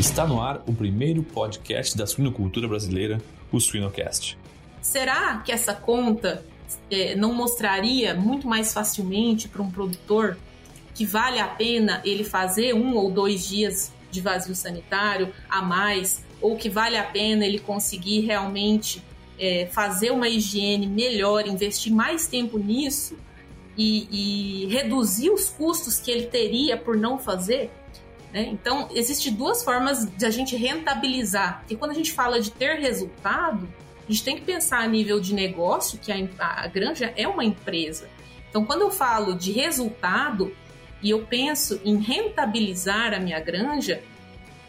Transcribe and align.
Está 0.00 0.26
no 0.26 0.40
ar 0.40 0.62
o 0.66 0.72
primeiro 0.72 1.22
podcast 1.22 1.94
da 1.94 2.06
suinocultura 2.06 2.66
brasileira, 2.66 3.20
o 3.52 3.60
Suinocast. 3.60 4.38
Será 4.80 5.36
que 5.44 5.52
essa 5.52 5.74
conta 5.74 6.42
é, 6.90 7.14
não 7.14 7.34
mostraria 7.34 8.14
muito 8.14 8.48
mais 8.48 8.72
facilmente 8.72 9.46
para 9.46 9.60
um 9.60 9.70
produtor 9.70 10.38
que 10.94 11.04
vale 11.04 11.38
a 11.38 11.46
pena 11.46 12.00
ele 12.02 12.24
fazer 12.24 12.74
um 12.74 12.96
ou 12.96 13.10
dois 13.10 13.46
dias 13.46 13.92
de 14.10 14.22
vazio 14.22 14.54
sanitário 14.54 15.34
a 15.50 15.60
mais, 15.60 16.24
ou 16.40 16.56
que 16.56 16.70
vale 16.70 16.96
a 16.96 17.04
pena 17.04 17.44
ele 17.44 17.58
conseguir 17.58 18.20
realmente 18.20 19.04
é, 19.38 19.66
fazer 19.66 20.12
uma 20.12 20.30
higiene 20.30 20.86
melhor, 20.86 21.46
investir 21.46 21.92
mais 21.92 22.26
tempo 22.26 22.56
nisso 22.56 23.18
e, 23.76 24.64
e 24.64 24.66
reduzir 24.68 25.28
os 25.28 25.50
custos 25.50 26.00
que 26.00 26.10
ele 26.10 26.24
teria 26.24 26.74
por 26.78 26.96
não 26.96 27.18
fazer? 27.18 27.70
Né? 28.32 28.48
Então, 28.52 28.88
existem 28.92 29.32
duas 29.32 29.62
formas 29.64 30.06
de 30.06 30.24
a 30.24 30.30
gente 30.30 30.56
rentabilizar. 30.56 31.60
Porque 31.60 31.76
quando 31.76 31.90
a 31.90 31.94
gente 31.94 32.12
fala 32.12 32.40
de 32.40 32.50
ter 32.50 32.78
resultado, 32.78 33.68
a 34.08 34.12
gente 34.12 34.24
tem 34.24 34.36
que 34.36 34.42
pensar 34.42 34.80
a 34.80 34.86
nível 34.86 35.20
de 35.20 35.34
negócio, 35.34 35.98
que 35.98 36.12
a, 36.12 36.16
a 36.38 36.66
granja 36.68 37.12
é 37.16 37.26
uma 37.26 37.44
empresa. 37.44 38.08
Então, 38.48 38.64
quando 38.64 38.82
eu 38.82 38.90
falo 38.90 39.34
de 39.34 39.52
resultado 39.52 40.54
e 41.02 41.10
eu 41.10 41.24
penso 41.26 41.80
em 41.84 41.96
rentabilizar 41.96 43.14
a 43.14 43.20
minha 43.20 43.40
granja, 43.40 44.02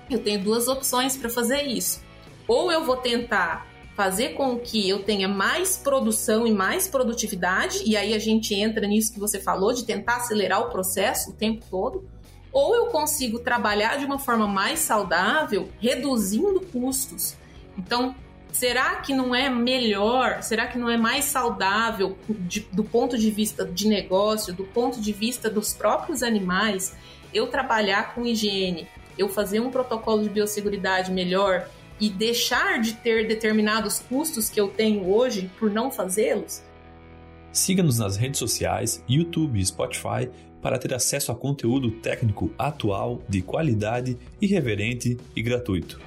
eu 0.09 0.20
tenho 0.20 0.42
duas 0.44 0.68
opções 0.68 1.16
para 1.16 1.30
fazer 1.30 1.64
isso. 1.64 2.02
Ou 2.48 2.72
eu 2.72 2.84
vou 2.84 2.98
tentar 2.98 3.68
fazer 3.96 4.30
com 4.30 4.58
que 4.58 4.88
eu 4.88 5.04
tenha 5.04 5.28
mais 5.28 5.78
produção 5.78 6.48
e 6.48 6.52
mais 6.52 6.88
produtividade, 6.88 7.84
e 7.86 7.96
aí 7.96 8.14
a 8.14 8.20
gente 8.20 8.54
entra 8.54 8.88
nisso 8.88 9.14
que 9.14 9.20
você 9.20 9.40
falou, 9.40 9.73
de 9.73 9.86
tentar 9.86 10.18
acelerar 10.18 10.62
o 10.62 10.70
processo 10.70 11.32
o 11.32 11.34
tempo 11.34 11.66
todo 11.70 12.08
ou 12.52 12.76
eu 12.76 12.88
consigo 12.88 13.40
trabalhar 13.40 13.98
de 13.98 14.06
uma 14.06 14.20
forma 14.20 14.48
mais 14.48 14.80
saudável, 14.80 15.70
reduzindo 15.80 16.62
custos. 16.62 17.36
Então, 17.78 18.16
será 18.52 18.95
que 18.95 19.14
não 19.14 19.34
é 19.34 19.50
melhor, 19.50 20.44
será 20.44 20.67
que 20.67 20.78
não 20.78 20.90
é 20.90 20.98
mais 20.98 21.25
saudável 21.25 22.17
de, 22.28 22.62
do 22.72 22.84
ponto 22.84 23.17
de 23.17 23.31
vista 23.31 23.66
de 23.66 23.88
negócio, 23.88 24.53
do 24.53 24.66
ponto 24.66 25.00
de 25.00 25.14
vista 25.14 25.50
dos 25.50 25.73
próprios 25.73 26.22
animais, 26.22 26.95
eu 27.34 27.48
trabalhar 27.48 28.14
com 28.14 28.25
higiene, 28.25 28.88
eu 29.18 29.30
fazer 29.30 29.59
um 29.59 29.72
protocolo 29.72 30.23
de 30.23 30.30
biosseguridade 30.30 31.12
melhor 31.12 31.68
e 32.00 32.09
deixar 32.09 32.81
de 32.81 32.94
ter 32.94 33.28
determinados 33.28 34.00
custos 34.00 34.50
que 34.50 34.59
eu 34.59 34.68
tenho 34.68 35.09
hoje 35.09 35.50
por 35.58 35.70
não 35.70 35.92
fazê-los? 35.92 36.62
Siga-nos 37.52 38.00
nas 38.00 38.18
redes 38.18 38.40
sociais, 38.40 39.03
YouTube 39.08 39.59
e 39.59 39.66
Spotify 39.66 40.30
para 40.62 40.78
ter 40.78 40.94
acesso 40.94 41.31
a 41.31 41.36
conteúdo 41.36 41.92
técnico 41.92 42.52
atual, 42.58 43.22
de 43.28 43.42
qualidade, 43.42 44.17
irreverente 44.42 45.18
e 45.36 45.42
gratuito. 45.42 46.00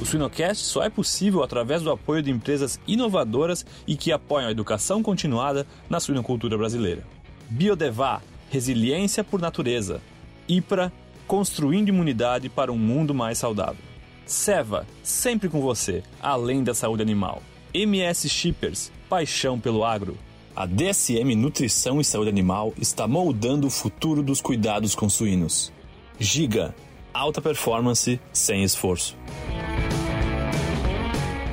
O 0.00 0.06
Suinocast 0.06 0.64
só 0.64 0.82
é 0.82 0.90
possível 0.90 1.42
através 1.42 1.82
do 1.82 1.90
apoio 1.90 2.22
de 2.22 2.30
empresas 2.30 2.80
inovadoras 2.86 3.64
e 3.86 3.96
que 3.96 4.10
apoiam 4.10 4.48
a 4.48 4.52
educação 4.52 5.02
continuada 5.02 5.66
na 5.88 6.00
suinocultura 6.00 6.56
brasileira. 6.56 7.04
Biodevá, 7.50 8.22
resiliência 8.50 9.22
por 9.22 9.40
natureza. 9.40 10.00
IPRA, 10.48 10.92
construindo 11.26 11.88
imunidade 11.88 12.48
para 12.48 12.72
um 12.72 12.78
mundo 12.78 13.14
mais 13.14 13.38
saudável. 13.38 13.84
Seva, 14.24 14.86
sempre 15.02 15.48
com 15.48 15.60
você, 15.60 16.02
além 16.20 16.62
da 16.62 16.74
saúde 16.74 17.02
animal. 17.02 17.42
MS 17.72 18.28
Shippers, 18.28 18.92
paixão 19.08 19.58
pelo 19.58 19.84
agro. 19.84 20.16
A 20.58 20.66
DSM 20.66 21.36
Nutrição 21.36 22.00
e 22.00 22.04
Saúde 22.04 22.30
Animal 22.30 22.74
está 22.80 23.06
moldando 23.06 23.68
o 23.68 23.70
futuro 23.70 24.24
dos 24.24 24.40
cuidados 24.40 24.92
com 24.92 25.08
suínos. 25.08 25.72
Giga, 26.18 26.74
alta 27.14 27.40
performance 27.40 28.20
sem 28.32 28.64
esforço. 28.64 29.16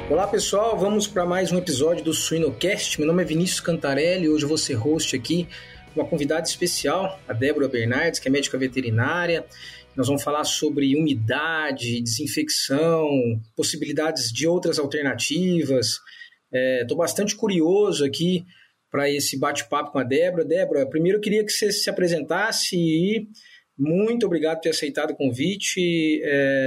Olá 0.10 0.26
pessoal, 0.26 0.76
vamos 0.76 1.06
para 1.06 1.24
mais 1.24 1.52
um 1.52 1.58
episódio 1.60 2.04
do 2.04 2.16
Suinocast. 2.16 2.98
Meu 2.98 3.08
nome 3.08 3.22
é 3.22 3.26
Vinícius 3.28 3.60
Cantarelli, 3.60 4.28
hoje 4.28 4.44
eu 4.44 4.50
vou 4.50 4.58
ser 4.58 4.74
host 4.74 5.16
aqui, 5.16 5.48
uma 5.96 6.08
convidada 6.08 6.48
especial, 6.48 7.20
a 7.28 7.34
Débora 7.34 7.68
Bernardes, 7.68 8.20
que 8.20 8.28
é 8.28 8.32
médica 8.32 8.58
veterinária. 8.58 9.46
Nós 9.96 10.08
vamos 10.08 10.24
falar 10.24 10.46
sobre 10.46 10.96
umidade, 11.00 12.02
desinfecção, 12.02 13.08
possibilidades 13.56 14.32
de 14.32 14.48
outras 14.48 14.80
alternativas. 14.80 16.00
Estou 16.52 16.98
é, 16.98 16.98
bastante 16.98 17.36
curioso 17.36 18.04
aqui 18.04 18.44
para 18.96 19.12
esse 19.12 19.38
bate-papo 19.38 19.92
com 19.92 20.00
a 20.00 20.04
Débora. 20.06 20.46
Débora, 20.46 20.90
primeiro 20.90 21.18
eu 21.18 21.22
queria 21.22 21.44
que 21.44 21.52
você 21.52 21.70
se 21.70 21.90
apresentasse 21.90 22.78
e 22.78 23.28
muito 23.78 24.26
obrigado 24.26 24.56
por 24.56 24.62
ter 24.62 24.70
aceitado 24.70 25.12
o 25.12 25.18
convite. 25.18 26.22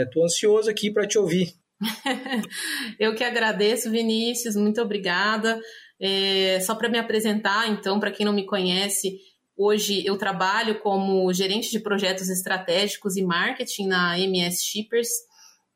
Estou 0.04 0.22
é, 0.22 0.26
ansioso 0.26 0.68
aqui 0.68 0.90
para 0.90 1.06
te 1.06 1.18
ouvir. 1.18 1.54
eu 3.00 3.14
que 3.14 3.24
agradeço, 3.24 3.90
Vinícius, 3.90 4.56
muito 4.56 4.78
obrigada. 4.82 5.58
É, 5.98 6.60
só 6.60 6.74
para 6.74 6.90
me 6.90 6.98
apresentar, 6.98 7.66
então, 7.70 7.98
para 7.98 8.10
quem 8.10 8.26
não 8.26 8.34
me 8.34 8.44
conhece, 8.44 9.18
hoje 9.56 10.04
eu 10.04 10.18
trabalho 10.18 10.80
como 10.80 11.32
gerente 11.32 11.70
de 11.70 11.80
projetos 11.80 12.28
estratégicos 12.28 13.16
e 13.16 13.22
marketing 13.22 13.86
na 13.86 14.20
MS 14.20 14.62
Shippers. 14.66 15.08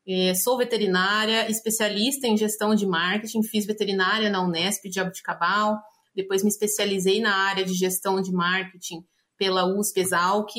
É, 0.06 0.34
sou 0.34 0.58
veterinária, 0.58 1.48
especialista 1.50 2.26
em 2.26 2.36
gestão 2.36 2.74
de 2.74 2.86
marketing, 2.86 3.42
fiz 3.42 3.64
veterinária 3.64 4.28
na 4.28 4.44
Unesp 4.44 4.84
de 4.90 5.00
Abuticabal, 5.00 5.80
depois 6.14 6.42
me 6.42 6.48
especializei 6.48 7.20
na 7.20 7.34
área 7.34 7.64
de 7.64 7.74
gestão 7.74 8.20
de 8.20 8.32
marketing 8.32 9.04
pela 9.38 9.66
USP 9.66 10.00
Exalc. 10.00 10.50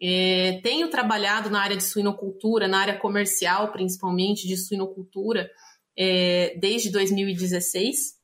É, 0.00 0.60
tenho 0.62 0.88
trabalhado 0.88 1.50
na 1.50 1.60
área 1.60 1.76
de 1.76 1.84
suinocultura, 1.84 2.68
na 2.68 2.80
área 2.80 2.98
comercial, 2.98 3.72
principalmente 3.72 4.46
de 4.46 4.56
suinocultura, 4.56 5.50
é, 5.96 6.56
desde 6.58 6.90
2016. 6.90 8.18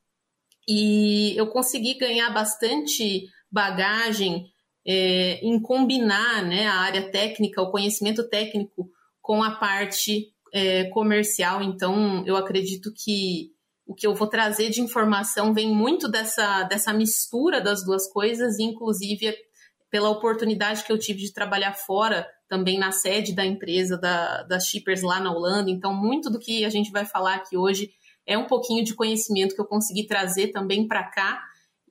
E 0.67 1.33
eu 1.37 1.47
consegui 1.47 1.97
ganhar 1.97 2.29
bastante 2.31 3.25
bagagem 3.51 4.47
é, 4.85 5.39
em 5.45 5.59
combinar 5.61 6.43
né, 6.43 6.67
a 6.67 6.75
área 6.75 7.11
técnica, 7.11 7.61
o 7.61 7.71
conhecimento 7.71 8.27
técnico, 8.27 8.89
com 9.21 9.43
a 9.43 9.51
parte 9.51 10.33
é, 10.53 10.85
comercial. 10.85 11.61
Então, 11.61 12.25
eu 12.25 12.35
acredito 12.35 12.91
que 12.93 13.54
o 13.85 13.93
que 13.93 14.07
eu 14.07 14.15
vou 14.15 14.27
trazer 14.27 14.69
de 14.69 14.81
informação 14.81 15.53
vem 15.53 15.73
muito 15.73 16.09
dessa, 16.09 16.63
dessa 16.63 16.91
mistura 16.91 17.61
das 17.61 17.85
duas 17.85 18.11
coisas, 18.11 18.59
inclusive 18.59 19.35
pela 19.91 20.09
oportunidade 20.09 20.83
que 20.83 20.91
eu 20.91 20.97
tive 20.97 21.19
de 21.19 21.33
trabalhar 21.33 21.73
fora, 21.73 22.27
também 22.47 22.77
na 22.77 22.91
sede 22.91 23.33
da 23.33 23.45
empresa 23.45 23.97
da, 23.97 24.43
das 24.43 24.65
Shippers 24.65 25.01
lá 25.01 25.19
na 25.19 25.31
Holanda. 25.31 25.69
Então, 25.69 25.93
muito 25.93 26.29
do 26.29 26.39
que 26.39 26.65
a 26.65 26.69
gente 26.69 26.91
vai 26.91 27.05
falar 27.05 27.35
aqui 27.35 27.55
hoje 27.55 27.91
é 28.25 28.37
um 28.37 28.47
pouquinho 28.47 28.83
de 28.83 28.95
conhecimento 28.95 29.55
que 29.55 29.61
eu 29.61 29.67
consegui 29.67 30.07
trazer 30.07 30.47
também 30.47 30.87
para 30.87 31.03
cá 31.03 31.41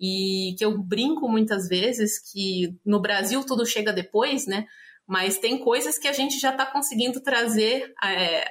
e 0.01 0.55
que 0.59 0.65
eu 0.65 0.77
brinco 0.77 1.29
muitas 1.29 1.69
vezes 1.69 2.19
que 2.31 2.77
no 2.85 3.01
Brasil 3.01 3.45
tudo 3.45 3.65
chega 3.65 3.93
depois, 3.93 4.47
né? 4.47 4.67
Mas 5.07 5.39
tem 5.39 5.59
coisas 5.59 5.99
que 5.99 6.09
a 6.09 6.13
gente 6.13 6.39
já 6.41 6.51
está 6.51 6.67
conseguindo 6.67 7.21
trazer 7.21 7.93
é, 8.03 8.45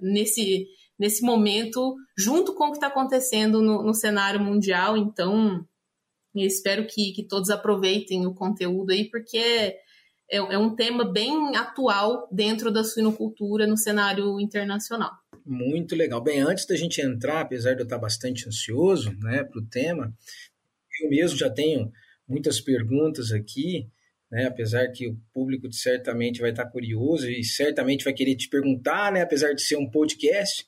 nesse 0.00 0.66
nesse 1.02 1.20
momento, 1.20 1.96
junto 2.16 2.54
com 2.54 2.66
o 2.66 2.70
que 2.70 2.76
está 2.76 2.86
acontecendo 2.86 3.60
no, 3.60 3.82
no, 3.82 3.92
cenário 3.92 4.38
mundial. 4.38 4.96
Então, 4.96 5.66
eu 6.32 6.46
espero 6.46 6.86
que, 6.86 7.12
que 7.12 7.24
todos 7.24 7.50
aproveitem 7.50 8.24
o 8.24 8.32
conteúdo 8.32 8.92
aí, 8.92 9.10
porque 9.10 9.36
é, 9.36 9.76
é, 10.30 10.56
um 10.56 10.76
tema 10.76 11.04
bem 11.04 11.56
atual 11.56 12.28
dentro 12.30 12.70
da 12.70 12.84
suinocultura 12.84 13.66
no 13.66 13.76
cenário 13.76 14.38
internacional. 14.38 15.10
Muito 15.44 15.96
legal. 15.96 16.20
Bem, 16.20 16.38
antes 16.38 16.66
da 16.66 16.76
gente 16.76 17.00
entrar, 17.00 17.40
apesar 17.40 17.74
de 17.74 17.80
eu 17.80 17.84
estar 17.84 17.98
bastante 17.98 18.46
ansioso 18.46 19.10
né, 19.18 19.42
para 19.42 19.58
o 19.58 19.66
tema, 19.66 20.14
eu 21.02 21.10
mesmo 21.10 21.36
já 21.36 21.50
tenho 21.50 21.90
muitas 22.28 22.60
perguntas 22.60 23.32
aqui, 23.32 23.88
né, 24.30 24.46
apesar 24.46 24.86
que 24.92 25.08
o 25.08 25.18
público 25.34 25.70
certamente 25.72 26.40
vai 26.40 26.50
estar 26.50 26.66
curioso 26.66 27.28
e 27.28 27.42
certamente 27.42 28.04
vai 28.04 28.14
querer 28.14 28.36
te 28.36 28.48
perguntar, 28.48 29.10
né, 29.10 29.22
apesar 29.22 29.52
de 29.52 29.62
ser 29.62 29.76
um 29.76 29.90
podcast. 29.90 30.64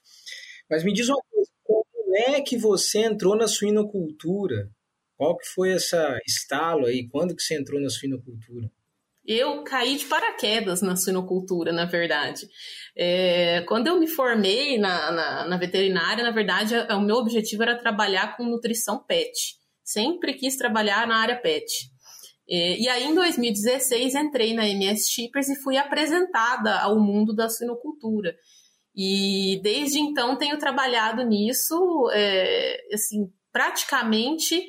Mas 0.70 0.84
me 0.84 0.92
diz 0.92 1.08
uma 1.08 1.20
coisa, 1.30 1.50
como 1.62 2.16
é 2.16 2.40
que 2.40 2.56
você 2.56 3.00
entrou 3.00 3.36
na 3.36 3.48
suinocultura? 3.48 4.70
Qual 5.16 5.36
que 5.36 5.46
foi 5.46 5.72
essa 5.72 6.18
estalo 6.26 6.86
aí? 6.86 7.08
Quando 7.08 7.36
que 7.36 7.42
você 7.42 7.54
entrou 7.54 7.80
na 7.80 7.88
suinocultura? 7.88 8.70
Eu 9.26 9.64
caí 9.64 9.96
de 9.96 10.04
paraquedas 10.04 10.82
na 10.82 10.96
suinocultura, 10.96 11.72
na 11.72 11.86
verdade. 11.86 12.46
É, 12.94 13.62
quando 13.62 13.86
eu 13.86 13.98
me 13.98 14.06
formei 14.06 14.76
na, 14.76 15.10
na, 15.10 15.48
na, 15.48 15.56
veterinária, 15.56 16.22
na 16.22 16.30
verdade, 16.30 16.74
o 16.90 17.00
meu 17.00 17.16
objetivo 17.16 17.62
era 17.62 17.78
trabalhar 17.78 18.36
com 18.36 18.44
nutrição 18.44 19.02
pet. 19.02 19.56
Sempre 19.82 20.34
quis 20.34 20.56
trabalhar 20.56 21.06
na 21.06 21.16
área 21.16 21.40
pet. 21.40 21.90
É, 22.46 22.78
e 22.78 22.86
aí, 22.86 23.04
em 23.04 23.14
2016, 23.14 24.14
entrei 24.14 24.52
na 24.52 24.68
MS 24.68 25.10
Shippers 25.10 25.48
e 25.48 25.62
fui 25.62 25.78
apresentada 25.78 26.80
ao 26.80 27.00
mundo 27.00 27.34
da 27.34 27.48
suinocultura. 27.48 28.36
E 28.94 29.60
desde 29.62 29.98
então 29.98 30.36
tenho 30.36 30.58
trabalhado 30.58 31.24
nisso, 31.24 32.08
é, 32.12 32.80
assim, 32.92 33.30
praticamente 33.52 34.64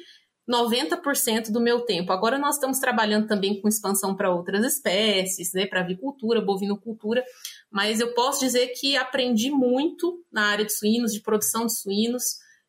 90% 0.50 1.51
do 1.51 1.60
meu 1.60 1.81
tempo. 1.81 2.12
Agora 2.12 2.38
nós 2.38 2.56
estamos 2.56 2.80
trabalhando 2.80 3.27
também 3.27 3.60
com 3.60 3.68
expansão 3.68 4.16
para 4.16 4.33
outras 4.33 4.63
espécies, 4.63 5.51
né, 5.54 5.66
para 5.66 5.81
avicultura, 5.81 6.42
bovinocultura, 6.42 7.24
mas 7.72 8.00
eu 8.00 8.13
posso 8.13 8.39
dizer 8.39 8.68
que 8.80 8.95
aprendi 8.95 9.50
muito 9.50 10.24
na 10.31 10.45
área 10.45 10.66
de 10.66 10.74
suínos, 10.74 11.12
de 11.12 11.22
produção 11.22 11.66
de 11.66 11.75
suínos, 11.75 12.24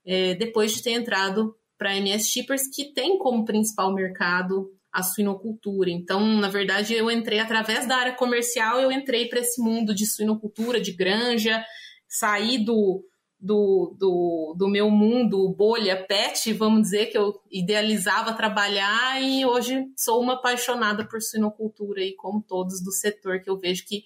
é, 0.05 0.35
depois 0.35 0.73
de 0.73 0.83
ter 0.83 0.93
entrado 0.93 1.55
para 1.77 1.91
a 1.91 1.97
MS 1.97 2.29
Shippers, 2.29 2.69
que 2.75 2.93
tem 2.95 3.19
como 3.19 3.45
principal 3.45 3.93
mercado 3.93 4.71
a 4.97 5.03
suinocultura. 5.03 5.91
Então, 5.91 6.27
na 6.39 6.49
verdade, 6.49 6.95
eu 6.95 7.11
entrei 7.11 7.39
através 7.39 7.87
da 7.87 7.99
área 7.99 8.15
comercial, 8.15 8.81
eu 8.81 8.91
entrei 8.91 9.29
para 9.29 9.41
esse 9.41 9.61
mundo 9.61 9.95
de 9.95 10.07
suinocultura, 10.07 10.81
de 10.81 10.91
granja, 10.91 11.63
saí 12.09 12.65
do, 12.65 13.05
do, 13.39 13.95
do, 13.99 14.55
do 14.57 14.69
meu 14.69 14.91
mundo 14.91 15.55
bolha 15.55 16.03
pet, 16.07 16.51
vamos 16.55 16.81
dizer, 16.81 17.07
que 17.07 17.19
eu 17.19 17.39
idealizava 17.51 18.33
trabalhar 18.33 19.23
e 19.23 19.45
hoje 19.45 19.85
sou 19.95 20.19
uma 20.23 20.33
apaixonada 20.33 21.07
por 21.07 21.21
suinocultura 21.21 22.01
e 22.01 22.15
como 22.15 22.43
todos 22.43 22.83
do 22.83 22.91
setor, 22.91 23.43
que 23.43 23.51
eu 23.51 23.59
vejo 23.59 23.85
que 23.87 24.05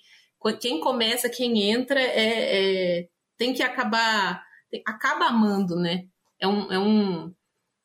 quem 0.60 0.80
começa, 0.80 1.28
quem 1.28 1.70
entra, 1.70 2.00
é, 2.00 3.02
é 3.02 3.08
tem 3.38 3.54
que 3.54 3.62
acabar, 3.62 4.42
acaba 4.84 5.26
amando, 5.26 5.76
né? 5.76 6.06
É 6.40 6.48
um, 6.48 6.72
é 6.72 6.78
um, 6.78 7.32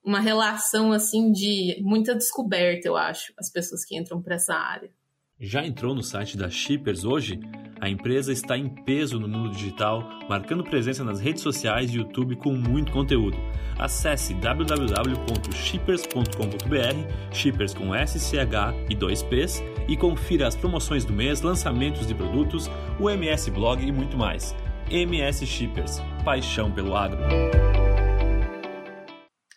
uma 0.06 0.20
relação 0.20 0.92
assim 0.92 1.32
de 1.32 1.82
muita 1.82 2.14
descoberta, 2.14 2.88
eu 2.88 2.96
acho, 2.96 3.34
as 3.40 3.52
pessoas 3.52 3.84
que 3.84 3.98
entram 3.98 4.22
para 4.22 4.36
essa 4.36 4.54
área. 4.54 4.92
Já 5.40 5.66
entrou 5.66 5.96
no 5.96 6.04
site 6.04 6.38
da 6.38 6.48
Shippers 6.50 7.04
hoje? 7.04 7.40
A 7.82 7.90
empresa 7.90 8.32
está 8.32 8.58
em 8.58 8.70
peso 8.70 9.20
no 9.20 9.28
mundo 9.28 9.52
digital, 9.52 10.08
marcando 10.30 10.64
presença 10.64 11.04
nas 11.04 11.20
redes 11.20 11.42
sociais 11.42 11.92
e 11.92 11.98
YouTube 11.98 12.38
com 12.38 12.54
muito 12.54 12.94
conteúdo. 12.94 13.36
Acesse 13.78 14.34
www.shippers.com.br, 14.36 17.34
Shippers 17.34 17.74
com 17.74 17.94
SCH 17.94 18.74
e 18.90 18.96
2Ps, 18.96 19.62
e 19.90 19.98
confira 19.98 20.48
as 20.48 20.56
promoções 20.56 21.04
do 21.04 21.12
mês, 21.12 21.42
lançamentos 21.42 22.08
de 22.08 22.16
produtos, 22.16 22.72
o 22.98 23.10
MS 23.10 23.52
Blog 23.52 23.86
e 23.86 23.92
muito 23.92 24.18
mais. 24.18 24.56
MS 24.90 25.46
Shippers, 25.46 26.02
paixão 26.24 26.72
pelo 26.72 26.96
agro. 26.96 27.20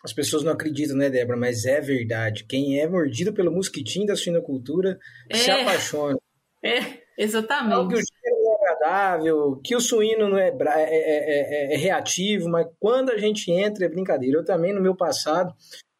As 0.03 0.13
pessoas 0.13 0.43
não 0.43 0.53
acreditam, 0.53 0.95
né, 0.95 1.09
Débora? 1.09 1.37
Mas 1.37 1.65
é 1.65 1.81
verdade. 1.81 2.45
Quem 2.45 2.79
é 2.79 2.87
mordido 2.87 3.33
pelo 3.33 3.51
mosquitinho 3.51 4.05
da 4.05 4.15
suinocultura 4.15 4.97
é. 5.29 5.35
se 5.35 5.51
apaixona. 5.51 6.17
É, 6.63 6.99
exatamente. 7.17 7.87
que 7.89 7.95
o 7.95 7.97
cheiro 7.97 8.43
não 8.43 8.51
é 8.51 8.55
agradável, 8.55 9.61
que 9.63 9.75
o 9.75 9.81
suíno 9.81 10.29
não 10.29 10.37
é, 10.37 10.49
é, 10.49 11.73
é, 11.73 11.73
é, 11.73 11.77
reativo, 11.77 12.49
mas 12.49 12.67
quando 12.79 13.11
a 13.11 13.17
gente 13.17 13.51
entra 13.51 13.85
é 13.85 13.89
brincadeira. 13.89 14.37
Eu 14.37 14.45
também, 14.45 14.73
no 14.73 14.81
meu 14.81 14.95
passado, 14.95 15.53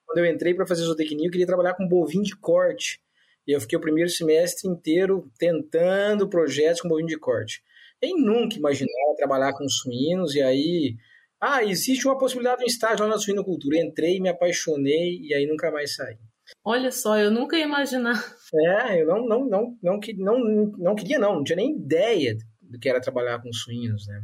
quando 0.05 0.19
eu 0.19 0.25
entrei 0.25 0.53
para 0.53 0.67
fazer 0.67 0.83
zootecnia, 0.83 1.27
eu 1.27 1.31
queria 1.31 1.47
trabalhar 1.47 1.75
com 1.75 1.87
bovino 1.87 2.23
de 2.23 2.37
corte. 2.37 2.99
E 3.45 3.51
eu 3.51 3.59
fiquei 3.59 3.77
o 3.77 3.81
primeiro 3.81 4.09
semestre 4.09 4.69
inteiro 4.69 5.29
tentando 5.37 6.29
projetos 6.29 6.81
com 6.81 6.87
bovino 6.87 7.07
de 7.07 7.17
corte. 7.17 7.61
Eu 8.01 8.17
nunca 8.17 8.55
imaginava 8.55 9.15
trabalhar 9.17 9.53
com 9.53 9.67
suínos, 9.67 10.35
e 10.35 10.41
aí 10.41 10.95
ah, 11.41 11.63
existe 11.63 12.07
uma 12.07 12.17
possibilidade 12.17 12.59
de 12.59 12.63
um 12.65 12.67
estágio 12.67 13.05
lá 13.05 13.11
na 13.11 13.17
suinocultura. 13.17 13.77
Entrei, 13.77 14.19
me 14.19 14.29
apaixonei 14.29 15.19
e 15.21 15.33
aí 15.33 15.47
nunca 15.47 15.71
mais 15.71 15.95
saí. 15.95 16.17
Olha 16.65 16.91
só, 16.91 17.17
eu 17.17 17.31
nunca 17.31 17.57
ia 17.57 17.65
imaginar. 17.65 18.21
É, 18.53 19.01
eu 19.01 19.07
não, 19.07 19.25
não, 19.25 19.45
não, 19.45 19.77
não, 19.81 19.99
não, 20.17 20.71
não 20.77 20.95
queria, 20.95 21.19
não, 21.19 21.35
não 21.35 21.43
tinha 21.43 21.55
nem 21.55 21.75
ideia 21.77 22.35
do 22.61 22.79
que 22.79 22.89
era 22.89 22.99
trabalhar 22.99 23.41
com 23.41 23.53
suínos, 23.53 24.07
né? 24.07 24.21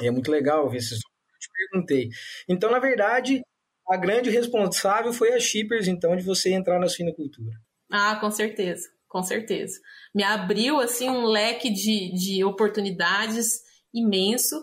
E 0.00 0.06
é 0.06 0.10
muito 0.10 0.30
legal 0.30 0.68
ver 0.68 0.78
esses. 0.78 0.98
Te 0.98 1.48
perguntei. 1.70 2.08
Então, 2.48 2.70
na 2.70 2.78
verdade, 2.78 3.40
a 3.88 3.96
grande 3.96 4.30
responsável 4.30 5.12
foi 5.12 5.32
a 5.32 5.40
Shippers, 5.40 5.88
então, 5.88 6.14
de 6.14 6.22
você 6.22 6.52
entrar 6.52 6.78
na 6.78 6.88
suinocultura. 6.88 7.52
Ah, 7.90 8.16
com 8.20 8.30
certeza, 8.30 8.88
com 9.08 9.22
certeza. 9.22 9.78
Me 10.14 10.22
abriu, 10.22 10.78
assim, 10.78 11.08
um 11.08 11.24
leque 11.24 11.70
de, 11.70 12.12
de 12.12 12.44
oportunidades 12.44 13.62
imenso 13.92 14.62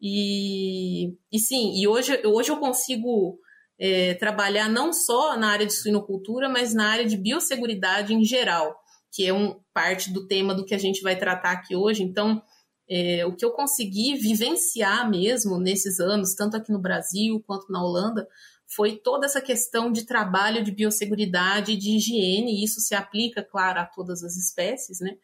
e, 0.00 1.16
e 1.32 1.38
sim, 1.38 1.80
e 1.80 1.88
hoje, 1.88 2.20
hoje 2.24 2.50
eu 2.50 2.58
consigo 2.58 3.38
é, 3.78 4.14
trabalhar 4.14 4.68
não 4.68 4.92
só 4.92 5.36
na 5.36 5.50
área 5.50 5.66
de 5.66 5.72
suinocultura, 5.72 6.48
mas 6.48 6.74
na 6.74 6.88
área 6.88 7.06
de 7.06 7.16
biosseguridade 7.16 8.14
em 8.14 8.24
geral, 8.24 8.76
que 9.12 9.26
é 9.26 9.32
um 9.32 9.60
parte 9.72 10.12
do 10.12 10.26
tema 10.26 10.54
do 10.54 10.64
que 10.64 10.74
a 10.74 10.78
gente 10.78 11.02
vai 11.02 11.16
tratar 11.16 11.52
aqui 11.52 11.74
hoje. 11.74 12.02
Então, 12.02 12.42
é, 12.88 13.24
o 13.26 13.34
que 13.34 13.44
eu 13.44 13.50
consegui 13.52 14.16
vivenciar 14.16 15.08
mesmo 15.08 15.58
nesses 15.58 16.00
anos, 16.00 16.34
tanto 16.34 16.56
aqui 16.56 16.72
no 16.72 16.80
Brasil 16.80 17.42
quanto 17.46 17.70
na 17.70 17.82
Holanda, 17.82 18.26
foi 18.66 18.96
toda 18.96 19.26
essa 19.26 19.40
questão 19.40 19.90
de 19.90 20.04
trabalho 20.04 20.62
de 20.62 20.70
biosseguridade 20.70 21.76
de 21.76 21.96
higiene, 21.96 22.52
e 22.52 22.64
isso 22.64 22.80
se 22.80 22.94
aplica, 22.94 23.42
claro, 23.42 23.80
a 23.80 23.86
todas 23.86 24.22
as 24.22 24.36
espécies, 24.36 25.00
né? 25.00 25.16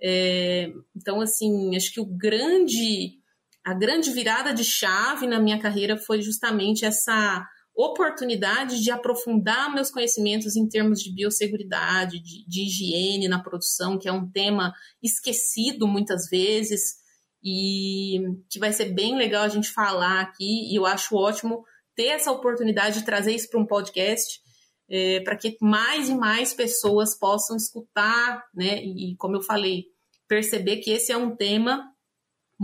É, 0.00 0.72
então, 0.94 1.20
assim, 1.20 1.74
acho 1.76 1.92
que 1.92 2.00
o 2.00 2.04
grande 2.04 3.18
a 3.64 3.72
grande 3.72 4.10
virada 4.10 4.52
de 4.52 4.62
chave 4.62 5.26
na 5.26 5.40
minha 5.40 5.58
carreira 5.58 5.96
foi 5.96 6.20
justamente 6.20 6.84
essa 6.84 7.46
oportunidade 7.74 8.80
de 8.82 8.90
aprofundar 8.90 9.72
meus 9.72 9.90
conhecimentos 9.90 10.54
em 10.54 10.68
termos 10.68 11.00
de 11.00 11.12
biosseguridade, 11.12 12.20
de, 12.20 12.46
de, 12.46 12.62
higiene 12.62 13.26
na 13.26 13.42
produção, 13.42 13.98
que 13.98 14.08
é 14.08 14.12
um 14.12 14.30
tema 14.30 14.72
esquecido 15.02 15.88
muitas 15.88 16.28
vezes 16.28 17.02
e 17.42 18.20
que 18.48 18.60
vai 18.60 18.72
ser 18.72 18.92
bem 18.92 19.16
legal 19.16 19.42
a 19.42 19.48
gente 19.48 19.70
falar 19.70 20.20
aqui. 20.20 20.70
E 20.70 20.78
eu 20.78 20.86
acho 20.86 21.16
ótimo 21.16 21.64
ter 21.96 22.08
essa 22.08 22.30
oportunidade 22.30 23.00
de 23.00 23.04
trazer 23.04 23.34
isso 23.34 23.48
para 23.50 23.60
um 23.60 23.66
podcast. 23.66 24.42
É, 24.86 25.20
para 25.20 25.34
que 25.34 25.56
mais 25.62 26.10
e 26.10 26.14
mais 26.14 26.52
pessoas 26.52 27.18
possam 27.18 27.56
escutar, 27.56 28.44
né? 28.54 28.84
E 28.84 29.16
como 29.16 29.34
eu 29.34 29.40
falei, 29.40 29.84
perceber 30.28 30.76
que 30.76 30.90
esse 30.90 31.10
é 31.10 31.16
um 31.16 31.34
tema 31.34 31.93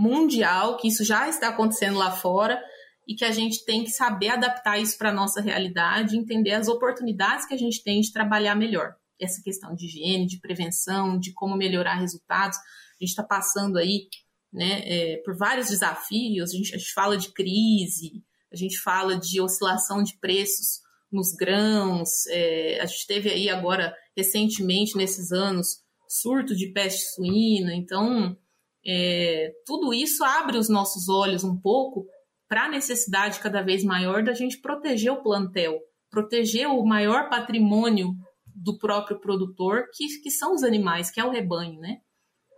mundial, 0.01 0.79
que 0.79 0.89
isso 0.89 1.05
já 1.05 1.29
está 1.29 1.49
acontecendo 1.49 1.99
lá 1.99 2.11
fora 2.11 2.59
e 3.07 3.15
que 3.15 3.25
a 3.25 3.31
gente 3.31 3.65
tem 3.67 3.85
que 3.85 3.91
saber 3.91 4.29
adaptar 4.29 4.79
isso 4.79 4.97
para 4.97 5.11
a 5.11 5.15
nossa 5.15 5.43
realidade, 5.43 6.17
entender 6.17 6.53
as 6.53 6.69
oportunidades 6.69 7.47
que 7.47 7.53
a 7.53 7.59
gente 7.59 7.83
tem 7.83 8.01
de 8.01 8.11
trabalhar 8.11 8.55
melhor. 8.55 8.95
Essa 9.21 9.43
questão 9.43 9.75
de 9.75 9.87
higiene, 9.87 10.27
de 10.27 10.41
prevenção, 10.41 11.19
de 11.19 11.35
como 11.35 11.55
melhorar 11.55 11.97
resultados. 11.97 12.57
A 12.57 13.05
gente 13.05 13.11
está 13.11 13.23
passando 13.23 13.77
aí 13.77 14.07
né, 14.51 14.81
é, 14.85 15.17
por 15.23 15.37
vários 15.37 15.69
desafios, 15.69 16.51
a 16.51 16.57
gente, 16.57 16.75
a 16.75 16.79
gente 16.79 16.93
fala 16.95 17.19
de 17.19 17.31
crise, 17.33 18.25
a 18.51 18.57
gente 18.57 18.79
fala 18.79 19.19
de 19.19 19.41
oscilação 19.41 20.03
de 20.03 20.19
preços 20.19 20.81
nos 21.13 21.33
grãos, 21.33 22.09
é, 22.29 22.81
a 22.81 22.87
gente 22.87 23.07
teve 23.07 23.31
aí 23.31 23.51
agora, 23.51 23.95
recentemente, 24.17 24.97
nesses 24.97 25.31
anos, 25.31 25.83
surto 26.09 26.57
de 26.57 26.73
peste 26.73 27.03
suína, 27.15 27.75
então 27.75 28.37
é, 28.87 29.53
tudo 29.67 29.93
isso 29.93 30.25
abre 30.25 30.57
os 30.57 30.69
nossos 30.69 31.09
olhos 31.09 31.45
um 31.45 31.57
pouco 31.59 32.07
para 32.49 32.65
a 32.65 32.71
necessidade 32.71 33.39
cada 33.41 33.63
vez 33.63 33.85
maior 33.85 34.25
da 34.25 34.33
gente 34.33 34.61
proteger 34.61 35.13
o 35.13 35.23
plantel, 35.23 35.79
proteger 36.11 36.67
o 36.67 36.85
maior 36.85 37.29
patrimônio 37.29 38.13
do 38.47 38.77
próprio 38.79 39.21
produtor, 39.21 39.85
que, 39.95 40.07
que 40.23 40.31
são 40.31 40.55
os 40.55 40.63
animais, 40.63 41.11
que 41.11 41.21
é 41.21 41.25
o 41.25 41.31
rebanho, 41.31 41.79
né? 41.81 41.99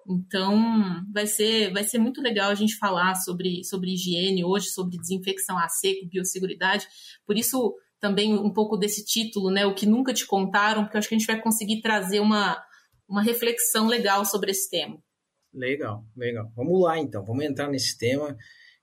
Então, 0.08 1.04
vai 1.12 1.26
ser, 1.26 1.72
vai 1.72 1.84
ser 1.84 1.98
muito 1.98 2.20
legal 2.20 2.50
a 2.50 2.54
gente 2.54 2.76
falar 2.76 3.14
sobre, 3.16 3.62
sobre 3.64 3.92
higiene 3.92 4.44
hoje, 4.44 4.70
sobre 4.70 4.96
desinfecção 4.96 5.56
a 5.58 5.68
seco, 5.68 6.08
biosseguridade. 6.08 6.86
Por 7.24 7.36
isso, 7.36 7.74
também 8.00 8.34
um 8.34 8.52
pouco 8.52 8.76
desse 8.76 9.04
título, 9.04 9.50
né? 9.50 9.64
O 9.64 9.74
que 9.74 9.86
nunca 9.86 10.12
te 10.12 10.26
contaram, 10.26 10.82
porque 10.82 10.98
acho 10.98 11.08
que 11.08 11.14
a 11.14 11.18
gente 11.18 11.26
vai 11.26 11.40
conseguir 11.40 11.80
trazer 11.82 12.18
uma, 12.18 12.60
uma 13.08 13.22
reflexão 13.22 13.86
legal 13.86 14.24
sobre 14.24 14.50
esse 14.50 14.68
tema. 14.68 14.98
Legal, 15.52 16.04
legal. 16.16 16.50
Vamos 16.56 16.80
lá 16.80 16.98
então, 16.98 17.24
vamos 17.24 17.44
entrar 17.44 17.68
nesse 17.68 17.96
tema 17.98 18.36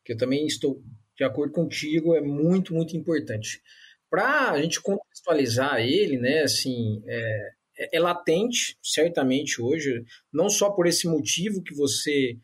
que 0.03 0.13
eu 0.13 0.17
também 0.17 0.45
estou 0.45 0.83
de 1.19 1.23
acordo 1.25 1.51
contigo, 1.51 2.15
é 2.15 2.21
muito, 2.21 2.73
muito 2.73 2.95
importante. 2.95 3.61
Para 4.09 4.51
a 4.51 4.61
gente 4.61 4.81
contextualizar 4.81 5.81
ele, 5.81 6.17
né, 6.17 6.43
assim, 6.43 7.03
é, 7.05 7.49
é, 7.77 7.97
é, 7.97 7.99
latente, 7.99 8.77
certamente 8.81 9.61
hoje, 9.61 10.03
não 10.31 10.49
só 10.49 10.71
por 10.71 10.87
esse 10.87 11.07
motivo 11.07 11.61
que 11.61 11.75
você 11.75 12.37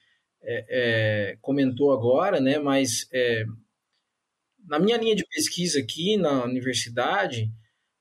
é, 0.43 0.65
é 1.31 1.37
comentou 1.41 1.93
agora, 1.93 2.41
né, 2.41 2.59
mas 2.59 3.07
é, 3.13 3.45
na 4.67 4.77
minha 4.77 4.97
linha 4.97 5.15
de 5.15 5.25
pesquisa 5.25 5.79
aqui 5.79 6.17
na 6.17 6.43
universidade, 6.43 7.49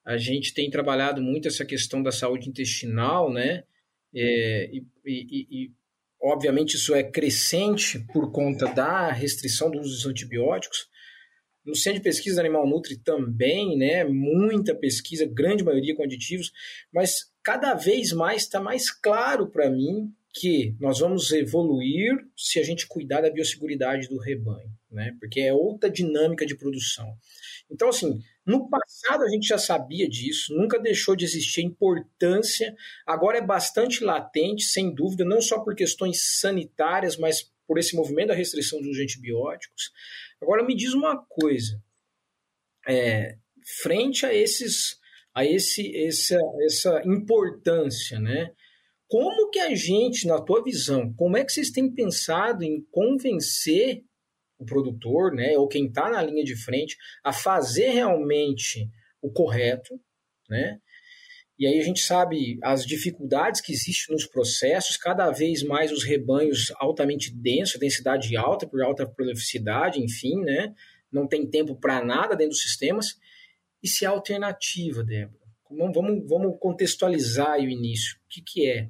a 0.04 0.16
gente 0.16 0.52
tem 0.52 0.68
trabalhado 0.68 1.22
muito 1.22 1.46
essa 1.46 1.64
questão 1.64 2.02
da 2.02 2.10
saúde 2.10 2.48
intestinal, 2.48 3.32
né, 3.32 3.62
é, 4.12 4.70
e, 4.72 4.84
e, 5.06 5.46
e 5.66 5.72
Obviamente, 6.26 6.76
isso 6.76 6.94
é 6.94 7.02
crescente 7.02 7.98
por 8.10 8.32
conta 8.32 8.72
da 8.72 9.12
restrição 9.12 9.70
do 9.70 9.78
uso 9.78 9.90
dos 9.90 10.06
antibióticos. 10.06 10.88
No 11.66 11.76
Centro 11.76 11.98
de 11.98 12.04
Pesquisa 12.04 12.40
Animal 12.40 12.66
Nutri 12.66 12.96
também, 12.96 13.76
né? 13.76 14.04
Muita 14.04 14.74
pesquisa, 14.74 15.26
grande 15.26 15.62
maioria 15.62 15.94
com 15.94 16.02
aditivos, 16.02 16.50
mas 16.90 17.30
cada 17.42 17.74
vez 17.74 18.12
mais 18.12 18.42
está 18.42 18.58
mais 18.58 18.90
claro 18.90 19.48
para 19.48 19.68
mim 19.68 20.10
que 20.32 20.74
nós 20.80 20.98
vamos 20.98 21.30
evoluir 21.30 22.16
se 22.34 22.58
a 22.58 22.62
gente 22.62 22.86
cuidar 22.86 23.20
da 23.20 23.30
biosseguridade 23.30 24.08
do 24.08 24.18
rebanho, 24.18 24.70
né? 24.90 25.14
Porque 25.20 25.40
é 25.40 25.52
outra 25.52 25.90
dinâmica 25.90 26.46
de 26.46 26.56
produção. 26.56 27.06
Então, 27.74 27.88
assim, 27.88 28.20
no 28.46 28.68
passado 28.68 29.24
a 29.24 29.28
gente 29.28 29.48
já 29.48 29.58
sabia 29.58 30.08
disso, 30.08 30.54
nunca 30.54 30.78
deixou 30.78 31.16
de 31.16 31.24
existir 31.24 31.62
importância, 31.62 32.74
agora 33.04 33.38
é 33.38 33.42
bastante 33.42 34.04
latente, 34.04 34.64
sem 34.64 34.94
dúvida, 34.94 35.24
não 35.24 35.40
só 35.40 35.58
por 35.58 35.74
questões 35.74 36.38
sanitárias, 36.40 37.16
mas 37.16 37.52
por 37.66 37.78
esse 37.78 37.96
movimento 37.96 38.28
da 38.28 38.34
restrição 38.34 38.80
dos 38.80 38.98
antibióticos. 38.98 39.90
Agora 40.40 40.64
me 40.64 40.76
diz 40.76 40.94
uma 40.94 41.16
coisa, 41.26 41.82
é, 42.86 43.36
frente 43.82 44.24
a 44.24 44.32
esses 44.32 45.02
a 45.34 45.44
esse, 45.44 45.92
essa, 46.06 46.38
essa 46.64 47.02
importância, 47.04 48.20
né? 48.20 48.52
Como 49.08 49.50
que 49.50 49.58
a 49.58 49.74
gente, 49.74 50.28
na 50.28 50.40
tua 50.40 50.62
visão, 50.62 51.12
como 51.14 51.36
é 51.36 51.44
que 51.44 51.52
vocês 51.52 51.70
têm 51.70 51.92
pensado 51.92 52.62
em 52.62 52.86
convencer 52.92 54.04
o 54.58 54.64
produtor, 54.64 55.32
né, 55.34 55.56
ou 55.58 55.68
quem 55.68 55.86
está 55.86 56.08
na 56.08 56.22
linha 56.22 56.44
de 56.44 56.56
frente, 56.56 56.96
a 57.22 57.32
fazer 57.32 57.90
realmente 57.90 58.88
o 59.20 59.30
correto, 59.30 60.00
né? 60.48 60.78
E 61.56 61.66
aí 61.68 61.78
a 61.78 61.82
gente 61.84 62.00
sabe 62.00 62.58
as 62.62 62.84
dificuldades 62.84 63.60
que 63.60 63.72
existem 63.72 64.12
nos 64.12 64.26
processos, 64.26 64.96
cada 64.96 65.30
vez 65.30 65.62
mais 65.62 65.92
os 65.92 66.02
rebanhos 66.02 66.72
altamente 66.78 67.32
densos, 67.32 67.78
densidade 67.78 68.36
alta, 68.36 68.66
por 68.66 68.82
alta 68.82 69.06
prolificidade, 69.06 70.02
enfim, 70.02 70.40
né? 70.40 70.74
Não 71.12 71.28
tem 71.28 71.48
tempo 71.48 71.76
para 71.76 72.04
nada 72.04 72.34
dentro 72.34 72.50
dos 72.50 72.62
sistemas. 72.62 73.16
E 73.80 73.88
se 73.88 74.04
há 74.04 74.10
alternativa, 74.10 75.04
Débora? 75.04 75.44
Vamos, 75.70 76.28
vamos 76.28 76.58
contextualizar 76.58 77.58
o 77.60 77.68
início. 77.68 78.16
O 78.16 78.28
que, 78.28 78.42
que 78.42 78.68
é? 78.68 78.88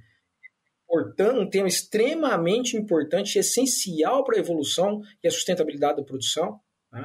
Um 1.38 1.48
tema 1.48 1.68
extremamente 1.68 2.76
importante, 2.76 3.38
essencial 3.38 4.24
para 4.24 4.36
a 4.36 4.40
evolução 4.40 5.02
e 5.22 5.28
a 5.28 5.30
sustentabilidade 5.30 5.96
da 5.98 6.04
produção. 6.04 6.60
Né? 6.92 7.04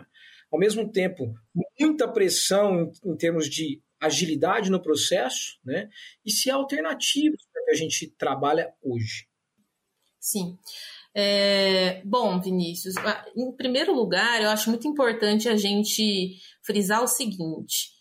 Ao 0.51 0.59
mesmo 0.59 0.91
tempo, 0.91 1.33
muita 1.79 2.07
pressão 2.07 2.91
em, 3.03 3.11
em, 3.11 3.17
termos 3.17 3.49
de 3.49 3.81
agilidade 3.99 4.69
no 4.69 4.81
processo, 4.81 5.59
né? 5.63 5.89
e 6.25 6.31
se 6.31 6.49
há 6.49 6.55
alternativas 6.55 7.41
para 7.51 7.65
que 7.65 7.71
a 7.71 7.75
gente 7.75 8.07
trabalha 8.17 8.73
hoje. 8.81 9.27
Sim. 10.19 10.57
É, 11.13 12.01
bom, 12.05 12.39
Vinícius, 12.39 12.95
em 13.35 13.51
primeiro 13.53 13.93
lugar, 13.93 14.41
eu 14.41 14.49
acho 14.49 14.69
muito 14.69 14.87
importante 14.87 15.49
a 15.49 15.55
gente 15.55 16.37
frisar 16.61 17.03
o 17.03 17.07
seguinte: 17.07 17.91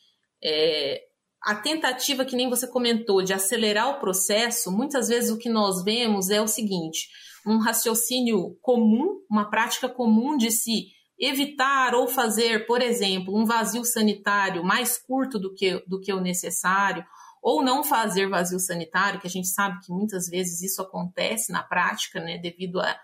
é, 0.43 1.08
a 1.49 1.55
tentativa, 1.55 2.27
que 2.27 2.37
nem 2.37 2.51
você 2.51 2.67
comentou, 2.67 3.23
de 3.23 3.33
acelerar 3.33 3.89
o 3.89 3.99
processo, 3.99 4.71
muitas 4.71 5.09
vezes 5.09 5.31
o 5.31 5.39
que 5.39 5.49
nós 5.49 5.83
vemos 5.83 6.29
é 6.29 6.43
o 6.43 6.47
seguinte: 6.47 7.09
um 7.47 7.57
raciocínio 7.57 8.55
comum, 8.61 9.23
uma 9.31 9.49
prática 9.49 9.89
comum 9.89 10.37
de 10.37 10.51
se 10.51 10.89
evitar 11.19 11.95
ou 11.95 12.07
fazer, 12.07 12.67
por 12.67 12.83
exemplo, 12.83 13.35
um 13.35 13.47
vazio 13.47 13.83
sanitário 13.83 14.63
mais 14.63 14.99
curto 14.99 15.39
do 15.39 15.55
que, 15.55 15.83
do 15.87 15.99
que 15.99 16.13
o 16.13 16.21
necessário, 16.21 17.03
ou 17.43 17.63
não 17.63 17.83
fazer 17.83 18.29
vazio 18.29 18.61
sanitário, 18.61 19.19
que 19.19 19.27
a 19.27 19.31
gente 19.31 19.49
sabe 19.49 19.81
que 19.81 19.91
muitas 19.91 20.29
vezes 20.29 20.61
isso 20.61 20.83
acontece 20.83 21.51
na 21.51 21.63
prática, 21.63 22.21
né, 22.21 22.37
devido 22.37 22.79
a, 22.79 22.95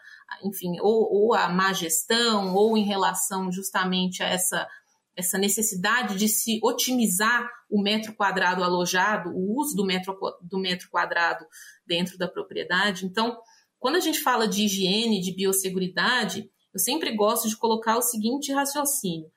enfim, 0.45 0.79
ou, 0.81 1.11
ou 1.11 1.35
a 1.35 1.49
má 1.49 1.73
gestão, 1.73 2.55
ou 2.55 2.77
em 2.77 2.85
relação 2.85 3.51
justamente 3.51 4.23
a 4.23 4.29
essa 4.29 4.69
essa 5.17 5.39
necessidade 5.39 6.17
de 6.17 6.29
se 6.29 6.59
otimizar 6.63 7.49
o 7.71 7.81
metro 7.81 8.15
quadrado 8.15 8.65
alojado, 8.65 9.31
o 9.31 9.59
uso 9.59 9.77
do 9.77 9.85
metro, 9.85 10.17
do 10.43 10.59
metro 10.59 10.89
quadrado 10.91 11.47
dentro 11.87 12.19
da 12.19 12.29
propriedade. 12.29 13.07
Então, 13.07 13.37
quando 13.79 13.97
a 13.97 14.01
gente 14.01 14.21
fala 14.21 14.49
de 14.49 14.65
higiene, 14.65 15.21
de 15.21 15.35
biosseguridade, 15.35 16.51
eu 16.73 16.81
sempre 16.81 17.15
gosto 17.15 17.49
de 17.49 17.57
colocar 17.57 17.97
o 17.97 18.03
seguinte 18.03 18.53
raciocínio. 18.53 19.31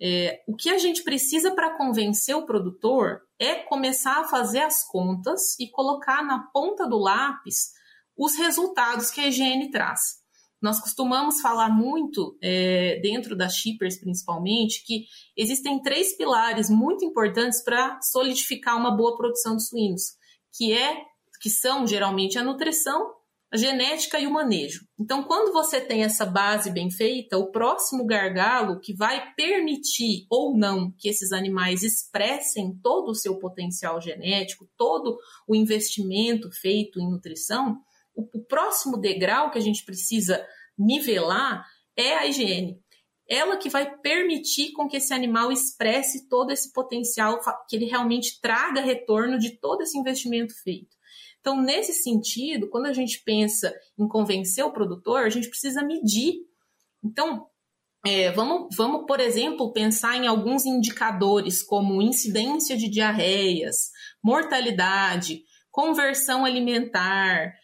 É, 0.00 0.42
o 0.46 0.56
que 0.56 0.70
a 0.70 0.78
gente 0.78 1.02
precisa 1.02 1.54
para 1.54 1.76
convencer 1.76 2.36
o 2.36 2.46
produtor 2.46 3.20
é 3.38 3.54
começar 3.54 4.20
a 4.20 4.28
fazer 4.28 4.60
as 4.60 4.86
contas 4.86 5.58
e 5.58 5.70
colocar 5.70 6.22
na 6.24 6.40
ponta 6.52 6.86
do 6.86 6.98
lápis 6.98 7.72
os 8.16 8.36
resultados 8.36 9.10
que 9.10 9.20
a 9.20 9.28
higiene 9.28 9.70
traz. 9.70 10.23
Nós 10.64 10.80
costumamos 10.80 11.42
falar 11.42 11.68
muito, 11.68 12.38
é, 12.40 12.98
dentro 13.02 13.36
das 13.36 13.54
shippers 13.54 14.00
principalmente, 14.00 14.82
que 14.82 15.04
existem 15.36 15.82
três 15.82 16.16
pilares 16.16 16.70
muito 16.70 17.04
importantes 17.04 17.62
para 17.62 18.00
solidificar 18.00 18.74
uma 18.74 18.90
boa 18.90 19.14
produção 19.14 19.56
de 19.56 19.68
suínos, 19.68 20.14
que 20.56 20.72
é 20.72 21.02
que 21.42 21.50
são 21.50 21.86
geralmente 21.86 22.38
a 22.38 22.42
nutrição, 22.42 23.12
a 23.52 23.58
genética 23.58 24.18
e 24.18 24.26
o 24.26 24.32
manejo. 24.32 24.88
Então, 24.98 25.22
quando 25.24 25.52
você 25.52 25.82
tem 25.82 26.02
essa 26.02 26.24
base 26.24 26.70
bem 26.70 26.90
feita, 26.90 27.36
o 27.36 27.52
próximo 27.52 28.06
gargalo 28.06 28.80
que 28.80 28.94
vai 28.94 29.34
permitir 29.34 30.24
ou 30.30 30.56
não 30.56 30.90
que 30.92 31.10
esses 31.10 31.30
animais 31.30 31.82
expressem 31.82 32.74
todo 32.82 33.10
o 33.10 33.14
seu 33.14 33.38
potencial 33.38 34.00
genético, 34.00 34.66
todo 34.78 35.18
o 35.46 35.54
investimento 35.54 36.50
feito 36.50 36.98
em 36.98 37.10
nutrição, 37.10 37.82
o, 38.14 38.44
próximo 38.44 38.96
degrau 38.96 39.50
que 39.50 39.58
a 39.58 39.60
gente 39.60 39.84
precisa 39.84 40.44
nivelar 40.78 41.64
é 41.96 42.14
a 42.14 42.26
higiene. 42.26 42.80
Ela 43.28 43.56
que 43.56 43.68
vai 43.68 43.96
permitir 43.98 44.72
com 44.72 44.86
que 44.86 44.98
esse 44.98 45.14
animal 45.14 45.50
expresse 45.50 46.28
todo 46.28 46.50
esse 46.50 46.72
potencial, 46.72 47.40
que 47.68 47.76
ele 47.76 47.86
realmente 47.86 48.40
traga 48.40 48.80
retorno 48.80 49.38
de 49.38 49.58
todo 49.58 49.82
esse 49.82 49.98
investimento 49.98 50.54
feito. 50.62 50.94
Então, 51.40 51.60
nesse 51.60 51.92
sentido, 51.92 52.68
quando 52.68 52.86
a 52.86 52.92
gente 52.92 53.22
pensa 53.22 53.74
em 53.98 54.06
convencer 54.06 54.64
o 54.64 54.72
produtor, 54.72 55.24
a 55.24 55.30
gente 55.30 55.48
precisa 55.48 55.82
medir. 55.82 56.36
Então, 57.02 57.46
é, 58.06 58.30
vamos, 58.32 58.74
vamos, 58.76 59.06
por 59.06 59.18
exemplo, 59.18 59.72
pensar 59.72 60.16
em 60.16 60.26
alguns 60.26 60.66
indicadores, 60.66 61.62
como 61.62 62.02
incidência 62.02 62.76
de 62.76 62.88
diarreias, 62.88 63.90
mortalidade, 64.22 65.42
conversão 65.70 66.44
alimentar, 66.44 67.54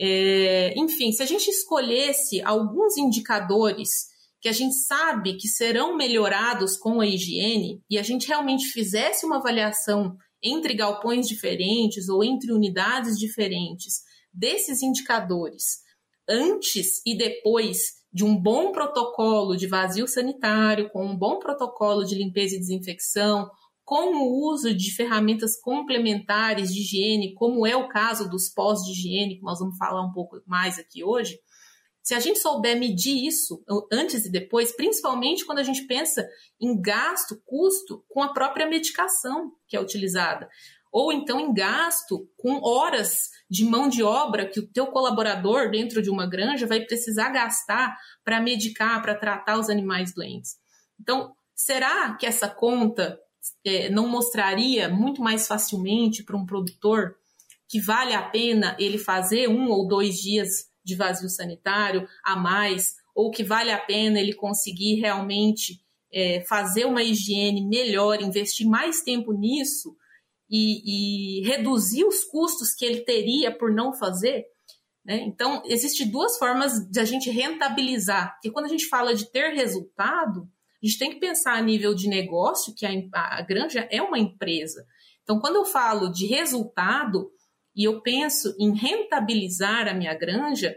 é, 0.00 0.72
enfim, 0.78 1.12
se 1.12 1.22
a 1.22 1.26
gente 1.26 1.48
escolhesse 1.48 2.40
alguns 2.42 2.96
indicadores 2.96 4.08
que 4.40 4.48
a 4.48 4.52
gente 4.52 4.74
sabe 4.74 5.36
que 5.36 5.46
serão 5.46 5.94
melhorados 5.94 6.78
com 6.78 7.02
a 7.02 7.06
higiene 7.06 7.82
e 7.90 7.98
a 7.98 8.02
gente 8.02 8.26
realmente 8.26 8.68
fizesse 8.68 9.26
uma 9.26 9.36
avaliação 9.36 10.16
entre 10.42 10.72
galpões 10.72 11.28
diferentes 11.28 12.08
ou 12.08 12.24
entre 12.24 12.50
unidades 12.50 13.18
diferentes 13.18 13.96
desses 14.32 14.82
indicadores 14.82 15.80
antes 16.26 17.02
e 17.04 17.14
depois 17.14 18.00
de 18.12 18.24
um 18.24 18.34
bom 18.34 18.72
protocolo 18.72 19.54
de 19.56 19.66
vazio 19.66 20.08
sanitário, 20.08 20.88
com 20.90 21.04
um 21.04 21.16
bom 21.16 21.38
protocolo 21.38 22.04
de 22.04 22.14
limpeza 22.14 22.56
e 22.56 22.58
desinfecção, 22.58 23.50
com 23.90 24.14
o 24.14 24.48
uso 24.48 24.72
de 24.72 24.94
ferramentas 24.94 25.60
complementares 25.60 26.72
de 26.72 26.80
higiene, 26.80 27.34
como 27.34 27.66
é 27.66 27.74
o 27.74 27.88
caso 27.88 28.30
dos 28.30 28.48
pós 28.48 28.78
de 28.84 28.92
higiene, 28.92 29.38
que 29.38 29.42
nós 29.42 29.58
vamos 29.58 29.76
falar 29.76 30.00
um 30.00 30.12
pouco 30.12 30.40
mais 30.46 30.78
aqui 30.78 31.02
hoje, 31.02 31.40
se 32.00 32.14
a 32.14 32.20
gente 32.20 32.38
souber 32.38 32.78
medir 32.78 33.26
isso 33.26 33.64
antes 33.90 34.24
e 34.24 34.30
depois, 34.30 34.70
principalmente 34.70 35.44
quando 35.44 35.58
a 35.58 35.64
gente 35.64 35.88
pensa 35.88 36.24
em 36.60 36.80
gasto, 36.80 37.42
custo 37.44 38.04
com 38.08 38.22
a 38.22 38.32
própria 38.32 38.64
medicação 38.64 39.50
que 39.66 39.76
é 39.76 39.80
utilizada, 39.80 40.48
ou 40.92 41.12
então 41.12 41.40
em 41.40 41.52
gasto 41.52 42.30
com 42.36 42.62
horas 42.62 43.30
de 43.50 43.64
mão 43.64 43.88
de 43.88 44.04
obra 44.04 44.48
que 44.48 44.60
o 44.60 44.68
teu 44.68 44.86
colaborador 44.86 45.68
dentro 45.68 46.00
de 46.00 46.10
uma 46.10 46.28
granja 46.28 46.64
vai 46.64 46.80
precisar 46.84 47.30
gastar 47.30 47.96
para 48.22 48.40
medicar, 48.40 49.02
para 49.02 49.16
tratar 49.16 49.58
os 49.58 49.68
animais 49.68 50.14
doentes. 50.14 50.58
Então, 51.00 51.34
será 51.56 52.14
que 52.14 52.24
essa 52.24 52.48
conta 52.48 53.18
é, 53.64 53.88
não 53.90 54.08
mostraria 54.08 54.88
muito 54.88 55.22
mais 55.22 55.46
facilmente 55.46 56.22
para 56.22 56.36
um 56.36 56.46
produtor 56.46 57.16
que 57.68 57.80
vale 57.80 58.14
a 58.14 58.22
pena 58.22 58.76
ele 58.78 58.98
fazer 58.98 59.48
um 59.48 59.68
ou 59.70 59.86
dois 59.86 60.16
dias 60.16 60.68
de 60.84 60.96
vazio 60.96 61.28
sanitário 61.28 62.06
a 62.24 62.36
mais, 62.36 62.94
ou 63.14 63.30
que 63.30 63.44
vale 63.44 63.70
a 63.70 63.78
pena 63.78 64.18
ele 64.18 64.34
conseguir 64.34 64.96
realmente 64.96 65.80
é, 66.12 66.40
fazer 66.48 66.84
uma 66.84 67.02
higiene 67.02 67.64
melhor, 67.66 68.20
investir 68.20 68.66
mais 68.66 69.02
tempo 69.02 69.32
nisso 69.32 69.96
e, 70.50 71.40
e, 71.40 71.46
reduzir 71.46 72.04
os 72.04 72.24
custos 72.24 72.74
que 72.74 72.84
ele 72.84 73.02
teria 73.02 73.56
por 73.56 73.72
não 73.72 73.92
fazer. 73.92 74.44
Né? 75.04 75.22
Então, 75.22 75.62
existem 75.64 76.10
duas 76.10 76.36
formas 76.38 76.72
de 76.90 76.98
a 76.98 77.04
gente 77.04 77.30
rentabilizar, 77.30 78.32
porque 78.34 78.50
quando 78.50 78.66
a 78.66 78.70
gente 78.70 78.88
fala 78.88 79.14
de 79.14 79.30
ter 79.30 79.54
resultado, 79.54 80.48
a 80.82 80.86
gente 80.86 80.98
tem 80.98 81.10
que 81.10 81.20
pensar 81.20 81.54
a 81.54 81.62
nível 81.62 81.94
de 81.94 82.08
negócio, 82.08 82.74
que 82.74 82.86
a, 82.86 82.90
a 83.14 83.42
granja 83.42 83.86
é 83.90 84.00
uma 84.00 84.18
empresa. 84.18 84.86
Então, 85.22 85.38
quando 85.38 85.56
eu 85.56 85.64
falo 85.64 86.08
de 86.08 86.26
resultado 86.26 87.30
e 87.76 87.84
eu 87.84 88.00
penso 88.00 88.54
em 88.58 88.74
rentabilizar 88.74 89.86
a 89.86 89.94
minha 89.94 90.14
granja, 90.14 90.74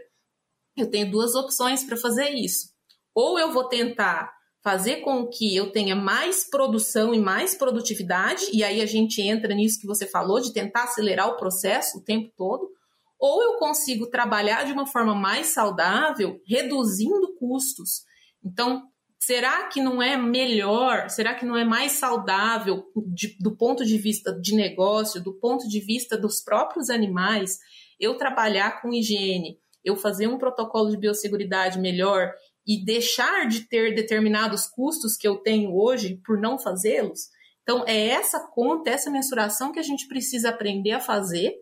eu 0.76 0.90
tenho 0.90 1.10
duas 1.10 1.34
opções 1.34 1.84
para 1.84 1.96
fazer 1.96 2.30
isso. 2.30 2.68
Ou 3.14 3.38
eu 3.38 3.52
vou 3.52 3.64
tentar 3.68 4.32
fazer 4.62 4.96
com 4.96 5.26
que 5.26 5.54
eu 5.54 5.70
tenha 5.70 5.94
mais 5.94 6.48
produção 6.48 7.14
e 7.14 7.18
mais 7.18 7.54
produtividade, 7.54 8.46
e 8.52 8.64
aí 8.64 8.80
a 8.80 8.86
gente 8.86 9.20
entra 9.20 9.54
nisso 9.54 9.78
que 9.78 9.86
você 9.86 10.06
falou, 10.06 10.40
de 10.40 10.54
tentar 10.54 10.84
acelerar 10.84 11.28
o 11.28 11.36
processo 11.36 11.98
o 11.98 12.02
tempo 12.02 12.32
todo, 12.34 12.70
ou 13.18 13.42
eu 13.42 13.58
consigo 13.58 14.06
trabalhar 14.06 14.64
de 14.64 14.72
uma 14.72 14.86
forma 14.86 15.14
mais 15.14 15.48
saudável, 15.48 16.40
reduzindo 16.46 17.34
custos. 17.38 18.04
Então, 18.42 18.88
Será 19.26 19.68
que 19.68 19.80
não 19.80 20.02
é 20.02 20.18
melhor? 20.18 21.08
Será 21.08 21.34
que 21.34 21.46
não 21.46 21.56
é 21.56 21.64
mais 21.64 21.92
saudável 21.92 22.84
de, 23.06 23.34
do 23.40 23.56
ponto 23.56 23.82
de 23.82 23.96
vista 23.96 24.38
de 24.38 24.54
negócio, 24.54 25.22
do 25.22 25.32
ponto 25.32 25.66
de 25.66 25.80
vista 25.80 26.14
dos 26.14 26.42
próprios 26.42 26.90
animais, 26.90 27.58
eu 27.98 28.18
trabalhar 28.18 28.82
com 28.82 28.92
higiene, 28.92 29.58
eu 29.82 29.96
fazer 29.96 30.26
um 30.26 30.36
protocolo 30.36 30.90
de 30.90 30.98
biosseguridade 30.98 31.78
melhor 31.78 32.34
e 32.66 32.84
deixar 32.84 33.48
de 33.48 33.62
ter 33.62 33.94
determinados 33.94 34.66
custos 34.66 35.16
que 35.16 35.26
eu 35.26 35.36
tenho 35.36 35.74
hoje 35.74 36.20
por 36.22 36.38
não 36.38 36.58
fazê-los? 36.58 37.30
Então, 37.62 37.82
é 37.86 38.08
essa 38.08 38.40
conta, 38.48 38.90
essa 38.90 39.10
mensuração 39.10 39.72
que 39.72 39.78
a 39.78 39.82
gente 39.82 40.06
precisa 40.06 40.50
aprender 40.50 40.92
a 40.92 41.00
fazer, 41.00 41.54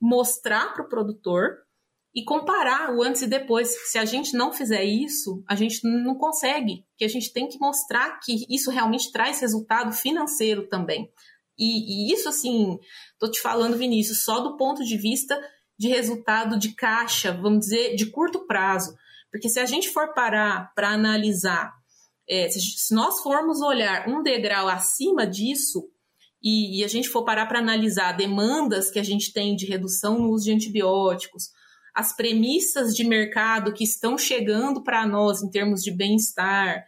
mostrar 0.00 0.72
para 0.72 0.84
o 0.84 0.88
produtor 0.88 1.56
e 2.14 2.24
comparar 2.24 2.94
o 2.94 3.02
antes 3.02 3.22
e 3.22 3.26
depois. 3.26 3.68
Se 3.90 3.98
a 3.98 4.04
gente 4.04 4.36
não 4.36 4.52
fizer 4.52 4.84
isso, 4.84 5.42
a 5.46 5.54
gente 5.54 5.80
não 5.84 6.14
consegue, 6.14 6.84
que 6.96 7.04
a 7.04 7.08
gente 7.08 7.32
tem 7.32 7.48
que 7.48 7.58
mostrar 7.58 8.18
que 8.20 8.46
isso 8.48 8.70
realmente 8.70 9.12
traz 9.12 9.40
resultado 9.40 9.92
financeiro 9.92 10.68
também. 10.68 11.10
E, 11.58 12.10
e 12.10 12.12
isso, 12.12 12.28
assim, 12.28 12.78
tô 13.18 13.30
te 13.30 13.40
falando, 13.40 13.76
Vinícius, 13.76 14.24
só 14.24 14.40
do 14.40 14.56
ponto 14.56 14.84
de 14.84 14.96
vista 14.96 15.38
de 15.78 15.88
resultado 15.88 16.58
de 16.58 16.74
caixa, 16.74 17.32
vamos 17.32 17.60
dizer, 17.60 17.94
de 17.94 18.06
curto 18.06 18.46
prazo. 18.46 18.94
Porque 19.30 19.48
se 19.48 19.60
a 19.60 19.66
gente 19.66 19.90
for 19.90 20.14
parar 20.14 20.72
para 20.74 20.90
analisar, 20.90 21.72
é, 22.28 22.48
se, 22.48 22.60
se, 22.60 22.94
nós 22.94 23.20
formos 23.20 23.60
olhar 23.60 24.08
um 24.08 24.22
degrau 24.22 24.68
acima 24.68 25.26
disso, 25.26 25.88
e, 26.42 26.80
e 26.80 26.84
a 26.84 26.88
gente 26.88 27.08
for 27.08 27.24
parar 27.24 27.46
para 27.46 27.58
analisar 27.58 28.12
demandas 28.12 28.90
que 28.90 28.98
a 28.98 29.02
gente 29.02 29.32
tem 29.32 29.56
de 29.56 29.66
redução 29.66 30.18
no 30.18 30.30
uso 30.30 30.44
de 30.44 30.52
antibióticos, 30.52 31.50
as 31.98 32.14
premissas 32.14 32.94
de 32.94 33.02
mercado 33.02 33.72
que 33.72 33.82
estão 33.82 34.16
chegando 34.16 34.84
para 34.84 35.04
nós 35.04 35.42
em 35.42 35.50
termos 35.50 35.82
de 35.82 35.90
bem-estar, 35.90 36.84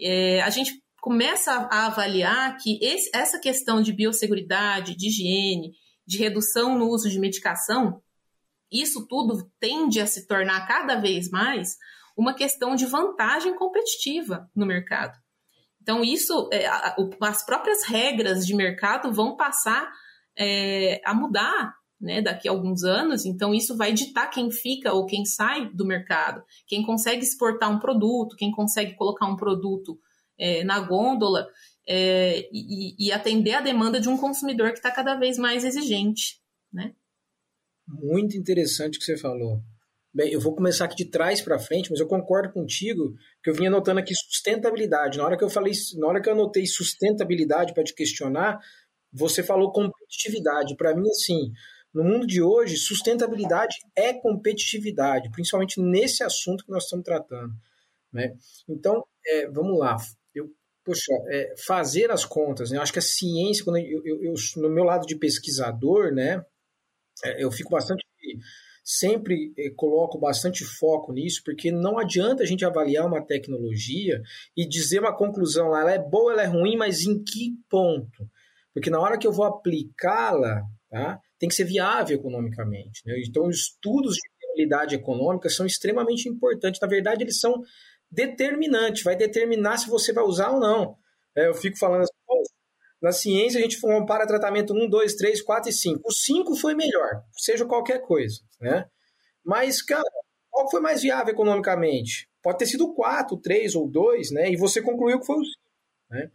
é, 0.00 0.40
a 0.40 0.50
gente 0.50 0.80
começa 1.00 1.50
a 1.50 1.86
avaliar 1.86 2.56
que 2.58 2.78
esse, 2.80 3.10
essa 3.12 3.40
questão 3.40 3.82
de 3.82 3.92
biosseguridade, 3.92 4.96
de 4.96 5.08
higiene, 5.08 5.72
de 6.06 6.16
redução 6.16 6.78
no 6.78 6.86
uso 6.86 7.10
de 7.10 7.18
medicação, 7.18 8.00
isso 8.70 9.04
tudo 9.08 9.50
tende 9.58 10.00
a 10.00 10.06
se 10.06 10.28
tornar 10.28 10.64
cada 10.68 10.94
vez 10.94 11.28
mais 11.28 11.76
uma 12.16 12.32
questão 12.32 12.76
de 12.76 12.86
vantagem 12.86 13.56
competitiva 13.56 14.48
no 14.54 14.64
mercado. 14.64 15.18
Então, 15.80 16.04
isso, 16.04 16.48
é, 16.52 16.68
as 17.20 17.44
próprias 17.44 17.82
regras 17.82 18.46
de 18.46 18.54
mercado 18.54 19.12
vão 19.12 19.36
passar 19.36 19.90
é, 20.38 21.00
a 21.04 21.12
mudar 21.12 21.81
né, 22.02 22.20
daqui 22.20 22.48
a 22.48 22.50
alguns 22.50 22.82
anos, 22.82 23.24
então 23.24 23.54
isso 23.54 23.76
vai 23.76 23.92
ditar 23.92 24.28
quem 24.28 24.50
fica 24.50 24.92
ou 24.92 25.06
quem 25.06 25.24
sai 25.24 25.70
do 25.72 25.86
mercado, 25.86 26.42
quem 26.66 26.84
consegue 26.84 27.22
exportar 27.22 27.70
um 27.70 27.78
produto, 27.78 28.34
quem 28.34 28.50
consegue 28.50 28.96
colocar 28.96 29.26
um 29.26 29.36
produto 29.36 29.96
é, 30.36 30.64
na 30.64 30.80
gôndola 30.80 31.46
é, 31.86 32.48
e, 32.52 32.96
e, 32.98 33.12
atender 33.12 33.54
a 33.54 33.60
demanda 33.60 34.00
de 34.00 34.08
um 34.08 34.16
consumidor 34.16 34.72
que 34.72 34.78
está 34.78 34.90
cada 34.90 35.14
vez 35.14 35.38
mais 35.38 35.64
exigente. 35.64 36.40
Né? 36.72 36.92
Muito 37.86 38.36
interessante 38.36 38.96
o 38.96 38.98
que 38.98 39.04
você 39.04 39.16
falou. 39.16 39.60
Bem, 40.12 40.32
eu 40.32 40.40
vou 40.40 40.54
começar 40.54 40.84
aqui 40.84 40.96
de 40.96 41.10
trás 41.10 41.40
para 41.40 41.58
frente, 41.58 41.90
mas 41.90 42.00
eu 42.00 42.06
concordo 42.06 42.52
contigo 42.52 43.14
que 43.42 43.48
eu 43.48 43.54
vinha 43.54 43.68
anotando 43.68 44.00
aqui 44.00 44.14
sustentabilidade. 44.14 45.18
Na 45.18 45.24
hora 45.24 45.38
que 45.38 45.44
eu 45.44 45.48
falei, 45.48 45.72
na 45.98 46.06
hora 46.08 46.20
que 46.20 46.28
eu 46.28 46.34
anotei 46.34 46.66
sustentabilidade 46.66 47.72
para 47.72 47.84
te 47.84 47.94
questionar, 47.94 48.58
você 49.12 49.42
falou 49.42 49.72
competitividade. 49.72 50.76
Para 50.76 50.94
mim, 50.94 51.08
assim, 51.08 51.52
no 51.94 52.04
mundo 52.04 52.26
de 52.26 52.42
hoje, 52.42 52.76
sustentabilidade 52.76 53.76
é 53.94 54.12
competitividade, 54.12 55.30
principalmente 55.30 55.80
nesse 55.80 56.22
assunto 56.22 56.64
que 56.64 56.70
nós 56.70 56.84
estamos 56.84 57.04
tratando. 57.04 57.52
Né? 58.12 58.34
Então, 58.68 59.04
é, 59.26 59.46
vamos 59.48 59.78
lá. 59.78 59.96
Eu, 60.34 60.50
poxa, 60.84 61.12
é, 61.28 61.54
fazer 61.66 62.10
as 62.10 62.24
contas, 62.24 62.70
né? 62.70 62.78
eu 62.78 62.82
acho 62.82 62.92
que 62.92 62.98
a 62.98 63.02
ciência, 63.02 63.64
quando 63.64 63.78
eu, 63.78 64.02
eu, 64.04 64.22
eu, 64.22 64.34
no 64.56 64.70
meu 64.70 64.84
lado 64.84 65.06
de 65.06 65.16
pesquisador, 65.16 66.12
né, 66.12 66.44
é, 67.24 67.44
eu 67.44 67.50
fico 67.50 67.70
bastante 67.70 68.04
sempre 68.84 69.52
eh, 69.56 69.70
coloco 69.76 70.18
bastante 70.18 70.64
foco 70.64 71.12
nisso, 71.12 71.42
porque 71.44 71.70
não 71.70 71.98
adianta 71.98 72.42
a 72.42 72.46
gente 72.46 72.64
avaliar 72.64 73.06
uma 73.06 73.24
tecnologia 73.24 74.20
e 74.56 74.66
dizer 74.66 75.00
uma 75.00 75.16
conclusão 75.16 75.68
lá, 75.68 75.82
ela 75.82 75.92
é 75.92 75.98
boa, 75.98 76.32
ela 76.32 76.42
é 76.42 76.46
ruim, 76.46 76.76
mas 76.76 77.02
em 77.02 77.22
que 77.22 77.52
ponto? 77.70 78.28
Porque 78.74 78.90
na 78.90 79.00
hora 79.00 79.18
que 79.18 79.26
eu 79.26 79.32
vou 79.32 79.44
aplicá-la, 79.44 80.62
tá, 80.90 81.20
tem 81.42 81.48
que 81.48 81.56
ser 81.56 81.64
viável 81.64 82.16
economicamente. 82.16 83.02
Né? 83.04 83.20
Então, 83.26 83.48
os 83.48 83.62
estudos 83.62 84.14
de 84.14 84.20
viabilidade 84.46 84.94
econômica 84.94 85.48
são 85.48 85.66
extremamente 85.66 86.28
importantes. 86.28 86.80
Na 86.80 86.86
verdade, 86.86 87.24
eles 87.24 87.40
são 87.40 87.60
determinantes, 88.08 89.02
vai 89.02 89.16
determinar 89.16 89.76
se 89.78 89.88
você 89.88 90.12
vai 90.12 90.22
usar 90.22 90.52
ou 90.52 90.60
não. 90.60 90.96
É, 91.36 91.48
eu 91.48 91.54
fico 91.54 91.76
falando 91.76 92.02
assim, 92.02 92.12
na 93.02 93.10
ciência, 93.10 93.58
a 93.58 93.62
gente 93.62 93.80
compara 93.80 94.24
tratamento 94.24 94.72
1, 94.72 94.88
2, 94.88 95.16
3, 95.16 95.42
4 95.42 95.68
e 95.68 95.72
5. 95.72 96.00
O 96.04 96.12
5 96.12 96.54
foi 96.54 96.76
melhor, 96.76 97.24
seja 97.32 97.66
qualquer 97.66 98.02
coisa, 98.02 98.36
né? 98.60 98.86
Mas, 99.44 99.82
cara, 99.82 100.08
qual 100.48 100.70
foi 100.70 100.80
mais 100.80 101.02
viável 101.02 101.34
economicamente? 101.34 102.28
Pode 102.40 102.58
ter 102.58 102.66
sido 102.66 102.94
4, 102.94 103.36
3 103.38 103.74
ou 103.74 103.90
2, 103.90 104.30
né? 104.30 104.48
E 104.48 104.56
você 104.56 104.80
concluiu 104.80 105.18
que 105.18 105.26
foi 105.26 105.40
o 105.40 105.44
5, 105.44 105.56
né? 106.08 106.30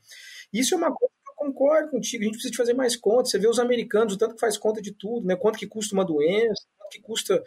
Isso 0.51 0.73
é 0.73 0.77
uma 0.77 0.93
coisa 0.93 1.16
concordo 1.37 1.91
contigo, 1.91 2.23
a 2.23 2.25
gente 2.25 2.33
precisa 2.33 2.51
de 2.51 2.57
fazer 2.57 2.73
mais 2.73 2.95
contas. 2.95 3.29
Você 3.31 3.39
vê 3.39 3.47
os 3.47 3.59
americanos, 3.59 4.15
o 4.15 4.17
tanto 4.17 4.33
que 4.33 4.41
faz 4.41 4.57
conta 4.57 4.81
de 4.81 4.91
tudo, 4.91 5.25
né? 5.25 5.35
Quanto 5.35 5.59
que 5.59 5.67
custa 5.67 5.95
uma 5.95 6.03
doença, 6.03 6.63
quanto 6.77 6.91
que 6.91 7.01
custa... 7.01 7.41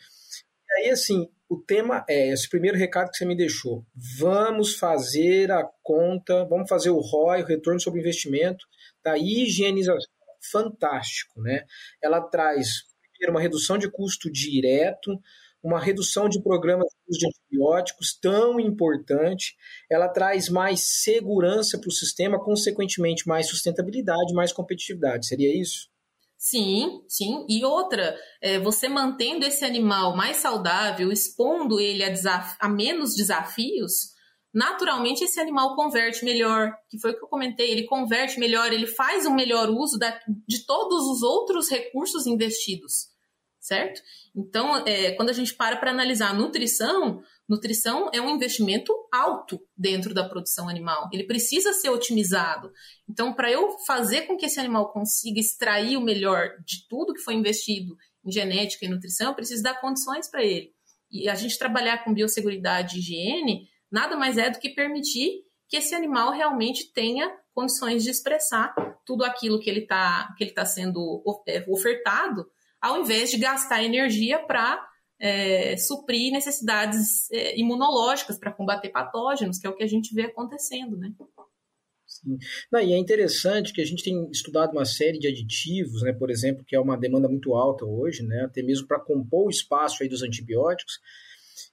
E 0.68 0.84
aí, 0.84 0.90
assim, 0.90 1.28
o 1.48 1.60
tema 1.60 2.04
é, 2.08 2.28
esse 2.32 2.48
primeiro 2.48 2.78
recado 2.78 3.10
que 3.10 3.16
você 3.16 3.24
me 3.24 3.36
deixou, 3.36 3.84
vamos 4.18 4.76
fazer 4.76 5.50
a 5.50 5.68
conta, 5.82 6.44
vamos 6.44 6.68
fazer 6.68 6.90
o 6.90 7.00
ROI, 7.00 7.42
o 7.42 7.46
retorno 7.46 7.80
sobre 7.80 7.98
investimento, 7.98 8.64
da 9.04 9.18
higienização. 9.18 10.08
Fantástico, 10.50 11.42
né? 11.42 11.64
Ela 12.00 12.20
traz, 12.22 12.84
primeiro, 13.12 13.32
uma 13.32 13.40
redução 13.40 13.76
de 13.76 13.90
custo 13.90 14.30
direto, 14.30 15.20
uma 15.62 15.78
redução 15.78 16.28
de 16.28 16.42
programas 16.42 16.86
de 17.08 17.26
antibióticos 17.26 18.18
tão 18.20 18.58
importante, 18.58 19.54
ela 19.90 20.08
traz 20.08 20.48
mais 20.48 20.80
segurança 21.02 21.78
para 21.78 21.88
o 21.88 21.92
sistema, 21.92 22.42
consequentemente 22.42 23.28
mais 23.28 23.48
sustentabilidade, 23.48 24.32
mais 24.34 24.52
competitividade. 24.52 25.26
Seria 25.26 25.54
isso? 25.54 25.90
Sim, 26.38 27.02
sim. 27.06 27.44
E 27.50 27.62
outra, 27.64 28.16
é, 28.40 28.58
você 28.58 28.88
mantendo 28.88 29.44
esse 29.44 29.62
animal 29.62 30.16
mais 30.16 30.38
saudável, 30.38 31.12
expondo 31.12 31.78
ele 31.78 32.02
a, 32.02 32.56
a 32.58 32.66
menos 32.66 33.14
desafios, 33.14 34.14
naturalmente 34.52 35.22
esse 35.22 35.38
animal 35.38 35.76
converte 35.76 36.24
melhor, 36.24 36.72
que 36.88 36.98
foi 36.98 37.10
o 37.10 37.18
que 37.18 37.22
eu 37.22 37.28
comentei, 37.28 37.70
ele 37.70 37.84
converte 37.84 38.40
melhor, 38.40 38.72
ele 38.72 38.86
faz 38.86 39.26
um 39.26 39.34
melhor 39.34 39.68
uso 39.68 39.98
da, 39.98 40.18
de 40.48 40.64
todos 40.64 41.04
os 41.10 41.22
outros 41.22 41.68
recursos 41.68 42.26
investidos, 42.26 43.08
certo? 43.70 44.02
Então, 44.34 44.84
é, 44.84 45.12
quando 45.12 45.30
a 45.30 45.32
gente 45.32 45.54
para 45.54 45.76
para 45.76 45.92
analisar 45.92 46.30
a 46.30 46.34
nutrição, 46.34 47.22
nutrição 47.48 48.10
é 48.12 48.20
um 48.20 48.34
investimento 48.34 48.92
alto 49.12 49.60
dentro 49.76 50.12
da 50.12 50.28
produção 50.28 50.68
animal. 50.68 51.08
Ele 51.12 51.22
precisa 51.22 51.72
ser 51.72 51.88
otimizado. 51.88 52.72
Então, 53.08 53.32
para 53.32 53.48
eu 53.48 53.78
fazer 53.86 54.22
com 54.22 54.36
que 54.36 54.46
esse 54.46 54.58
animal 54.58 54.92
consiga 54.92 55.38
extrair 55.38 55.96
o 55.96 56.00
melhor 56.00 56.48
de 56.66 56.88
tudo 56.88 57.14
que 57.14 57.22
foi 57.22 57.34
investido 57.34 57.96
em 58.26 58.32
genética 58.32 58.84
e 58.84 58.88
nutrição, 58.88 59.28
eu 59.28 59.36
preciso 59.36 59.62
dar 59.62 59.80
condições 59.80 60.28
para 60.28 60.42
ele. 60.42 60.72
E 61.08 61.28
a 61.28 61.36
gente 61.36 61.56
trabalhar 61.56 62.02
com 62.02 62.12
biosseguridade 62.12 62.96
e 62.96 62.98
higiene 62.98 63.68
nada 63.90 64.16
mais 64.16 64.36
é 64.36 64.50
do 64.50 64.58
que 64.58 64.70
permitir 64.70 65.44
que 65.68 65.76
esse 65.76 65.94
animal 65.94 66.32
realmente 66.32 66.92
tenha 66.92 67.30
condições 67.54 68.02
de 68.02 68.10
expressar 68.10 68.74
tudo 69.06 69.24
aquilo 69.24 69.60
que 69.60 69.70
ele 69.70 69.82
está 69.82 70.28
tá 70.56 70.64
sendo 70.64 71.22
é, 71.46 71.64
ofertado, 71.68 72.44
ao 72.80 73.00
invés 73.00 73.30
de 73.30 73.38
gastar 73.38 73.82
energia 73.82 74.38
para 74.38 74.80
é, 75.20 75.76
suprir 75.76 76.32
necessidades 76.32 77.30
é, 77.30 77.58
imunológicas 77.58 78.38
para 78.38 78.52
combater 78.52 78.88
patógenos, 78.88 79.58
que 79.58 79.66
é 79.66 79.70
o 79.70 79.76
que 79.76 79.84
a 79.84 79.88
gente 79.88 80.14
vê 80.14 80.22
acontecendo, 80.22 80.96
né? 80.96 81.12
Sim. 82.06 82.38
Não, 82.72 82.80
e 82.80 82.92
é 82.92 82.98
interessante 82.98 83.72
que 83.72 83.80
a 83.80 83.84
gente 83.84 84.02
tem 84.02 84.28
estudado 84.30 84.72
uma 84.72 84.84
série 84.84 85.18
de 85.18 85.28
aditivos, 85.28 86.02
né, 86.02 86.12
por 86.12 86.30
exemplo, 86.30 86.64
que 86.64 86.74
é 86.74 86.80
uma 86.80 86.96
demanda 86.96 87.28
muito 87.28 87.54
alta 87.54 87.84
hoje, 87.84 88.22
né, 88.24 88.42
até 88.44 88.62
mesmo 88.62 88.86
para 88.88 88.98
compor 88.98 89.46
o 89.46 89.50
espaço 89.50 90.02
aí 90.02 90.08
dos 90.08 90.22
antibióticos, 90.22 90.98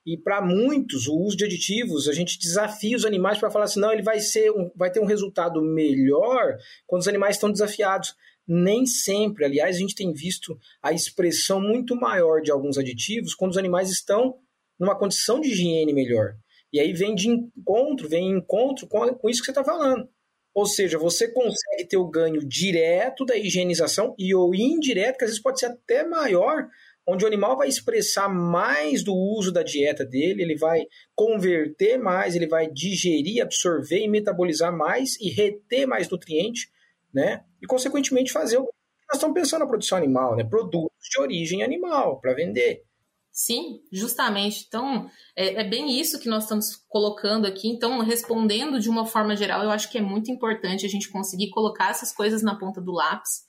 e 0.06 0.17
para 0.17 0.41
muitos, 0.41 1.08
o 1.08 1.17
uso 1.17 1.36
de 1.36 1.43
aditivos, 1.43 2.08
a 2.08 2.13
gente 2.13 2.39
desafia 2.39 2.96
os 2.96 3.04
animais 3.04 3.38
para 3.39 3.52
falar 3.52 3.65
assim, 3.65 3.80
não, 3.80 3.91
ele 3.91 4.02
vai 4.02 4.20
ser 4.20 4.52
um, 4.52 4.72
vai 4.76 4.89
ter 4.89 5.02
um 5.02 5.06
resultado 5.06 5.62
melhor 5.62 6.58
quando 6.86 7.02
os 7.02 7.08
animais 7.10 7.36
estão 7.36 7.52
desafiados. 7.52 8.15
Nem 8.48 8.86
sempre, 8.86 9.46
aliás, 9.46 9.76
a 9.76 9.80
gente 9.80 9.96
tem 9.96 10.14
visto 10.14 10.58
a 10.82 10.94
expressão 10.94 11.60
muito 11.60 11.96
maior 11.96 12.42
de 12.42 12.52
alguns 12.52 12.78
aditivos 12.78 13.36
quando 13.36 13.52
os 13.52 13.58
animais 13.58 13.90
estão 13.90 14.36
numa 14.80 14.98
condição 14.98 15.42
de 15.42 15.50
higiene 15.50 15.94
melhor. 15.94 16.36
E 16.72 16.80
aí 16.80 16.94
vem 16.94 17.16
de 17.16 17.30
encontro, 17.30 18.08
vem 18.08 18.30
em 18.30 18.38
encontro 18.38 18.88
com, 18.88 19.08
com 19.16 19.30
isso 19.30 19.42
que 19.42 19.46
você 19.46 19.52
está 19.52 19.64
falando. 19.64 20.08
Ou 20.54 20.66
seja, 20.66 20.98
você 20.98 21.28
consegue 21.32 21.86
ter 21.88 21.98
o 21.98 22.10
ganho 22.10 22.40
direto 22.48 23.26
da 23.26 23.38
higienização 23.38 24.16
e 24.18 24.34
o 24.34 24.54
indireto, 24.56 25.18
que 25.18 25.26
às 25.26 25.30
vezes 25.30 25.42
pode 25.42 25.60
ser 25.60 25.68
até 25.68 26.04
maior 26.04 26.68
onde 27.08 27.24
o 27.24 27.28
animal 27.28 27.56
vai 27.56 27.70
expressar 27.70 28.28
mais 28.28 29.02
do 29.02 29.16
uso 29.16 29.50
da 29.50 29.64
dieta 29.64 30.04
dele, 30.04 30.42
ele 30.42 30.58
vai 30.58 30.82
converter 31.16 31.98
mais, 31.98 32.36
ele 32.36 32.48
vai 32.48 32.70
digerir, 32.70 33.42
absorver 33.42 34.00
e 34.00 34.10
metabolizar 34.10 34.76
mais 34.76 35.16
e 35.22 35.30
reter 35.30 35.88
mais 35.88 36.10
nutriente, 36.10 36.70
né? 37.17 37.43
E 37.60 37.65
consequentemente 37.65 38.32
fazer 38.32 38.60
o 38.60 38.69
nós 39.10 39.19
estamos 39.19 39.34
pensando 39.34 39.62
na 39.62 39.67
produção 39.67 39.97
animal, 39.97 40.36
né? 40.36 40.43
Produtos 40.43 41.08
de 41.10 41.21
origem 41.21 41.63
animal 41.63 42.19
para 42.19 42.34
vender. 42.34 42.84
Sim, 43.32 43.80
justamente. 43.89 44.65
Então, 44.67 45.10
é, 45.34 45.62
é, 45.62 45.63
bem 45.63 45.97
isso 45.97 46.19
que 46.19 46.27
nós 46.27 46.43
estamos 46.43 46.75
colocando 46.89 47.47
aqui. 47.47 47.69
Então, 47.69 47.99
respondendo 48.01 48.82
de 48.82 48.89
uma 48.89 49.06
forma 49.06 49.34
geral, 49.34 49.63
eu 49.63 49.71
acho 49.71 49.89
que 49.89 49.97
é 49.97 50.01
muito 50.01 50.30
importante 50.30 50.86
a 50.86 50.89
gente 50.89 51.10
conseguir 51.10 51.49
colocar 51.51 51.89
essas 51.89 52.12
coisas 52.12 52.43
na 52.43 52.60
ponta 52.60 52.82
do 52.82 52.91
lápis. 52.91 53.45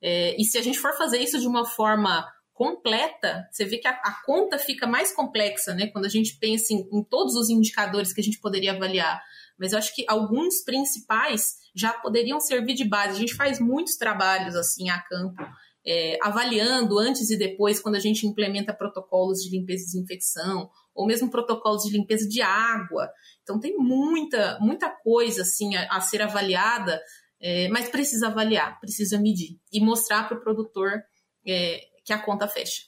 É, 0.00 0.40
e 0.40 0.44
se 0.44 0.56
a 0.56 0.62
gente 0.62 0.78
for 0.78 0.96
fazer 0.96 1.18
isso 1.18 1.38
de 1.38 1.46
uma 1.46 1.66
forma 1.66 2.26
completa, 2.54 3.46
você 3.52 3.66
vê 3.66 3.76
que 3.76 3.88
a, 3.88 3.90
a 3.90 4.22
conta 4.24 4.58
fica 4.58 4.86
mais 4.86 5.12
complexa, 5.12 5.74
né? 5.74 5.88
Quando 5.88 6.06
a 6.06 6.08
gente 6.08 6.38
pensa 6.38 6.72
em, 6.72 6.88
em 6.90 7.04
todos 7.04 7.34
os 7.34 7.50
indicadores 7.50 8.12
que 8.12 8.22
a 8.22 8.24
gente 8.24 8.40
poderia 8.40 8.72
avaliar. 8.72 9.22
Mas 9.58 9.72
eu 9.72 9.78
acho 9.78 9.94
que 9.94 10.04
alguns 10.08 10.62
principais 10.64 11.54
já 11.74 11.92
poderiam 11.92 12.40
servir 12.40 12.74
de 12.74 12.84
base. 12.84 13.16
A 13.16 13.20
gente 13.20 13.34
faz 13.34 13.60
muitos 13.60 13.96
trabalhos 13.96 14.54
assim 14.56 14.90
a 14.90 15.00
campo 15.00 15.42
é, 15.86 16.16
avaliando 16.22 16.98
antes 16.98 17.30
e 17.30 17.36
depois, 17.36 17.78
quando 17.78 17.96
a 17.96 18.00
gente 18.00 18.26
implementa 18.26 18.72
protocolos 18.72 19.40
de 19.40 19.50
limpeza 19.50 19.82
e 19.82 19.86
desinfecção, 19.86 20.70
ou 20.94 21.06
mesmo 21.06 21.30
protocolos 21.30 21.82
de 21.82 21.90
limpeza 21.90 22.26
de 22.28 22.40
água. 22.40 23.10
Então, 23.42 23.60
tem 23.60 23.76
muita, 23.76 24.58
muita 24.60 24.88
coisa 24.88 25.42
assim 25.42 25.76
a, 25.76 25.96
a 25.96 26.00
ser 26.00 26.22
avaliada, 26.22 27.00
é, 27.40 27.68
mas 27.68 27.88
precisa 27.88 28.28
avaliar, 28.28 28.80
precisa 28.80 29.18
medir 29.18 29.58
e 29.70 29.80
mostrar 29.80 30.26
para 30.26 30.38
o 30.38 30.40
produtor 30.40 31.02
é, 31.46 31.80
que 32.04 32.12
a 32.12 32.18
conta 32.18 32.48
fecha. 32.48 32.82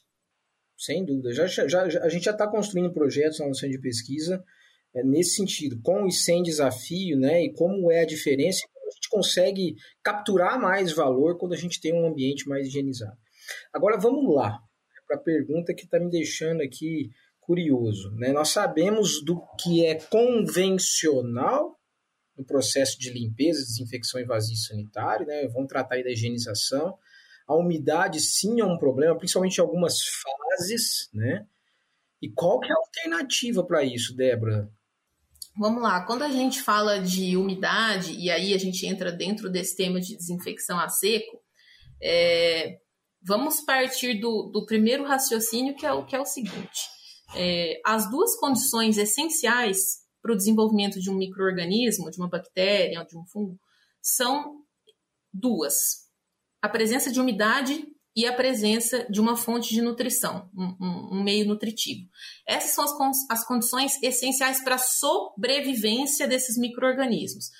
Sem 0.78 1.04
dúvida. 1.04 1.32
Já, 1.32 1.46
já, 1.46 1.66
já 1.66 2.02
a 2.02 2.08
gente 2.08 2.24
já 2.24 2.30
está 2.30 2.46
construindo 2.46 2.92
projetos 2.92 3.40
na 3.40 3.48
noção 3.48 3.68
de 3.68 3.78
pesquisa 3.78 4.42
é, 4.96 5.04
nesse 5.04 5.36
sentido, 5.36 5.78
com 5.82 6.06
e 6.06 6.12
sem 6.12 6.42
desafio, 6.42 7.18
né? 7.18 7.44
E 7.44 7.52
como 7.52 7.92
é 7.92 8.00
a 8.00 8.06
diferença 8.06 8.66
a 8.86 8.90
gente 8.90 9.08
consegue 9.10 9.76
capturar 10.02 10.60
mais 10.60 10.92
valor 10.92 11.36
quando 11.36 11.52
a 11.52 11.56
gente 11.56 11.80
tem 11.80 11.92
um 11.92 12.06
ambiente 12.06 12.48
mais 12.48 12.66
higienizado. 12.66 13.16
Agora 13.72 13.98
vamos 13.98 14.34
lá 14.34 14.58
para 15.06 15.16
a 15.16 15.20
pergunta 15.20 15.74
que 15.74 15.84
está 15.84 16.00
me 16.00 16.10
deixando 16.10 16.62
aqui 16.62 17.10
curioso. 17.40 18.10
Né? 18.12 18.32
Nós 18.32 18.48
sabemos 18.48 19.22
do 19.22 19.40
que 19.60 19.84
é 19.84 19.96
convencional 19.96 21.78
no 22.36 22.44
processo 22.44 22.98
de 22.98 23.10
limpeza, 23.10 23.60
desinfecção 23.60 24.20
e 24.20 24.24
vazio 24.24 24.56
sanitário, 24.56 25.26
né? 25.26 25.46
vamos 25.48 25.68
tratar 25.68 25.96
aí 25.96 26.04
da 26.04 26.10
higienização. 26.10 26.98
A 27.46 27.54
umidade 27.54 28.20
sim 28.20 28.60
é 28.60 28.64
um 28.64 28.78
problema, 28.78 29.16
principalmente 29.16 29.58
em 29.58 29.60
algumas 29.60 30.00
fases, 30.02 31.08
né? 31.14 31.46
E 32.20 32.28
qual 32.28 32.58
que 32.58 32.68
é 32.68 32.72
a 32.72 32.78
alternativa 32.78 33.64
para 33.64 33.84
isso, 33.84 34.16
Débora? 34.16 34.68
Vamos 35.58 35.82
lá, 35.82 36.04
quando 36.04 36.22
a 36.22 36.28
gente 36.28 36.62
fala 36.62 36.98
de 36.98 37.34
umidade, 37.34 38.12
e 38.12 38.30
aí 38.30 38.52
a 38.52 38.58
gente 38.58 38.84
entra 38.86 39.10
dentro 39.10 39.48
desse 39.50 39.74
tema 39.74 39.98
de 39.98 40.14
desinfecção 40.14 40.78
a 40.78 40.86
seco, 40.88 41.40
é, 42.02 42.78
vamos 43.22 43.62
partir 43.62 44.20
do, 44.20 44.50
do, 44.52 44.66
primeiro 44.66 45.04
raciocínio, 45.04 45.74
que 45.74 45.86
é 45.86 45.92
o, 45.92 46.04
que 46.04 46.14
é 46.14 46.20
o 46.20 46.26
seguinte: 46.26 46.90
é, 47.34 47.80
as 47.86 48.10
duas 48.10 48.38
condições 48.38 48.98
essenciais 48.98 49.78
para 50.20 50.32
o 50.32 50.36
desenvolvimento 50.36 51.00
de 51.00 51.08
um 51.08 51.16
microorganismo, 51.16 52.10
de 52.10 52.18
uma 52.18 52.28
bactéria, 52.28 53.02
de 53.06 53.16
um 53.16 53.24
fungo, 53.24 53.58
são 54.02 54.58
duas: 55.32 56.06
a 56.60 56.68
presença 56.68 57.10
de 57.10 57.18
umidade 57.18 57.82
e 58.16 58.26
a 58.26 58.32
presença 58.32 59.06
de 59.10 59.20
uma 59.20 59.36
fonte 59.36 59.74
de 59.74 59.82
nutrição, 59.82 60.48
um, 60.56 60.74
um, 60.80 61.08
um 61.18 61.22
meio 61.22 61.46
nutritivo. 61.46 62.08
Essas 62.48 62.70
são 62.70 62.84
as, 62.84 63.18
as 63.30 63.46
condições 63.46 64.02
essenciais 64.02 64.64
para 64.64 64.76
a 64.76 64.78
sobrevivência 64.78 66.26
desses 66.26 66.56
micro-organismos. 66.56 67.50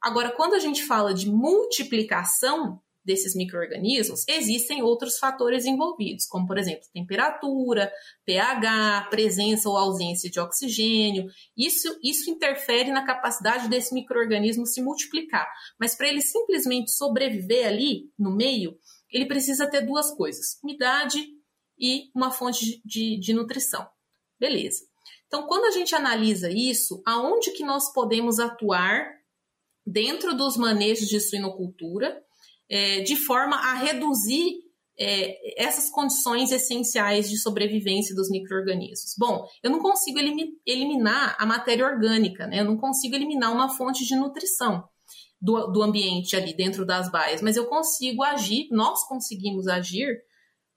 Agora, 0.00 0.30
quando 0.30 0.54
a 0.54 0.60
gente 0.60 0.84
fala 0.84 1.12
de 1.12 1.28
multiplicação 1.28 2.80
desses 3.04 3.34
micro-organismos, 3.34 4.24
existem 4.28 4.82
outros 4.82 5.18
fatores 5.18 5.64
envolvidos, 5.64 6.26
como, 6.26 6.46
por 6.46 6.58
exemplo, 6.58 6.82
temperatura, 6.92 7.90
pH, 8.24 9.06
presença 9.10 9.68
ou 9.68 9.76
ausência 9.76 10.28
de 10.28 10.38
oxigênio. 10.40 11.26
Isso, 11.56 11.96
isso 12.02 12.30
interfere 12.30 12.90
na 12.90 13.04
capacidade 13.06 13.68
desse 13.68 13.94
microorganismo 13.94 14.66
se 14.66 14.82
multiplicar. 14.82 15.48
Mas 15.78 15.96
para 15.96 16.08
ele 16.08 16.20
simplesmente 16.20 16.90
sobreviver 16.90 17.66
ali 17.66 18.10
no 18.18 18.34
meio, 18.34 18.76
ele 19.10 19.26
precisa 19.26 19.68
ter 19.68 19.82
duas 19.82 20.10
coisas: 20.12 20.58
umidade 20.62 21.24
e 21.78 22.10
uma 22.14 22.30
fonte 22.30 22.80
de, 22.84 23.18
de 23.18 23.32
nutrição. 23.32 23.86
Beleza. 24.38 24.84
Então, 25.26 25.46
quando 25.46 25.64
a 25.64 25.70
gente 25.70 25.94
analisa 25.94 26.50
isso, 26.50 27.02
aonde 27.06 27.50
que 27.52 27.64
nós 27.64 27.92
podemos 27.92 28.38
atuar 28.38 29.06
dentro 29.84 30.36
dos 30.36 30.56
manejos 30.56 31.08
de 31.08 31.20
suinocultura, 31.20 32.22
é, 32.68 33.00
de 33.00 33.16
forma 33.16 33.56
a 33.56 33.74
reduzir 33.74 34.64
é, 34.98 35.62
essas 35.62 35.90
condições 35.90 36.50
essenciais 36.50 37.28
de 37.28 37.38
sobrevivência 37.38 38.14
dos 38.14 38.30
micro-organismos? 38.30 39.14
Bom, 39.18 39.46
eu 39.62 39.70
não 39.70 39.80
consigo 39.80 40.18
eliminar 40.64 41.36
a 41.38 41.46
matéria 41.46 41.86
orgânica, 41.86 42.46
né? 42.46 42.60
eu 42.60 42.64
não 42.64 42.76
consigo 42.76 43.14
eliminar 43.14 43.52
uma 43.52 43.68
fonte 43.68 44.04
de 44.04 44.16
nutrição 44.16 44.88
do, 45.46 45.68
do 45.68 45.82
ambiente 45.82 46.34
ali 46.34 46.52
dentro 46.52 46.84
das 46.84 47.08
baias, 47.08 47.40
mas 47.40 47.56
eu 47.56 47.66
consigo 47.66 48.24
agir, 48.24 48.66
nós 48.72 49.06
conseguimos 49.06 49.68
agir 49.68 50.20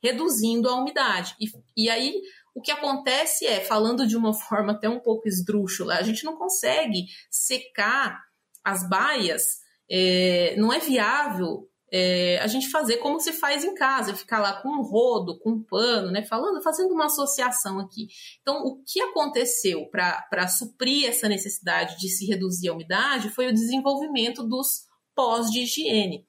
reduzindo 0.02 0.70
a 0.70 0.76
umidade. 0.76 1.36
E, 1.42 1.48
e 1.76 1.90
aí 1.90 2.22
o 2.54 2.62
que 2.62 2.72
acontece 2.72 3.48
é, 3.48 3.62
falando 3.62 4.06
de 4.06 4.16
uma 4.16 4.32
forma 4.38 4.74
até 4.74 4.88
um 4.88 5.00
pouco 5.00 5.28
esdrúxula, 5.28 5.96
a 5.96 6.04
gente 6.04 6.24
não 6.24 6.38
consegue 6.38 7.06
secar 7.32 8.22
as 8.64 8.88
baias, 8.88 9.42
é, 9.90 10.56
não 10.56 10.72
é 10.72 10.80
viável 10.80 11.68
é, 11.92 12.40
a 12.40 12.48
gente 12.48 12.70
fazer 12.70 12.98
como 12.98 13.20
se 13.20 13.34
faz 13.34 13.64
em 13.64 13.74
casa, 13.74 14.16
ficar 14.16 14.40
lá 14.40 14.62
com 14.62 14.70
um 14.70 14.82
rodo, 14.82 15.40
com 15.40 15.52
um 15.52 15.64
pano, 15.64 16.12
né? 16.12 16.24
Falando, 16.24 16.62
fazendo 16.62 16.94
uma 16.94 17.06
associação 17.06 17.80
aqui. 17.80 18.08
Então, 18.42 18.64
o 18.64 18.84
que 18.84 19.02
aconteceu 19.02 19.88
para 19.90 20.48
suprir 20.48 21.08
essa 21.08 21.28
necessidade 21.28 21.98
de 21.98 22.10
se 22.10 22.26
reduzir 22.26 22.70
a 22.70 22.74
umidade 22.74 23.30
foi 23.30 23.48
o 23.48 23.54
desenvolvimento 23.54 24.44
dos 24.44 24.88
pós 25.16 25.50
de 25.50 25.62
higiene. 25.62 26.26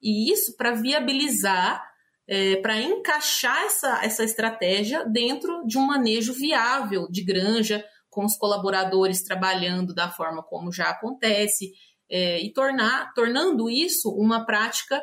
E 0.00 0.32
isso 0.32 0.56
para 0.56 0.72
viabilizar, 0.72 1.82
é, 2.26 2.56
para 2.56 2.80
encaixar 2.80 3.64
essa, 3.64 4.04
essa 4.04 4.24
estratégia 4.24 5.04
dentro 5.04 5.64
de 5.66 5.78
um 5.78 5.86
manejo 5.86 6.32
viável 6.32 7.08
de 7.10 7.24
granja, 7.24 7.84
com 8.12 8.26
os 8.26 8.36
colaboradores 8.36 9.22
trabalhando 9.22 9.94
da 9.94 10.10
forma 10.10 10.42
como 10.42 10.70
já 10.70 10.90
acontece 10.90 11.72
é, 12.12 12.38
e 12.42 12.52
tornar, 12.52 13.14
tornando 13.14 13.70
isso 13.70 14.10
uma 14.10 14.44
prática 14.44 15.02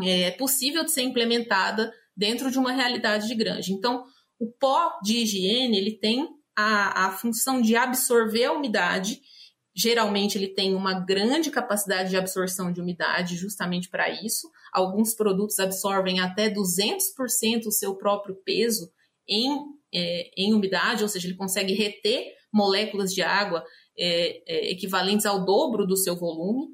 é, 0.00 0.30
possível 0.30 0.84
de 0.84 0.92
ser 0.92 1.02
implementada 1.02 1.92
dentro 2.16 2.52
de 2.52 2.58
uma 2.58 2.70
realidade 2.70 3.26
de 3.26 3.34
granja. 3.34 3.72
Então, 3.72 4.04
o 4.38 4.48
pó 4.52 4.96
de 5.02 5.18
higiene 5.18 5.76
ele 5.76 5.98
tem 5.98 6.28
a, 6.56 7.06
a 7.06 7.10
função 7.10 7.60
de 7.60 7.74
absorver 7.74 8.44
a 8.44 8.52
umidade. 8.52 9.20
Geralmente 9.74 10.38
ele 10.38 10.48
tem 10.48 10.72
uma 10.74 11.00
grande 11.00 11.50
capacidade 11.50 12.10
de 12.10 12.16
absorção 12.16 12.72
de 12.72 12.80
umidade, 12.80 13.36
justamente 13.36 13.88
para 13.90 14.08
isso. 14.08 14.48
Alguns 14.72 15.14
produtos 15.14 15.58
absorvem 15.58 16.20
até 16.20 16.48
200% 16.48 17.66
o 17.66 17.72
seu 17.72 17.96
próprio 17.96 18.36
peso 18.44 18.88
em, 19.28 19.58
é, 19.92 20.30
em 20.36 20.54
umidade, 20.54 21.02
ou 21.02 21.08
seja, 21.08 21.26
ele 21.26 21.36
consegue 21.36 21.74
reter 21.74 22.34
moléculas 22.52 23.12
de 23.12 23.22
água 23.22 23.64
é, 24.00 24.42
é, 24.46 24.70
equivalentes 24.70 25.26
ao 25.26 25.44
dobro 25.44 25.86
do 25.86 25.96
seu 25.96 26.16
volume. 26.16 26.68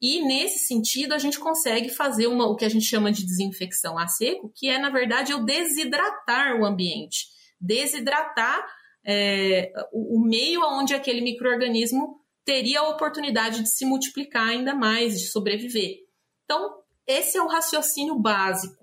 E 0.00 0.22
nesse 0.22 0.66
sentido, 0.66 1.12
a 1.12 1.18
gente 1.18 1.38
consegue 1.38 1.88
fazer 1.88 2.26
uma, 2.26 2.46
o 2.46 2.56
que 2.56 2.64
a 2.64 2.68
gente 2.68 2.84
chama 2.84 3.10
de 3.10 3.24
desinfecção 3.24 3.98
a 3.98 4.06
seco, 4.06 4.52
que 4.54 4.68
é, 4.68 4.78
na 4.78 4.90
verdade, 4.90 5.34
o 5.34 5.44
desidratar 5.44 6.60
o 6.60 6.64
ambiente. 6.64 7.26
Desidratar 7.60 8.66
é, 9.04 9.72
o, 9.92 10.18
o 10.18 10.24
meio 10.24 10.60
onde 10.62 10.94
aquele 10.94 11.20
microorganismo 11.20 12.20
teria 12.44 12.80
a 12.80 12.88
oportunidade 12.88 13.62
de 13.62 13.70
se 13.70 13.84
multiplicar 13.84 14.48
ainda 14.48 14.74
mais, 14.74 15.20
de 15.20 15.28
sobreviver. 15.28 15.98
Então, 16.44 16.80
esse 17.06 17.36
é 17.36 17.42
o 17.42 17.48
raciocínio 17.48 18.18
básico. 18.18 18.79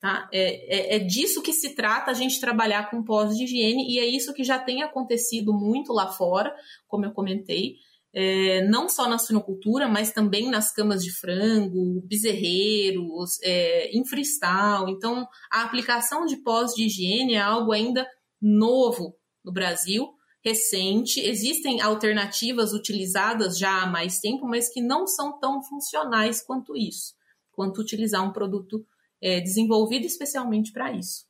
Tá? 0.00 0.28
É, 0.32 0.94
é, 0.94 0.96
é, 0.96 0.98
disso 0.98 1.42
que 1.42 1.52
se 1.52 1.74
trata 1.74 2.10
a 2.10 2.14
gente 2.14 2.40
trabalhar 2.40 2.90
com 2.90 3.04
pós 3.04 3.36
de 3.36 3.44
higiene 3.44 3.86
e 3.86 3.98
é 3.98 4.06
isso 4.06 4.32
que 4.32 4.42
já 4.42 4.58
tem 4.58 4.82
acontecido 4.82 5.52
muito 5.52 5.92
lá 5.92 6.10
fora, 6.10 6.54
como 6.88 7.04
eu 7.04 7.12
comentei, 7.12 7.74
é, 8.12 8.66
não 8.66 8.88
só 8.88 9.06
na 9.06 9.18
suinocultura, 9.18 9.86
mas 9.88 10.10
também 10.10 10.50
nas 10.50 10.72
camas 10.72 11.04
de 11.04 11.12
frango, 11.12 12.00
bezerreiros, 12.06 13.38
é, 13.42 13.90
em 13.90 14.02
freestyle. 14.06 14.90
Então, 14.90 15.28
a 15.52 15.64
aplicação 15.64 16.24
de 16.24 16.38
pós 16.38 16.72
de 16.72 16.86
higiene 16.86 17.34
é 17.34 17.40
algo 17.40 17.70
ainda 17.70 18.08
novo 18.40 19.14
no 19.44 19.52
Brasil, 19.52 20.08
recente. 20.42 21.20
Existem 21.20 21.82
alternativas 21.82 22.72
utilizadas 22.72 23.58
já 23.58 23.82
há 23.82 23.86
mais 23.86 24.18
tempo, 24.18 24.46
mas 24.46 24.72
que 24.72 24.80
não 24.80 25.06
são 25.06 25.38
tão 25.38 25.62
funcionais 25.62 26.42
quanto 26.42 26.74
isso, 26.74 27.12
quanto 27.52 27.82
utilizar 27.82 28.26
um 28.26 28.32
produto 28.32 28.82
é, 29.22 29.40
desenvolvido 29.40 30.06
especialmente 30.06 30.72
para 30.72 30.92
isso. 30.92 31.26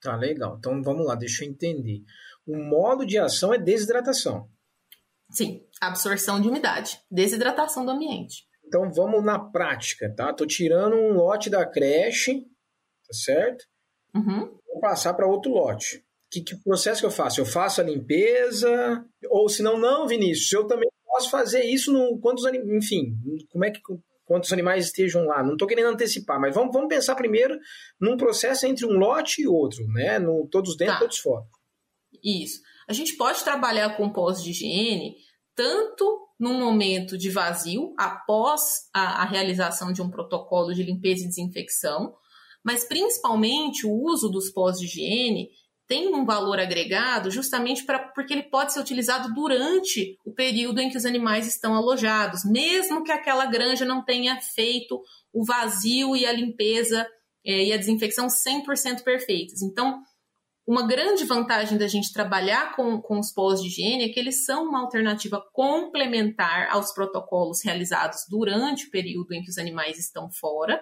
Tá 0.00 0.16
legal. 0.16 0.56
Então 0.58 0.82
vamos 0.82 1.06
lá, 1.06 1.14
deixa 1.14 1.44
eu 1.44 1.48
entender. 1.48 2.02
O 2.46 2.56
modo 2.56 3.04
de 3.04 3.18
ação 3.18 3.52
é 3.52 3.58
desidratação. 3.58 4.48
Sim, 5.30 5.66
absorção 5.80 6.40
de 6.40 6.48
umidade, 6.48 7.00
desidratação 7.10 7.84
do 7.84 7.90
ambiente. 7.90 8.46
Então 8.66 8.90
vamos 8.92 9.24
na 9.24 9.38
prática, 9.38 10.12
tá? 10.14 10.32
Tô 10.32 10.46
tirando 10.46 10.94
um 10.94 11.14
lote 11.14 11.50
da 11.50 11.66
creche, 11.66 12.42
tá 13.06 13.12
certo? 13.12 13.64
Uhum. 14.14 14.58
Vou 14.66 14.80
passar 14.80 15.14
para 15.14 15.26
outro 15.26 15.52
lote. 15.52 16.04
Que, 16.30 16.42
que 16.42 16.56
processo 16.62 17.00
que 17.00 17.06
eu 17.06 17.10
faço? 17.10 17.40
Eu 17.40 17.46
faço 17.46 17.80
a 17.80 17.84
limpeza? 17.84 19.04
Ou 19.30 19.48
se 19.48 19.62
não, 19.62 19.78
não, 19.78 20.06
Vinícius, 20.06 20.52
eu 20.52 20.66
também 20.66 20.88
posso 21.06 21.30
fazer 21.30 21.64
isso 21.64 21.92
no, 21.92 22.18
quantos 22.20 22.44
enfim, 22.46 23.16
como 23.50 23.64
é 23.64 23.70
que 23.70 23.80
quantos 24.28 24.52
animais 24.52 24.84
estejam 24.84 25.24
lá. 25.24 25.42
Não 25.42 25.54
estou 25.54 25.66
querendo 25.66 25.88
antecipar, 25.88 26.38
mas 26.38 26.54
vamos, 26.54 26.70
vamos 26.72 26.88
pensar 26.88 27.16
primeiro 27.16 27.58
num 27.98 28.16
processo 28.16 28.66
entre 28.66 28.84
um 28.84 28.92
lote 28.92 29.42
e 29.42 29.48
outro, 29.48 29.88
né? 29.88 30.18
No, 30.18 30.46
todos 30.50 30.76
dentro, 30.76 30.94
tá. 30.94 31.00
todos 31.00 31.18
fora. 31.18 31.44
Isso. 32.22 32.60
A 32.86 32.92
gente 32.92 33.16
pode 33.16 33.42
trabalhar 33.42 33.96
com 33.96 34.12
pós 34.12 34.42
de 34.42 34.50
higiene 34.50 35.16
tanto 35.54 36.28
num 36.38 36.56
momento 36.56 37.18
de 37.18 37.30
vazio, 37.30 37.92
após 37.98 38.88
a, 38.94 39.22
a 39.22 39.24
realização 39.24 39.92
de 39.92 40.00
um 40.00 40.08
protocolo 40.08 40.72
de 40.72 40.84
limpeza 40.84 41.24
e 41.24 41.28
desinfecção, 41.28 42.14
mas 42.62 42.84
principalmente 42.84 43.84
o 43.84 43.92
uso 43.92 44.28
dos 44.28 44.50
pós 44.50 44.78
de 44.78 44.84
higiene 44.84 45.48
tem 45.88 46.14
um 46.14 46.24
valor 46.24 46.60
agregado 46.60 47.30
justamente 47.30 47.84
pra, 47.84 47.98
porque 47.98 48.34
ele 48.34 48.42
pode 48.44 48.74
ser 48.74 48.80
utilizado 48.80 49.32
durante 49.32 50.18
o 50.24 50.32
período 50.32 50.80
em 50.80 50.90
que 50.90 50.98
os 50.98 51.06
animais 51.06 51.48
estão 51.48 51.74
alojados, 51.74 52.44
mesmo 52.44 53.02
que 53.02 53.10
aquela 53.10 53.46
granja 53.46 53.86
não 53.86 54.04
tenha 54.04 54.38
feito 54.40 55.02
o 55.32 55.44
vazio 55.44 56.14
e 56.14 56.26
a 56.26 56.32
limpeza 56.32 57.06
é, 57.44 57.64
e 57.64 57.72
a 57.72 57.78
desinfecção 57.78 58.26
100% 58.26 59.02
perfeitas. 59.02 59.62
Então, 59.62 60.02
uma 60.66 60.86
grande 60.86 61.24
vantagem 61.24 61.78
da 61.78 61.88
gente 61.88 62.12
trabalhar 62.12 62.76
com, 62.76 63.00
com 63.00 63.18
os 63.18 63.32
pós 63.32 63.62
de 63.62 63.68
higiene 63.68 64.04
é 64.04 64.08
que 64.10 64.20
eles 64.20 64.44
são 64.44 64.64
uma 64.64 64.80
alternativa 64.80 65.42
complementar 65.54 66.68
aos 66.70 66.92
protocolos 66.92 67.64
realizados 67.64 68.26
durante 68.28 68.86
o 68.86 68.90
período 68.90 69.32
em 69.32 69.42
que 69.42 69.48
os 69.48 69.56
animais 69.56 69.98
estão 69.98 70.30
fora 70.30 70.78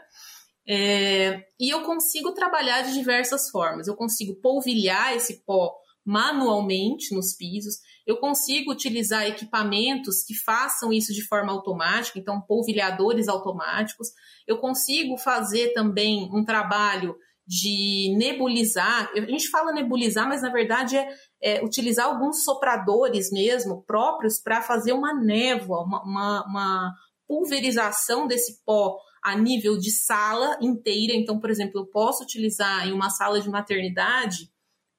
é, 0.69 1.45
e 1.61 1.73
eu 1.73 1.83
consigo 1.83 2.33
trabalhar 2.33 2.83
de 2.83 2.93
diversas 2.93 3.49
formas. 3.51 3.87
Eu 3.87 3.95
consigo 3.95 4.35
polvilhar 4.41 5.15
esse 5.15 5.45
pó 5.45 5.75
manualmente 6.05 7.13
nos 7.13 7.35
pisos, 7.35 7.81
eu 8.07 8.17
consigo 8.19 8.71
utilizar 8.71 9.27
equipamentos 9.27 10.23
que 10.25 10.35
façam 10.35 10.93
isso 10.93 11.13
de 11.13 11.27
forma 11.27 11.51
automática, 11.51 12.17
então 12.17 12.41
polvilhadores 12.41 13.27
automáticos. 13.27 14.11
Eu 14.47 14.59
consigo 14.59 15.19
fazer 15.19 15.73
também 15.73 16.31
um 16.33 16.45
trabalho 16.45 17.17
de 17.45 18.15
nebulizar. 18.17 19.11
A 19.17 19.21
gente 19.21 19.49
fala 19.49 19.73
nebulizar, 19.73 20.29
mas 20.29 20.43
na 20.43 20.51
verdade 20.51 20.97
é, 20.97 21.09
é 21.43 21.65
utilizar 21.65 22.07
alguns 22.07 22.45
sopradores 22.45 23.33
mesmo 23.33 23.83
próprios 23.83 24.41
para 24.41 24.63
fazer 24.63 24.93
uma 24.93 25.13
névoa, 25.13 25.83
uma, 25.83 26.03
uma, 26.05 26.47
uma 26.47 26.95
pulverização 27.27 28.29
desse 28.29 28.63
pó 28.65 28.97
a 29.27 29.37
nível 29.37 29.77
de 29.77 29.91
sala 29.91 30.57
inteira. 30.63 31.13
Então, 31.13 31.41
por 31.41 31.51
exemplo, 31.51 31.81
eu 31.81 31.87
posso 31.87 32.23
utilizar 32.23 32.87
em 32.87 32.93
uma 32.93 33.11
sala 33.11 33.41
de 33.41 33.51
maternidade, 33.51 34.49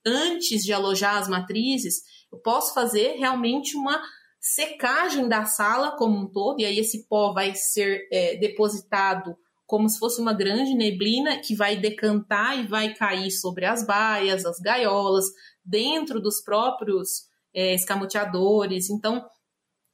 antes 0.05 0.63
de 0.63 0.73
alojar 0.73 1.15
as 1.15 1.29
matrizes, 1.29 2.01
eu 2.29 2.37
posso 2.37 2.73
fazer 2.73 3.15
realmente 3.17 3.77
uma 3.77 4.01
secagem 4.39 5.29
da 5.29 5.45
sala 5.45 5.95
como 5.95 6.17
um 6.19 6.27
todo, 6.27 6.59
e 6.59 6.65
aí 6.65 6.77
esse 6.77 7.07
pó 7.07 7.31
vai 7.31 7.55
ser 7.55 8.05
é, 8.11 8.35
depositado 8.35 9.33
como 9.65 9.89
se 9.89 9.97
fosse 9.97 10.19
uma 10.19 10.33
grande 10.33 10.73
neblina 10.73 11.39
que 11.39 11.55
vai 11.55 11.77
decantar 11.77 12.59
e 12.59 12.67
vai 12.67 12.93
cair 12.93 13.31
sobre 13.31 13.65
as 13.65 13.85
baias, 13.85 14.45
as 14.45 14.59
gaiolas, 14.59 15.25
dentro 15.63 16.21
dos 16.21 16.41
próprios 16.41 17.27
é, 17.53 17.73
escamoteadores. 17.75 18.89
Então, 18.89 19.25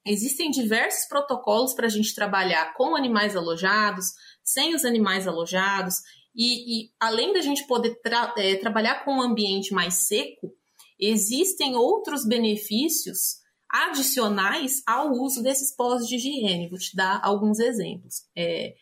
Existem 0.06 0.50
diversos 0.50 1.08
protocolos 1.08 1.74
para 1.74 1.86
a 1.86 1.90
gente 1.90 2.14
trabalhar 2.14 2.74
com 2.74 2.94
animais 2.94 3.34
alojados, 3.34 4.06
sem 4.42 4.74
os 4.74 4.84
animais 4.84 5.26
alojados, 5.26 5.94
e, 6.36 6.84
e 6.84 6.90
além 7.00 7.32
da 7.32 7.40
gente 7.40 7.66
poder 7.66 7.94
tra 8.02 8.34
é, 8.36 8.56
trabalhar 8.56 9.04
com 9.04 9.12
um 9.12 9.22
ambiente 9.22 9.72
mais 9.72 10.06
seco, 10.06 10.52
existem 10.98 11.76
outros 11.76 12.26
benefícios 12.26 13.42
adicionais 13.70 14.82
ao 14.86 15.12
uso 15.12 15.42
desses 15.42 15.74
pós 15.74 16.06
de 16.06 16.16
higiene. 16.16 16.68
Vou 16.68 16.78
te 16.78 16.94
dar 16.94 17.20
alguns 17.22 17.58
exemplos. 17.58 18.22
É, 18.36 18.74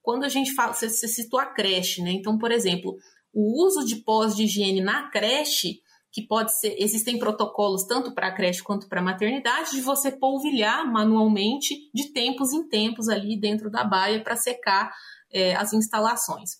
quando 0.00 0.24
a 0.24 0.28
gente 0.28 0.54
fala, 0.54 0.72
você, 0.72 0.88
você 0.88 1.08
citou 1.08 1.40
a 1.40 1.46
creche, 1.46 2.02
né? 2.02 2.12
Então, 2.12 2.38
por 2.38 2.52
exemplo, 2.52 2.96
o 3.32 3.64
uso 3.64 3.84
de 3.84 3.96
pós 3.96 4.34
de 4.34 4.44
higiene 4.44 4.80
na 4.80 5.10
creche 5.10 5.80
que 6.10 6.22
pode 6.26 6.58
ser, 6.58 6.74
existem 6.78 7.18
protocolos 7.18 7.84
tanto 7.84 8.14
para 8.14 8.28
a 8.28 8.34
creche 8.34 8.62
quanto 8.62 8.88
para 8.88 9.00
a 9.00 9.04
maternidade, 9.04 9.72
de 9.72 9.80
você 9.80 10.10
polvilhar 10.10 10.90
manualmente 10.90 11.90
de 11.92 12.12
tempos 12.12 12.52
em 12.52 12.66
tempos 12.66 13.08
ali 13.08 13.38
dentro 13.38 13.70
da 13.70 13.84
baia 13.84 14.22
para 14.22 14.36
secar 14.36 14.90
é, 15.30 15.54
as 15.54 15.72
instalações. 15.72 16.52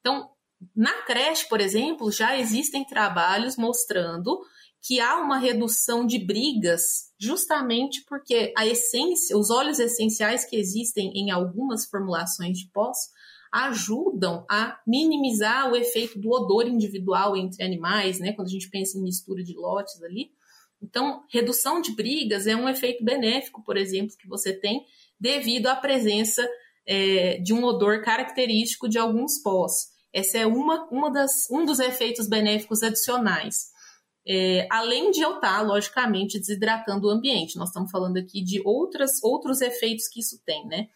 Então, 0.00 0.30
na 0.74 0.92
creche, 1.02 1.48
por 1.48 1.60
exemplo, 1.60 2.12
já 2.12 2.38
existem 2.38 2.84
trabalhos 2.84 3.56
mostrando 3.56 4.40
que 4.80 5.00
há 5.00 5.16
uma 5.16 5.38
redução 5.38 6.04
de 6.04 6.18
brigas, 6.18 6.82
justamente 7.18 8.04
porque 8.08 8.52
a 8.56 8.66
essência, 8.66 9.36
os 9.36 9.48
óleos 9.48 9.78
essenciais 9.78 10.44
que 10.44 10.56
existem 10.56 11.12
em 11.14 11.30
algumas 11.30 11.86
formulações 11.86 12.58
de 12.58 12.68
pós, 12.72 12.98
ajudam 13.52 14.46
a 14.48 14.80
minimizar 14.86 15.70
o 15.70 15.76
efeito 15.76 16.18
do 16.18 16.30
odor 16.30 16.66
individual 16.66 17.36
entre 17.36 17.62
animais, 17.62 18.18
né? 18.18 18.32
Quando 18.32 18.48
a 18.48 18.50
gente 18.50 18.70
pensa 18.70 18.96
em 18.96 19.02
mistura 19.02 19.44
de 19.44 19.54
lotes 19.54 20.02
ali. 20.02 20.30
Então, 20.82 21.22
redução 21.30 21.80
de 21.80 21.94
brigas 21.94 22.46
é 22.46 22.56
um 22.56 22.68
efeito 22.68 23.04
benéfico, 23.04 23.62
por 23.62 23.76
exemplo, 23.76 24.16
que 24.18 24.26
você 24.26 24.52
tem 24.52 24.84
devido 25.20 25.68
à 25.68 25.76
presença 25.76 26.48
é, 26.86 27.38
de 27.38 27.52
um 27.52 27.62
odor 27.62 28.02
característico 28.02 28.88
de 28.88 28.98
alguns 28.98 29.40
pós. 29.42 29.92
Essa 30.12 30.38
é 30.38 30.46
uma, 30.46 30.88
uma 30.90 31.10
das, 31.10 31.48
um 31.50 31.64
dos 31.64 31.78
efeitos 31.78 32.28
benéficos 32.28 32.82
adicionais. 32.82 33.70
É, 34.26 34.66
além 34.70 35.10
de 35.10 35.20
eu 35.20 35.36
estar, 35.36 35.62
logicamente, 35.62 36.38
desidratando 36.38 37.06
o 37.06 37.10
ambiente. 37.10 37.56
Nós 37.56 37.68
estamos 37.68 37.90
falando 37.90 38.16
aqui 38.16 38.42
de 38.42 38.60
outras, 38.64 39.22
outros 39.22 39.60
efeitos 39.60 40.08
que 40.08 40.20
isso 40.20 40.40
tem, 40.44 40.66
né? 40.66 40.88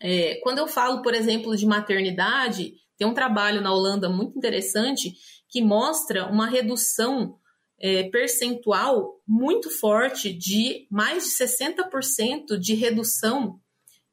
É, 0.00 0.36
quando 0.42 0.58
eu 0.58 0.66
falo, 0.66 1.02
por 1.02 1.14
exemplo, 1.14 1.56
de 1.56 1.66
maternidade, 1.66 2.74
tem 2.98 3.06
um 3.06 3.14
trabalho 3.14 3.60
na 3.60 3.72
Holanda 3.72 4.08
muito 4.08 4.36
interessante 4.36 5.14
que 5.48 5.62
mostra 5.62 6.26
uma 6.26 6.46
redução 6.46 7.38
é, 7.78 8.04
percentual 8.04 9.20
muito 9.26 9.70
forte 9.70 10.32
de 10.32 10.86
mais 10.90 11.24
de 11.24 11.30
60% 11.30 12.58
de 12.58 12.74
redução 12.74 13.60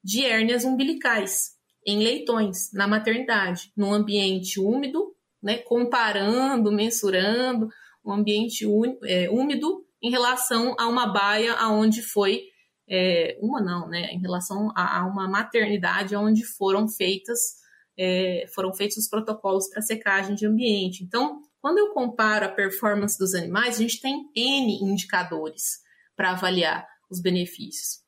de 0.04 0.26
hérnias 0.26 0.66
umbilicais 0.66 1.54
em 1.86 2.00
leitões 2.00 2.72
na 2.74 2.88
maternidade, 2.88 3.72
num 3.76 3.94
ambiente 3.94 4.60
úmido, 4.60 5.14
né, 5.42 5.58
comparando, 5.58 6.72
mensurando 6.72 7.68
um 8.06 8.14
ambiente 8.14 8.66
é, 9.04 9.30
úmido 9.30 9.86
em 10.02 10.10
relação 10.10 10.76
a 10.78 10.88
uma 10.88 11.08
baia 11.08 11.54
aonde 11.54 12.02
foi 12.02 12.44
é, 12.90 13.38
uma 13.42 13.62
não, 13.62 13.88
né, 13.88 14.12
em 14.12 14.20
relação 14.20 14.72
a, 14.76 15.00
a 15.00 15.06
uma 15.06 15.28
maternidade 15.28 16.16
onde 16.16 16.44
foram 16.44 16.88
feitas 16.88 17.64
é, 17.98 18.46
foram 18.54 18.74
feitos 18.74 18.98
os 18.98 19.08
protocolos 19.08 19.70
para 19.70 19.82
secagem 19.82 20.36
de 20.36 20.46
ambiente. 20.46 21.04
Então, 21.04 21.42
quando 21.62 21.78
eu 21.78 21.94
comparo 21.94 22.46
a 22.46 22.50
performance 22.50 23.18
dos 23.18 23.34
animais, 23.34 23.76
a 23.76 23.80
gente 23.80 24.02
tem 24.02 24.30
N 24.36 24.80
indicadores 24.82 25.80
para 26.16 26.32
avaliar 26.32 26.86
os 27.10 27.22
benefícios. 27.22 28.02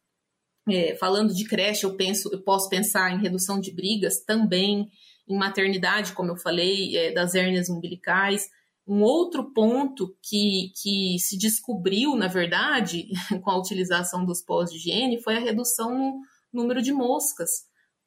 É, 0.68 0.96
falando 0.96 1.34
de 1.34 1.46
creche, 1.46 1.86
eu 1.86 1.96
penso, 1.96 2.30
eu 2.34 2.42
posso 2.42 2.68
pensar 2.70 3.12
em 3.12 3.22
redução 3.22 3.60
de 3.60 3.72
brigas 3.72 4.24
também, 4.26 4.90
em 5.28 5.38
maternidade, 5.38 6.14
como 6.14 6.32
eu 6.32 6.38
falei, 6.38 6.98
é, 6.98 7.12
das 7.12 7.36
hérnias 7.36 7.70
umbilicais, 7.70 8.48
um 8.88 9.02
outro 9.02 9.52
ponto 9.52 10.16
que, 10.22 10.72
que 10.82 11.18
se 11.20 11.38
descobriu, 11.38 12.16
na 12.16 12.28
verdade, 12.28 13.08
com 13.44 13.50
a 13.50 13.58
utilização 13.58 14.26
dos 14.26 14.42
pós 14.42 14.70
de 14.70 14.78
higiene 14.78 15.22
foi 15.22 15.38
a 15.38 15.40
redução 15.40 16.20
no 16.54 16.62
número 16.62 16.82
de 16.82 16.92
moscas. 16.92 17.50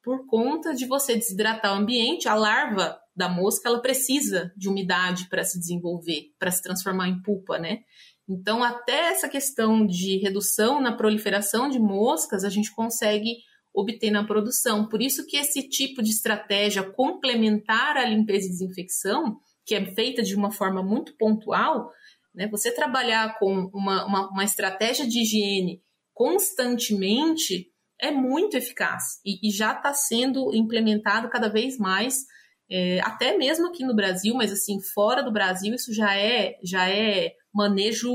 Por 0.01 0.25
conta 0.25 0.73
de 0.73 0.85
você 0.85 1.15
desidratar 1.15 1.73
o 1.73 1.81
ambiente, 1.81 2.29
a 2.29 2.35
larva 2.35 2.97
da 3.13 3.27
mosca 3.27 3.67
ela 3.67 3.81
precisa 3.81 4.53
de 4.55 4.69
umidade 4.69 5.27
para 5.27 5.43
se 5.43 5.59
desenvolver, 5.59 6.27
para 6.39 6.51
se 6.51 6.61
transformar 6.61 7.09
em 7.09 7.21
pupa, 7.21 7.59
né? 7.59 7.79
Então, 8.27 8.63
até 8.63 9.11
essa 9.11 9.27
questão 9.27 9.85
de 9.85 10.17
redução 10.17 10.79
na 10.79 10.95
proliferação 10.95 11.67
de 11.67 11.79
moscas, 11.79 12.43
a 12.43 12.49
gente 12.49 12.73
consegue 12.73 13.37
obter 13.73 14.11
na 14.11 14.23
produção. 14.23 14.87
Por 14.87 15.01
isso 15.01 15.25
que 15.25 15.35
esse 15.35 15.67
tipo 15.67 16.01
de 16.01 16.11
estratégia 16.11 16.83
complementar 16.83 17.97
à 17.97 18.05
limpeza 18.05 18.45
e 18.45 18.51
desinfecção, 18.51 19.37
que 19.69 19.75
é 19.75 19.85
feita 19.93 20.23
de 20.23 20.35
uma 20.35 20.49
forma 20.51 20.81
muito 20.81 21.15
pontual, 21.15 21.91
né? 22.33 22.47
Você 22.47 22.73
trabalhar 22.73 23.37
com 23.37 23.69
uma, 23.71 24.03
uma, 24.03 24.31
uma 24.31 24.43
estratégia 24.43 25.07
de 25.07 25.21
higiene 25.21 25.79
constantemente 26.11 27.67
é 28.01 28.09
muito 28.09 28.57
eficaz 28.57 29.21
e, 29.23 29.47
e 29.47 29.51
já 29.51 29.73
está 29.73 29.93
sendo 29.93 30.55
implementado 30.55 31.29
cada 31.29 31.49
vez 31.49 31.77
mais 31.77 32.25
é, 32.67 32.99
até 33.01 33.37
mesmo 33.37 33.67
aqui 33.67 33.85
no 33.85 33.95
Brasil, 33.95 34.33
mas 34.33 34.51
assim, 34.51 34.81
fora 34.81 35.21
do 35.21 35.31
Brasil, 35.31 35.75
isso 35.75 35.93
já 35.93 36.17
é, 36.17 36.57
já 36.63 36.89
é 36.89 37.33
manejo 37.53 38.09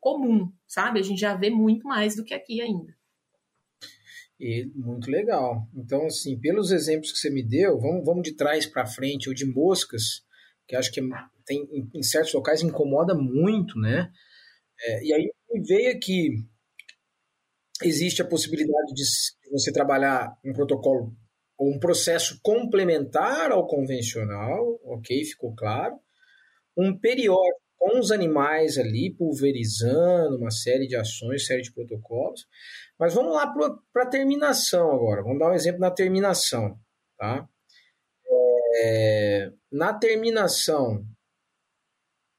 comum, 0.00 0.52
sabe? 0.66 1.00
A 1.00 1.02
gente 1.02 1.20
já 1.20 1.34
vê 1.34 1.48
muito 1.48 1.88
mais 1.88 2.14
do 2.16 2.24
que 2.24 2.34
aqui 2.34 2.60
ainda. 2.60 2.94
E 4.38 4.70
muito 4.74 5.10
legal. 5.10 5.66
Então, 5.74 6.04
assim, 6.04 6.38
pelos 6.38 6.70
exemplos 6.70 7.12
que 7.12 7.18
você 7.18 7.30
me 7.30 7.42
deu, 7.42 7.78
vamos, 7.80 8.04
vamos 8.04 8.22
de 8.22 8.36
trás 8.36 8.66
para 8.66 8.86
frente, 8.86 9.28
ou 9.28 9.34
de 9.34 9.46
moscas, 9.46 10.22
que 10.68 10.76
acho 10.76 10.92
que 10.92 11.00
tem, 11.46 11.66
em 11.94 12.02
certos 12.02 12.34
locais 12.34 12.62
incomoda 12.62 13.14
muito, 13.14 13.78
né? 13.80 14.12
É, 14.80 15.02
e 15.02 15.12
aí 15.14 15.32
veio 15.66 15.96
aqui, 15.96 16.44
existe 17.82 18.20
a 18.20 18.28
possibilidade 18.28 18.92
de 18.94 19.02
você 19.50 19.72
trabalhar 19.72 20.36
um 20.44 20.52
protocolo 20.52 21.16
ou 21.56 21.74
um 21.74 21.80
processo 21.80 22.38
complementar 22.42 23.50
ao 23.50 23.66
convencional, 23.66 24.78
ok, 24.84 25.24
ficou 25.24 25.54
claro. 25.56 25.98
Um 26.76 26.96
periódico 26.96 27.60
com 27.76 27.98
os 27.98 28.10
animais 28.10 28.76
ali, 28.76 29.14
pulverizando 29.16 30.36
uma 30.36 30.50
série 30.50 30.86
de 30.86 30.96
ações, 30.96 31.46
série 31.46 31.62
de 31.62 31.72
protocolos. 31.72 32.46
Mas 32.98 33.14
vamos 33.14 33.32
lá 33.32 33.52
para 33.92 34.02
a 34.02 34.08
terminação 34.08 34.92
agora. 34.92 35.22
Vamos 35.22 35.38
dar 35.38 35.50
um 35.50 35.54
exemplo 35.54 35.80
na 35.80 35.90
terminação. 35.90 36.78
Tá? 37.16 37.48
É, 38.80 39.50
na 39.72 39.92
terminação, 39.92 41.04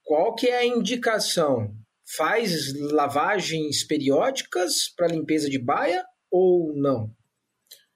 qual 0.04 0.34
que 0.36 0.48
é 0.48 0.60
a 0.60 0.66
indicação? 0.66 1.74
Faz 2.16 2.74
lavagens 2.92 3.86
periódicas 3.86 4.90
para 4.96 5.08
limpeza 5.08 5.50
de 5.50 5.60
baia 5.60 6.04
ou 6.32 6.74
não? 6.76 7.12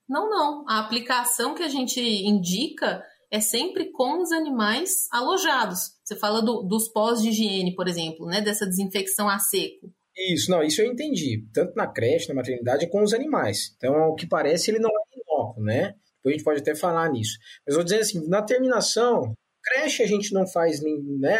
Não, 0.07 0.29
não. 0.29 0.65
A 0.67 0.79
aplicação 0.79 1.55
que 1.55 1.63
a 1.63 1.69
gente 1.69 1.99
indica 1.99 3.03
é 3.31 3.39
sempre 3.39 3.91
com 3.91 4.21
os 4.21 4.31
animais 4.31 5.07
alojados. 5.11 5.93
Você 6.03 6.15
fala 6.15 6.41
do, 6.41 6.61
dos 6.61 6.89
pós 6.89 7.21
de 7.21 7.29
higiene, 7.29 7.73
por 7.73 7.87
exemplo, 7.87 8.27
né? 8.27 8.41
Dessa 8.41 8.67
desinfecção 8.67 9.27
a 9.27 9.39
seco. 9.39 9.91
Isso, 10.15 10.51
não, 10.51 10.61
isso 10.61 10.81
eu 10.81 10.85
entendi. 10.85 11.47
Tanto 11.51 11.73
na 11.75 11.87
creche, 11.87 12.29
na 12.29 12.35
maternidade, 12.35 12.85
é 12.85 12.89
com 12.89 13.01
os 13.01 13.13
animais. 13.13 13.73
Então, 13.75 14.09
o 14.09 14.15
que 14.15 14.27
parece, 14.27 14.69
ele 14.69 14.79
não 14.79 14.91
é 14.91 15.19
inócuo, 15.19 15.63
né? 15.63 15.95
Depois 16.23 16.33
a 16.33 16.37
gente 16.37 16.43
pode 16.43 16.61
até 16.61 16.75
falar 16.75 17.09
nisso. 17.09 17.37
Mas 17.65 17.75
vou 17.75 17.83
dizer 17.83 17.99
assim, 17.99 18.27
na 18.27 18.41
terminação, 18.41 19.33
creche 19.61 20.03
a 20.03 20.07
gente 20.07 20.33
não 20.33 20.47
faz 20.47 20.81
né, 20.81 21.39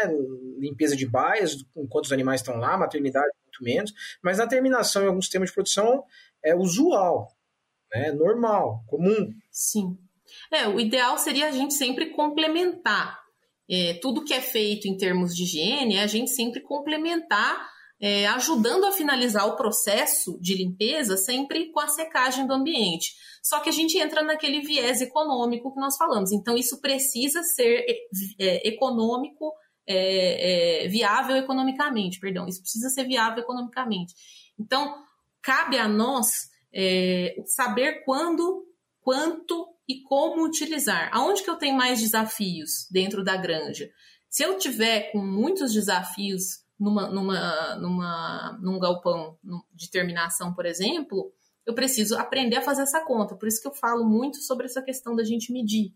limpeza 0.58 0.96
de 0.96 1.06
baias 1.06 1.56
enquanto 1.76 2.04
os 2.04 2.12
animais 2.12 2.40
estão 2.40 2.56
lá, 2.56 2.76
maternidade 2.76 3.30
muito 3.44 3.64
menos. 3.64 3.92
Mas 4.22 4.38
na 4.38 4.46
terminação, 4.46 5.02
em 5.02 5.06
alguns 5.06 5.24
sistemas 5.24 5.48
de 5.48 5.54
produção, 5.54 6.04
é 6.44 6.54
usual 6.54 7.28
né? 7.94 8.10
Normal, 8.10 8.82
comum. 8.86 9.32
Sim. 9.50 9.96
É, 10.52 10.66
o 10.66 10.80
ideal 10.80 11.16
seria 11.16 11.48
a 11.48 11.52
gente 11.52 11.74
sempre 11.74 12.10
complementar. 12.10 13.22
É, 13.70 13.94
tudo 13.94 14.24
que 14.24 14.34
é 14.34 14.40
feito 14.40 14.88
em 14.88 14.96
termos 14.96 15.34
de 15.34 15.44
higiene, 15.44 15.96
é 15.96 16.02
a 16.02 16.06
gente 16.06 16.30
sempre 16.30 16.60
complementar, 16.60 17.66
é, 18.00 18.26
ajudando 18.26 18.84
a 18.84 18.92
finalizar 18.92 19.46
o 19.46 19.56
processo 19.56 20.38
de 20.40 20.54
limpeza 20.54 21.16
sempre 21.16 21.70
com 21.70 21.80
a 21.80 21.88
secagem 21.88 22.46
do 22.46 22.52
ambiente. 22.52 23.14
Só 23.42 23.60
que 23.60 23.68
a 23.68 23.72
gente 23.72 23.98
entra 23.98 24.22
naquele 24.22 24.60
viés 24.62 25.00
econômico 25.00 25.72
que 25.72 25.80
nós 25.80 25.96
falamos. 25.96 26.32
Então, 26.32 26.56
isso 26.56 26.80
precisa 26.80 27.42
ser 27.42 27.84
é, 28.38 28.66
econômico, 28.68 29.52
é, 29.86 30.84
é, 30.84 30.88
viável 30.88 31.36
economicamente, 31.36 32.18
perdão. 32.18 32.46
Isso 32.46 32.62
precisa 32.62 32.88
ser 32.88 33.04
viável 33.04 33.42
economicamente. 33.42 34.14
Então, 34.58 34.94
cabe 35.42 35.78
a 35.78 35.86
nós 35.86 36.48
é, 36.72 37.36
saber 37.46 38.02
quando, 38.04 38.66
quanto 39.00 39.68
e 39.88 40.02
como 40.02 40.44
utilizar. 40.44 41.10
Aonde 41.12 41.42
que 41.42 41.50
eu 41.50 41.56
tenho 41.56 41.76
mais 41.76 42.00
desafios 42.00 42.88
dentro 42.90 43.22
da 43.22 43.36
granja? 43.36 43.90
Se 44.30 44.42
eu 44.42 44.58
tiver 44.58 45.12
com 45.12 45.18
muitos 45.18 45.72
desafios 45.72 46.63
numa, 46.78 47.08
numa, 47.08 47.76
numa, 47.76 48.58
num 48.60 48.78
galpão 48.78 49.38
de 49.72 49.90
terminação, 49.90 50.54
por 50.54 50.66
exemplo, 50.66 51.32
eu 51.66 51.74
preciso 51.74 52.16
aprender 52.18 52.56
a 52.56 52.62
fazer 52.62 52.82
essa 52.82 53.04
conta. 53.04 53.36
Por 53.36 53.48
isso 53.48 53.60
que 53.60 53.68
eu 53.68 53.74
falo 53.74 54.04
muito 54.04 54.38
sobre 54.38 54.66
essa 54.66 54.82
questão 54.82 55.14
da 55.14 55.24
gente 55.24 55.52
medir. 55.52 55.92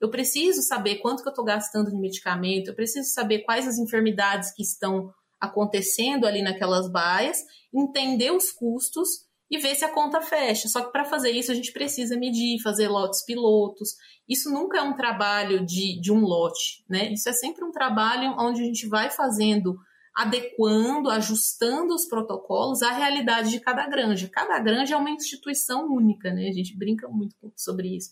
Eu 0.00 0.08
preciso 0.08 0.62
saber 0.62 0.96
quanto 0.96 1.22
que 1.22 1.28
eu 1.28 1.32
estou 1.32 1.44
gastando 1.44 1.90
de 1.90 1.96
medicamento, 1.96 2.68
eu 2.68 2.74
preciso 2.74 3.10
saber 3.10 3.40
quais 3.40 3.68
as 3.68 3.78
enfermidades 3.78 4.52
que 4.54 4.62
estão 4.62 5.12
acontecendo 5.38 6.26
ali 6.26 6.42
naquelas 6.42 6.90
baias, 6.90 7.38
entender 7.72 8.30
os 8.30 8.50
custos 8.50 9.08
e 9.50 9.58
ver 9.58 9.74
se 9.74 9.84
a 9.84 9.92
conta 9.92 10.22
fecha. 10.22 10.68
Só 10.68 10.82
que 10.82 10.92
para 10.92 11.04
fazer 11.04 11.30
isso 11.30 11.50
a 11.50 11.54
gente 11.54 11.72
precisa 11.72 12.16
medir, 12.16 12.62
fazer 12.62 12.88
lotes 12.88 13.24
pilotos. 13.24 13.96
Isso 14.28 14.50
nunca 14.50 14.78
é 14.78 14.82
um 14.82 14.94
trabalho 14.94 15.66
de, 15.66 16.00
de 16.00 16.12
um 16.12 16.20
lote, 16.20 16.84
né? 16.88 17.12
Isso 17.12 17.28
é 17.28 17.32
sempre 17.32 17.64
um 17.64 17.72
trabalho 17.72 18.34
onde 18.38 18.62
a 18.62 18.64
gente 18.64 18.86
vai 18.88 19.10
fazendo, 19.10 19.76
adequando, 20.14 21.10
ajustando 21.10 21.94
os 21.94 22.06
protocolos 22.06 22.82
à 22.82 22.92
realidade 22.92 23.50
de 23.50 23.60
cada 23.60 23.86
granja. 23.86 24.28
Cada 24.28 24.58
granja 24.58 24.94
é 24.94 24.98
uma 24.98 25.10
instituição 25.10 25.86
única, 25.92 26.32
né? 26.32 26.48
A 26.48 26.52
gente 26.52 26.76
brinca 26.76 27.08
muito 27.08 27.34
sobre 27.56 27.96
isso. 27.96 28.10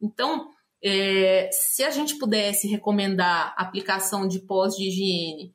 Então, 0.00 0.50
é, 0.82 1.48
se 1.52 1.84
a 1.84 1.90
gente 1.90 2.18
pudesse 2.18 2.66
recomendar 2.68 3.54
aplicação 3.56 4.26
de 4.26 4.40
pós 4.40 4.74
de 4.74 4.88
higiene 4.88 5.54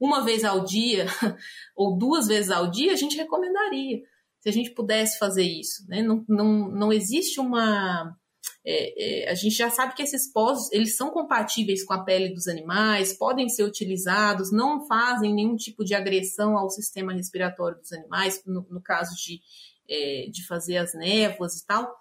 uma 0.00 0.24
vez 0.24 0.44
ao 0.44 0.64
dia 0.64 1.06
ou 1.76 1.96
duas 1.96 2.26
vezes 2.26 2.50
ao 2.50 2.70
dia, 2.70 2.92
a 2.92 2.96
gente 2.96 3.16
recomendaria 3.16 4.02
se 4.44 4.48
a 4.50 4.52
gente 4.52 4.70
pudesse 4.72 5.18
fazer 5.18 5.44
isso. 5.44 5.88
Né? 5.88 6.02
Não, 6.02 6.22
não, 6.28 6.68
não 6.70 6.92
existe 6.92 7.40
uma. 7.40 8.14
É, 8.64 9.24
é, 9.26 9.30
a 9.30 9.34
gente 9.34 9.54
já 9.54 9.70
sabe 9.70 9.94
que 9.94 10.02
esses 10.02 10.32
pós 10.32 10.70
eles 10.72 10.96
são 10.96 11.10
compatíveis 11.10 11.84
com 11.84 11.92
a 11.92 12.04
pele 12.04 12.32
dos 12.32 12.48
animais, 12.48 13.16
podem 13.16 13.48
ser 13.48 13.64
utilizados, 13.64 14.52
não 14.52 14.86
fazem 14.86 15.34
nenhum 15.34 15.56
tipo 15.56 15.84
de 15.84 15.94
agressão 15.94 16.56
ao 16.56 16.70
sistema 16.70 17.12
respiratório 17.12 17.78
dos 17.78 17.92
animais, 17.92 18.42
no, 18.46 18.66
no 18.70 18.82
caso 18.82 19.14
de, 19.16 19.40
é, 19.88 20.28
de 20.30 20.46
fazer 20.46 20.78
as 20.78 20.94
névoas 20.94 21.56
e 21.58 21.66
tal. 21.66 21.94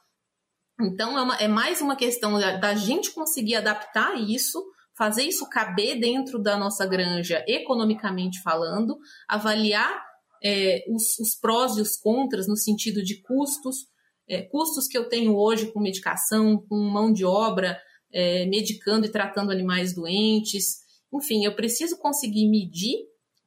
Então, 0.81 1.17
é, 1.17 1.21
uma, 1.21 1.35
é 1.37 1.47
mais 1.47 1.81
uma 1.81 1.95
questão 1.95 2.39
da, 2.39 2.57
da 2.57 2.75
gente 2.75 3.11
conseguir 3.11 3.55
adaptar 3.55 4.15
isso 4.19 4.63
fazer 4.95 5.23
isso 5.23 5.49
caber 5.49 5.99
dentro 5.99 6.39
da 6.39 6.57
nossa 6.57 6.85
granja, 6.85 7.43
economicamente 7.47 8.41
falando, 8.41 8.97
avaliar 9.27 10.03
é, 10.43 10.83
os, 10.87 11.17
os, 11.19 11.35
prós 11.35 11.77
e 11.77 11.81
os 11.81 11.97
contras 11.97 12.47
no 12.47 12.55
sentido 12.55 13.03
de 13.03 13.21
custos, 13.21 13.87
é, 14.27 14.41
custos 14.41 14.87
que 14.87 14.97
eu 14.97 15.09
tenho 15.09 15.35
hoje 15.35 15.71
com 15.71 15.79
medicação, 15.79 16.57
com 16.57 16.75
mão 16.75 17.11
de 17.11 17.25
obra, 17.25 17.79
é, 18.11 18.45
medicando 18.45 19.05
e 19.05 19.11
tratando 19.11 19.51
animais 19.51 19.93
doentes. 19.93 20.81
Enfim, 21.13 21.45
eu 21.45 21.55
preciso 21.55 21.97
conseguir 21.97 22.47
medir 22.47 22.97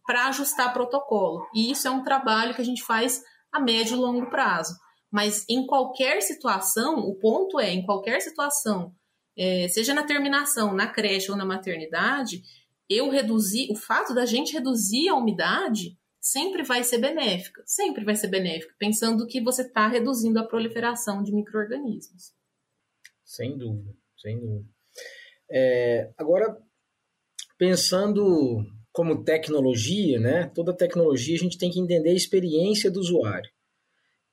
para 0.04 0.28
ajustar 0.28 0.72
protocolo. 0.72 1.46
E 1.54 1.70
isso 1.70 1.88
é 1.88 1.90
um 1.90 2.04
trabalho 2.04 2.54
que 2.54 2.62
a 2.62 2.64
gente 2.64 2.82
faz 2.82 3.22
a 3.52 3.60
médio 3.60 3.94
e 3.94 4.00
longo 4.00 4.30
prazo. 4.30 4.74
Mas 5.10 5.44
em 5.48 5.66
qualquer 5.66 6.20
situação, 6.20 6.98
o 6.98 7.14
ponto 7.14 7.58
é, 7.58 7.72
em 7.72 7.84
qualquer 7.84 8.20
situação, 8.20 8.92
é, 9.36 9.68
seja 9.68 9.94
na 9.94 10.04
terminação, 10.04 10.74
na 10.74 10.86
creche 10.86 11.30
ou 11.30 11.36
na 11.36 11.44
maternidade, 11.44 12.42
eu 12.88 13.10
reduzir, 13.10 13.70
o 13.70 13.74
fato 13.74 14.14
da 14.14 14.24
gente 14.24 14.52
reduzir 14.52 15.08
a 15.08 15.16
umidade 15.16 15.96
sempre 16.26 16.64
vai 16.64 16.82
ser 16.82 16.98
benéfica, 16.98 17.62
sempre 17.64 18.04
vai 18.04 18.16
ser 18.16 18.26
benéfica, 18.26 18.74
pensando 18.78 19.26
que 19.28 19.40
você 19.40 19.62
está 19.62 19.86
reduzindo 19.86 20.40
a 20.40 20.44
proliferação 20.44 21.22
de 21.22 21.32
micro-organismos. 21.32 22.32
Sem 23.24 23.56
dúvida, 23.56 23.94
sem 24.18 24.40
dúvida. 24.40 24.68
É, 25.48 26.10
agora, 26.18 26.60
pensando 27.56 28.64
como 28.92 29.22
tecnologia, 29.22 30.18
né? 30.18 30.50
Toda 30.52 30.76
tecnologia 30.76 31.36
a 31.36 31.38
gente 31.38 31.58
tem 31.58 31.70
que 31.70 31.78
entender 31.78 32.10
a 32.10 32.14
experiência 32.14 32.90
do 32.90 32.98
usuário. 32.98 33.50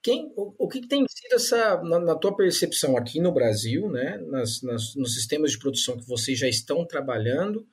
Quem, 0.02 0.34
o, 0.36 0.66
o 0.66 0.68
que 0.68 0.88
tem 0.88 1.06
sido 1.08 1.36
essa, 1.36 1.80
na, 1.84 2.00
na, 2.00 2.16
tua 2.16 2.36
percepção 2.36 2.98
aqui 2.98 3.22
no 3.22 3.32
Brasil, 3.32 3.90
né? 3.92 4.18
Nas, 4.30 4.64
nas, 4.64 4.96
nos 4.96 5.14
sistemas 5.14 5.52
de 5.52 5.60
produção 5.60 5.98
que 5.98 6.08
vocês 6.08 6.40
já 6.40 6.48
estão 6.48 6.88
trabalhando, 6.88 7.68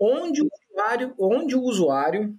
onde 0.00 0.40
o 0.42 0.48
usuário, 0.70 1.14
onde 1.18 1.54
o 1.54 1.62
usuário 1.62 2.34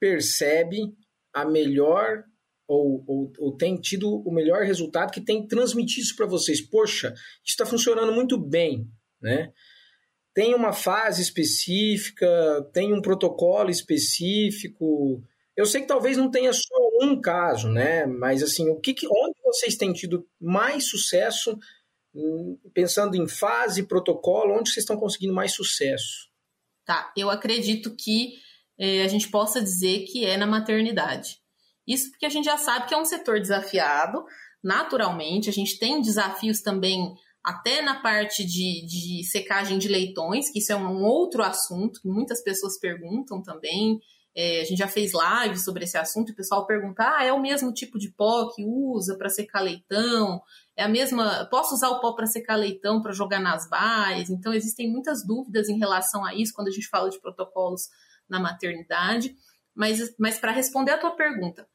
percebe 0.00 0.94
a 1.32 1.44
melhor 1.44 2.24
ou, 2.66 3.04
ou, 3.06 3.32
ou, 3.38 3.56
tem 3.56 3.76
tido 3.76 4.08
o 4.08 4.32
melhor 4.32 4.62
resultado, 4.62 5.10
que 5.10 5.20
tem 5.20 5.44
transmitido 5.46 6.02
isso 6.02 6.14
para 6.16 6.26
vocês. 6.26 6.60
Poxa, 6.60 7.12
isso 7.12 7.42
está 7.46 7.66
funcionando 7.66 8.12
muito 8.12 8.38
bem, 8.38 8.88
né? 9.20 9.52
Tem 10.32 10.54
uma 10.54 10.72
fase 10.72 11.20
específica, 11.20 12.26
tem 12.72 12.94
um 12.94 13.02
protocolo 13.02 13.70
específico. 13.70 15.20
Eu 15.56 15.66
sei 15.66 15.80
que 15.80 15.88
talvez 15.88 16.16
não 16.16 16.30
tenha 16.30 16.52
só 16.52 16.76
um 17.02 17.20
caso, 17.20 17.68
né? 17.68 18.06
Mas 18.06 18.40
assim, 18.40 18.68
o 18.68 18.78
que, 18.78 18.94
onde 19.04 19.34
vocês 19.42 19.74
têm 19.76 19.92
tido 19.92 20.24
mais 20.40 20.88
sucesso 20.88 21.58
hum, 22.14 22.56
pensando 22.72 23.16
em 23.16 23.26
fase, 23.26 23.82
protocolo, 23.82 24.54
onde 24.54 24.70
vocês 24.70 24.84
estão 24.84 24.96
conseguindo 24.96 25.34
mais 25.34 25.52
sucesso? 25.52 26.30
Tá, 26.84 27.12
eu 27.16 27.28
acredito 27.30 27.96
que 27.96 28.34
é, 28.80 29.02
a 29.02 29.08
gente 29.08 29.28
possa 29.28 29.62
dizer 29.62 30.06
que 30.06 30.24
é 30.24 30.38
na 30.38 30.46
maternidade. 30.46 31.38
Isso 31.86 32.10
porque 32.10 32.24
a 32.24 32.30
gente 32.30 32.46
já 32.46 32.56
sabe 32.56 32.86
que 32.86 32.94
é 32.94 32.96
um 32.96 33.04
setor 33.04 33.38
desafiado, 33.38 34.24
naturalmente, 34.64 35.50
a 35.50 35.52
gente 35.52 35.78
tem 35.78 36.00
desafios 36.00 36.62
também 36.62 37.14
até 37.44 37.82
na 37.82 38.00
parte 38.00 38.44
de, 38.44 38.86
de 38.86 39.24
secagem 39.24 39.78
de 39.78 39.88
leitões, 39.88 40.50
que 40.50 40.60
isso 40.60 40.72
é 40.72 40.76
um 40.76 41.02
outro 41.04 41.42
assunto 41.42 42.00
que 42.00 42.08
muitas 42.08 42.42
pessoas 42.42 42.78
perguntam 42.78 43.42
também. 43.42 43.98
É, 44.34 44.60
a 44.60 44.64
gente 44.64 44.78
já 44.78 44.86
fez 44.86 45.12
live 45.12 45.58
sobre 45.58 45.84
esse 45.84 45.98
assunto 45.98 46.28
e 46.28 46.32
o 46.32 46.36
pessoal 46.36 46.66
pergunta: 46.66 47.02
ah, 47.02 47.24
é 47.24 47.32
o 47.32 47.40
mesmo 47.40 47.72
tipo 47.72 47.98
de 47.98 48.10
pó 48.10 48.48
que 48.54 48.64
usa 48.64 49.16
para 49.18 49.28
secar 49.28 49.60
leitão? 49.60 50.40
É 50.76 50.84
a 50.84 50.88
mesma. 50.88 51.46
Posso 51.50 51.74
usar 51.74 51.88
o 51.88 52.00
pó 52.00 52.12
para 52.12 52.26
secar 52.26 52.56
leitão 52.56 53.02
para 53.02 53.12
jogar 53.12 53.40
nas 53.40 53.68
baias? 53.68 54.30
Então, 54.30 54.54
existem 54.54 54.90
muitas 54.90 55.26
dúvidas 55.26 55.68
em 55.68 55.78
relação 55.78 56.24
a 56.24 56.34
isso 56.34 56.52
quando 56.54 56.68
a 56.68 56.72
gente 56.72 56.88
fala 56.88 57.10
de 57.10 57.20
protocolos 57.20 57.88
na 58.30 58.40
maternidade. 58.40 59.34
Mas, 59.74 60.14
mas 60.18 60.38
para 60.38 60.52
responder 60.52 60.92
a 60.92 60.98
tua 60.98 61.10
pergunta, 61.10 61.66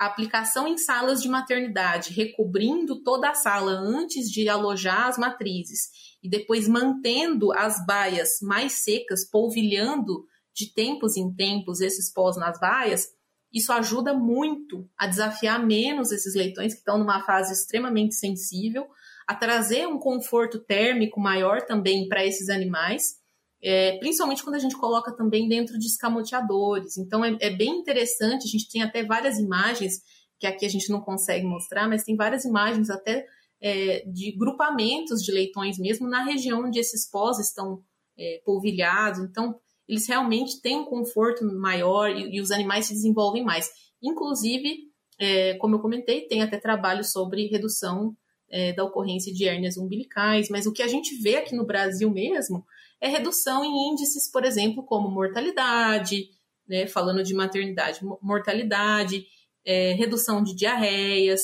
a 0.00 0.06
aplicação 0.06 0.68
em 0.68 0.78
salas 0.78 1.20
de 1.20 1.28
maternidade, 1.28 2.12
recobrindo 2.12 3.02
toda 3.02 3.30
a 3.30 3.34
sala 3.34 3.72
antes 3.72 4.30
de 4.30 4.48
alojar 4.48 5.08
as 5.08 5.18
matrizes 5.18 5.90
e 6.22 6.28
depois 6.28 6.68
mantendo 6.68 7.52
as 7.52 7.84
baias 7.84 8.28
mais 8.40 8.84
secas, 8.84 9.28
polvilhando 9.28 10.24
de 10.54 10.72
tempos 10.72 11.16
em 11.16 11.34
tempos 11.34 11.80
esses 11.80 12.12
pós 12.12 12.36
nas 12.36 12.60
baias, 12.60 13.08
isso 13.52 13.72
ajuda 13.72 14.14
muito 14.14 14.88
a 14.96 15.06
desafiar 15.06 15.64
menos 15.64 16.12
esses 16.12 16.34
leitões 16.34 16.72
que 16.72 16.78
estão 16.78 16.98
numa 16.98 17.22
fase 17.24 17.52
extremamente 17.52 18.14
sensível, 18.14 18.86
a 19.26 19.34
trazer 19.34 19.86
um 19.86 19.98
conforto 19.98 20.58
térmico 20.58 21.20
maior 21.20 21.62
também 21.62 22.08
para 22.08 22.24
esses 22.24 22.48
animais, 22.48 23.16
é, 23.62 23.96
principalmente 23.98 24.42
quando 24.42 24.56
a 24.56 24.58
gente 24.58 24.76
coloca 24.76 25.12
também 25.12 25.48
dentro 25.48 25.78
de 25.78 25.86
escamoteadores. 25.86 26.98
Então 26.98 27.24
é, 27.24 27.36
é 27.40 27.50
bem 27.50 27.78
interessante, 27.78 28.46
a 28.46 28.50
gente 28.50 28.68
tem 28.68 28.82
até 28.82 29.04
várias 29.04 29.38
imagens 29.38 30.00
que 30.38 30.46
aqui 30.46 30.66
a 30.66 30.68
gente 30.68 30.90
não 30.90 31.00
consegue 31.00 31.46
mostrar, 31.46 31.88
mas 31.88 32.02
tem 32.02 32.16
várias 32.16 32.44
imagens 32.44 32.90
até 32.90 33.24
é, 33.60 34.04
de 34.06 34.32
grupamentos 34.32 35.22
de 35.22 35.30
leitões 35.30 35.78
mesmo 35.78 36.08
na 36.08 36.24
região 36.24 36.64
onde 36.64 36.80
esses 36.80 37.08
pós 37.08 37.38
estão 37.38 37.80
é, 38.18 38.42
polvilhados. 38.44 39.20
Então, 39.20 39.54
eles 39.88 40.08
realmente 40.08 40.60
têm 40.60 40.78
um 40.78 40.84
conforto 40.84 41.44
maior 41.44 42.10
e, 42.10 42.36
e 42.36 42.40
os 42.40 42.50
animais 42.50 42.86
se 42.86 42.92
desenvolvem 42.92 43.44
mais. 43.44 43.70
Inclusive, 44.02 44.90
é, 45.16 45.54
como 45.54 45.76
eu 45.76 45.80
comentei, 45.80 46.22
tem 46.22 46.42
até 46.42 46.58
trabalho 46.58 47.04
sobre 47.04 47.46
redução 47.46 48.16
é, 48.50 48.72
da 48.72 48.84
ocorrência 48.84 49.32
de 49.32 49.46
hérnias 49.46 49.76
umbilicais, 49.76 50.48
mas 50.50 50.66
o 50.66 50.72
que 50.72 50.82
a 50.82 50.88
gente 50.88 51.14
vê 51.22 51.36
aqui 51.36 51.54
no 51.54 51.64
Brasil 51.64 52.10
mesmo 52.10 52.64
é 53.02 53.08
redução 53.08 53.64
em 53.64 53.90
índices, 53.90 54.30
por 54.30 54.44
exemplo, 54.44 54.84
como 54.84 55.10
mortalidade, 55.10 56.28
né, 56.68 56.86
falando 56.86 57.24
de 57.24 57.34
maternidade, 57.34 57.98
mortalidade, 58.22 59.26
é, 59.66 59.92
redução 59.92 60.40
de 60.40 60.54
diarreias. 60.54 61.40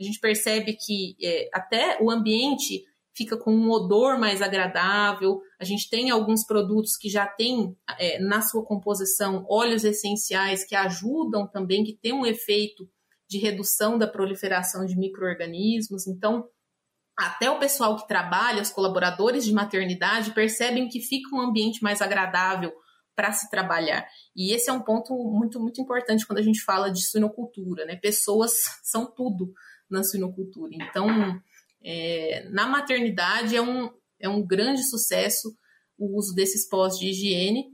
A 0.00 0.02
gente 0.02 0.18
percebe 0.18 0.74
que 0.74 1.14
é, 1.22 1.50
até 1.52 1.98
o 2.00 2.10
ambiente 2.10 2.82
fica 3.14 3.36
com 3.36 3.54
um 3.54 3.70
odor 3.70 4.18
mais 4.18 4.40
agradável. 4.40 5.38
A 5.60 5.64
gente 5.64 5.90
tem 5.90 6.08
alguns 6.08 6.46
produtos 6.46 6.96
que 6.96 7.10
já 7.10 7.26
têm 7.26 7.76
é, 7.98 8.18
na 8.18 8.40
sua 8.40 8.64
composição 8.64 9.44
óleos 9.50 9.84
essenciais 9.84 10.64
que 10.64 10.74
ajudam 10.74 11.46
também, 11.46 11.84
que 11.84 11.92
tem 11.92 12.14
um 12.14 12.24
efeito 12.24 12.88
de 13.28 13.36
redução 13.36 13.98
da 13.98 14.08
proliferação 14.08 14.86
de 14.86 14.96
micro-organismos. 14.96 16.06
Então, 16.06 16.48
até 17.18 17.50
o 17.50 17.58
pessoal 17.58 17.96
que 17.96 18.08
trabalha, 18.08 18.62
os 18.62 18.70
colaboradores 18.70 19.44
de 19.44 19.52
maternidade, 19.52 20.32
percebem 20.32 20.88
que 20.88 21.00
fica 21.00 21.34
um 21.34 21.40
ambiente 21.40 21.82
mais 21.82 22.00
agradável 22.00 22.72
para 23.14 23.32
se 23.32 23.50
trabalhar. 23.50 24.06
E 24.34 24.54
esse 24.54 24.70
é 24.70 24.72
um 24.72 24.82
ponto 24.82 25.14
muito, 25.14 25.60
muito 25.60 25.80
importante 25.80 26.26
quando 26.26 26.38
a 26.38 26.42
gente 26.42 26.62
fala 26.62 26.90
de 26.90 27.06
suinocultura, 27.06 27.84
né? 27.84 27.96
Pessoas 27.96 28.52
são 28.82 29.06
tudo 29.06 29.52
na 29.90 30.02
suinocultura. 30.02 30.70
Então, 30.72 31.08
é, 31.84 32.48
na 32.50 32.66
maternidade 32.66 33.54
é 33.54 33.60
um, 33.60 33.90
é 34.18 34.28
um 34.28 34.44
grande 34.44 34.82
sucesso 34.88 35.54
o 35.98 36.18
uso 36.18 36.34
desses 36.34 36.68
pós 36.68 36.98
de 36.98 37.08
higiene. 37.08 37.66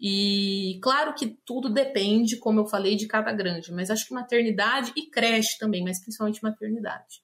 E 0.00 0.78
claro 0.82 1.14
que 1.14 1.36
tudo 1.44 1.68
depende, 1.68 2.38
como 2.38 2.60
eu 2.60 2.66
falei, 2.66 2.94
de 2.94 3.06
cada 3.06 3.32
grande, 3.32 3.72
mas 3.72 3.90
acho 3.90 4.06
que 4.06 4.14
maternidade 4.14 4.92
e 4.96 5.10
creche 5.10 5.58
também, 5.58 5.82
mas 5.82 6.00
principalmente 6.00 6.42
maternidade. 6.42 7.20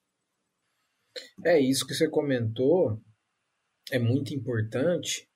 É 1.45 1.61
isso 1.61 1.87
que 1.87 1.95
você 1.95 2.09
comentou, 2.09 3.01
é 3.91 3.99
muito 3.99 4.35
importante. 4.35 5.29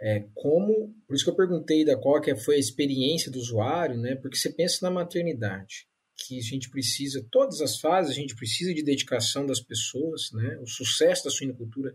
É, 0.00 0.26
como, 0.34 0.94
por 1.06 1.14
isso 1.14 1.24
que 1.24 1.30
eu 1.30 1.36
perguntei 1.36 1.84
da 1.84 1.96
qual 1.96 2.20
que 2.20 2.34
foi 2.34 2.56
a 2.56 2.58
experiência 2.58 3.30
do 3.30 3.38
usuário, 3.38 3.96
né? 3.96 4.16
Porque 4.16 4.36
você 4.36 4.52
pensa 4.52 4.78
na 4.82 4.90
maternidade 4.90 5.86
que 6.16 6.38
a 6.38 6.42
gente 6.42 6.70
precisa, 6.70 7.26
todas 7.30 7.60
as 7.60 7.80
fases, 7.80 8.12
a 8.12 8.14
gente 8.14 8.36
precisa 8.36 8.72
de 8.72 8.82
dedicação 8.82 9.46
das 9.46 9.60
pessoas, 9.60 10.30
né? 10.32 10.58
O 10.60 10.66
sucesso 10.66 11.24
da 11.24 11.30
suinocultura 11.30 11.94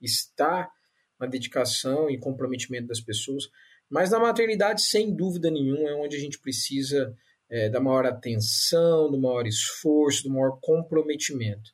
está 0.00 0.70
na 1.18 1.26
dedicação 1.26 2.08
e 2.08 2.18
comprometimento 2.18 2.86
das 2.86 3.00
pessoas, 3.00 3.44
mas 3.90 4.10
na 4.10 4.20
maternidade, 4.20 4.82
sem 4.82 5.14
dúvida 5.14 5.50
nenhuma, 5.50 5.90
é 5.90 5.94
onde 5.94 6.16
a 6.16 6.20
gente 6.20 6.38
precisa 6.38 7.14
é, 7.50 7.68
da 7.68 7.80
maior 7.80 8.06
atenção, 8.06 9.10
do 9.10 9.18
maior 9.18 9.46
esforço, 9.46 10.24
do 10.24 10.30
maior 10.30 10.58
comprometimento. 10.60 11.70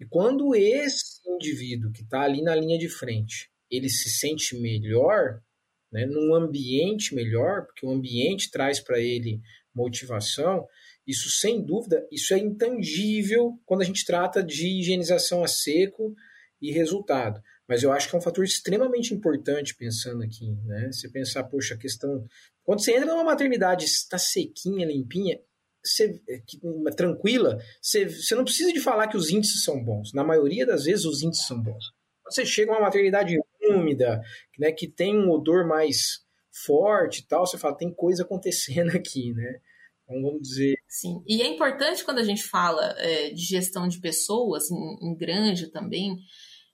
E 0.00 0.06
quando 0.06 0.54
esse 0.54 1.20
indivíduo 1.28 1.92
que 1.92 2.02
está 2.02 2.22
ali 2.22 2.40
na 2.42 2.54
linha 2.54 2.78
de 2.78 2.88
frente, 2.88 3.50
ele 3.70 3.90
se 3.90 4.08
sente 4.08 4.56
melhor, 4.58 5.40
né, 5.92 6.06
num 6.06 6.34
ambiente 6.34 7.14
melhor, 7.14 7.66
porque 7.66 7.84
o 7.84 7.90
ambiente 7.90 8.50
traz 8.50 8.80
para 8.80 8.98
ele 8.98 9.40
motivação, 9.74 10.66
isso, 11.06 11.28
sem 11.28 11.62
dúvida, 11.62 12.06
isso 12.10 12.32
é 12.32 12.38
intangível 12.38 13.58
quando 13.66 13.82
a 13.82 13.84
gente 13.84 14.04
trata 14.04 14.42
de 14.42 14.80
higienização 14.80 15.42
a 15.44 15.48
seco 15.48 16.14
e 16.60 16.70
resultado. 16.72 17.40
Mas 17.68 17.82
eu 17.82 17.92
acho 17.92 18.08
que 18.08 18.14
é 18.14 18.18
um 18.18 18.22
fator 18.22 18.44
extremamente 18.44 19.14
importante 19.14 19.76
pensando 19.76 20.22
aqui, 20.22 20.50
né? 20.64 20.90
Você 20.92 21.08
pensar, 21.08 21.44
poxa, 21.44 21.74
a 21.74 21.78
questão... 21.78 22.26
Quando 22.62 22.82
você 22.82 22.92
entra 22.92 23.06
numa 23.06 23.24
maternidade, 23.24 23.84
está 23.84 24.18
sequinha, 24.18 24.86
limpinha, 24.86 25.38
você, 25.84 26.20
é, 26.28 26.90
tranquila, 26.92 27.58
você, 27.80 28.34
não 28.34 28.44
precisa 28.44 28.72
de 28.72 28.80
falar 28.80 29.08
que 29.08 29.16
os 29.16 29.30
índices 29.30 29.64
são 29.64 29.82
bons. 29.82 30.12
Na 30.12 30.24
maioria 30.24 30.66
das 30.66 30.84
vezes, 30.84 31.04
os 31.04 31.22
índices 31.22 31.46
são 31.46 31.60
bons. 31.60 31.84
Você 32.24 32.44
chega 32.44 32.72
numa 32.72 32.82
maternidade 32.82 33.36
úmida, 33.68 34.20
né, 34.58 34.72
que 34.72 34.86
tem 34.88 35.16
um 35.16 35.30
odor 35.30 35.66
mais 35.66 36.20
forte 36.64 37.20
e 37.20 37.26
tal, 37.26 37.46
você 37.46 37.58
fala, 37.58 37.76
tem 37.76 37.92
coisa 37.92 38.22
acontecendo 38.22 38.90
aqui, 38.96 39.32
né? 39.32 39.60
Então, 40.04 40.22
vamos 40.22 40.42
dizer. 40.42 40.74
Sim, 40.88 41.22
e 41.26 41.40
é 41.42 41.46
importante 41.46 42.04
quando 42.04 42.18
a 42.18 42.24
gente 42.24 42.42
fala 42.42 42.94
é, 42.98 43.30
de 43.30 43.42
gestão 43.42 43.86
de 43.86 44.00
pessoas, 44.00 44.70
em, 44.70 45.12
em 45.12 45.70
também, 45.70 46.16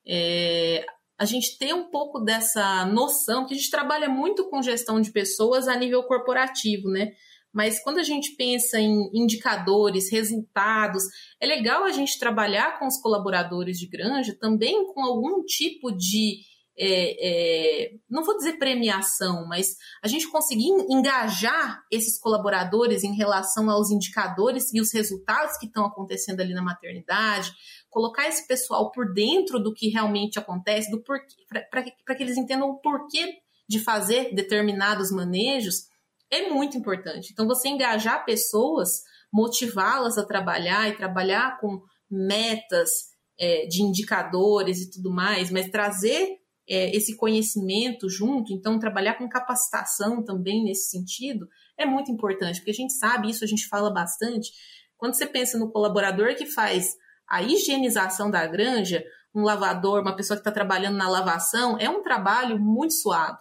é, 0.06 0.84
a 1.18 1.24
gente 1.24 1.58
ter 1.58 1.74
um 1.74 1.90
pouco 1.90 2.20
dessa 2.20 2.84
noção, 2.86 3.46
que 3.46 3.54
a 3.54 3.56
gente 3.56 3.70
trabalha 3.70 4.08
muito 4.08 4.48
com 4.48 4.62
gestão 4.62 5.00
de 5.00 5.10
pessoas 5.10 5.68
a 5.68 5.76
nível 5.76 6.02
corporativo, 6.04 6.88
né? 6.90 7.12
Mas 7.56 7.82
quando 7.82 7.96
a 7.96 8.02
gente 8.02 8.36
pensa 8.36 8.78
em 8.78 9.08
indicadores, 9.14 10.12
resultados, 10.12 11.02
é 11.40 11.46
legal 11.46 11.84
a 11.84 11.90
gente 11.90 12.18
trabalhar 12.18 12.78
com 12.78 12.86
os 12.86 13.00
colaboradores 13.00 13.78
de 13.78 13.88
granja 13.88 14.36
também 14.38 14.92
com 14.92 15.02
algum 15.02 15.42
tipo 15.42 15.90
de 15.90 16.42
é, 16.78 17.86
é, 17.88 17.92
não 18.10 18.22
vou 18.22 18.36
dizer 18.36 18.58
premiação, 18.58 19.46
mas 19.48 19.76
a 20.02 20.08
gente 20.08 20.30
conseguir 20.30 20.68
engajar 20.90 21.82
esses 21.90 22.20
colaboradores 22.20 23.02
em 23.02 23.16
relação 23.16 23.70
aos 23.70 23.90
indicadores 23.90 24.74
e 24.74 24.78
os 24.78 24.92
resultados 24.92 25.56
que 25.56 25.64
estão 25.64 25.86
acontecendo 25.86 26.40
ali 26.40 26.52
na 26.52 26.60
maternidade, 26.60 27.50
colocar 27.88 28.28
esse 28.28 28.46
pessoal 28.46 28.90
por 28.90 29.14
dentro 29.14 29.58
do 29.58 29.72
que 29.72 29.88
realmente 29.88 30.38
acontece, 30.38 30.90
do 30.90 31.02
porquê, 31.02 31.24
para 31.70 32.14
que 32.14 32.22
eles 32.22 32.36
entendam 32.36 32.68
o 32.68 32.78
porquê 32.82 33.38
de 33.66 33.78
fazer 33.78 34.34
determinados 34.34 35.10
manejos, 35.10 35.86
é 36.30 36.48
muito 36.48 36.76
importante. 36.76 37.30
Então, 37.32 37.46
você 37.46 37.68
engajar 37.68 38.24
pessoas, 38.24 39.02
motivá-las 39.32 40.18
a 40.18 40.26
trabalhar 40.26 40.88
e 40.88 40.96
trabalhar 40.96 41.58
com 41.60 41.80
metas 42.10 42.90
é, 43.38 43.66
de 43.66 43.82
indicadores 43.82 44.80
e 44.80 44.90
tudo 44.90 45.10
mais, 45.10 45.50
mas 45.50 45.70
trazer 45.70 46.38
é, 46.68 46.94
esse 46.96 47.16
conhecimento 47.16 48.08
junto, 48.08 48.52
então 48.52 48.78
trabalhar 48.78 49.14
com 49.14 49.28
capacitação 49.28 50.24
também 50.24 50.64
nesse 50.64 50.90
sentido 50.90 51.46
é 51.78 51.86
muito 51.86 52.10
importante, 52.10 52.58
porque 52.58 52.70
a 52.70 52.74
gente 52.74 52.94
sabe, 52.94 53.30
isso 53.30 53.44
a 53.44 53.46
gente 53.46 53.68
fala 53.68 53.92
bastante, 53.92 54.50
quando 54.96 55.14
você 55.14 55.26
pensa 55.26 55.58
no 55.58 55.70
colaborador 55.70 56.34
que 56.34 56.46
faz 56.46 56.96
a 57.28 57.42
higienização 57.42 58.30
da 58.30 58.46
granja, 58.46 59.04
um 59.34 59.42
lavador, 59.42 60.00
uma 60.00 60.16
pessoa 60.16 60.36
que 60.36 60.40
está 60.40 60.50
trabalhando 60.50 60.96
na 60.96 61.08
lavação, 61.08 61.76
é 61.78 61.90
um 61.90 62.02
trabalho 62.02 62.58
muito 62.58 62.94
suado. 62.94 63.38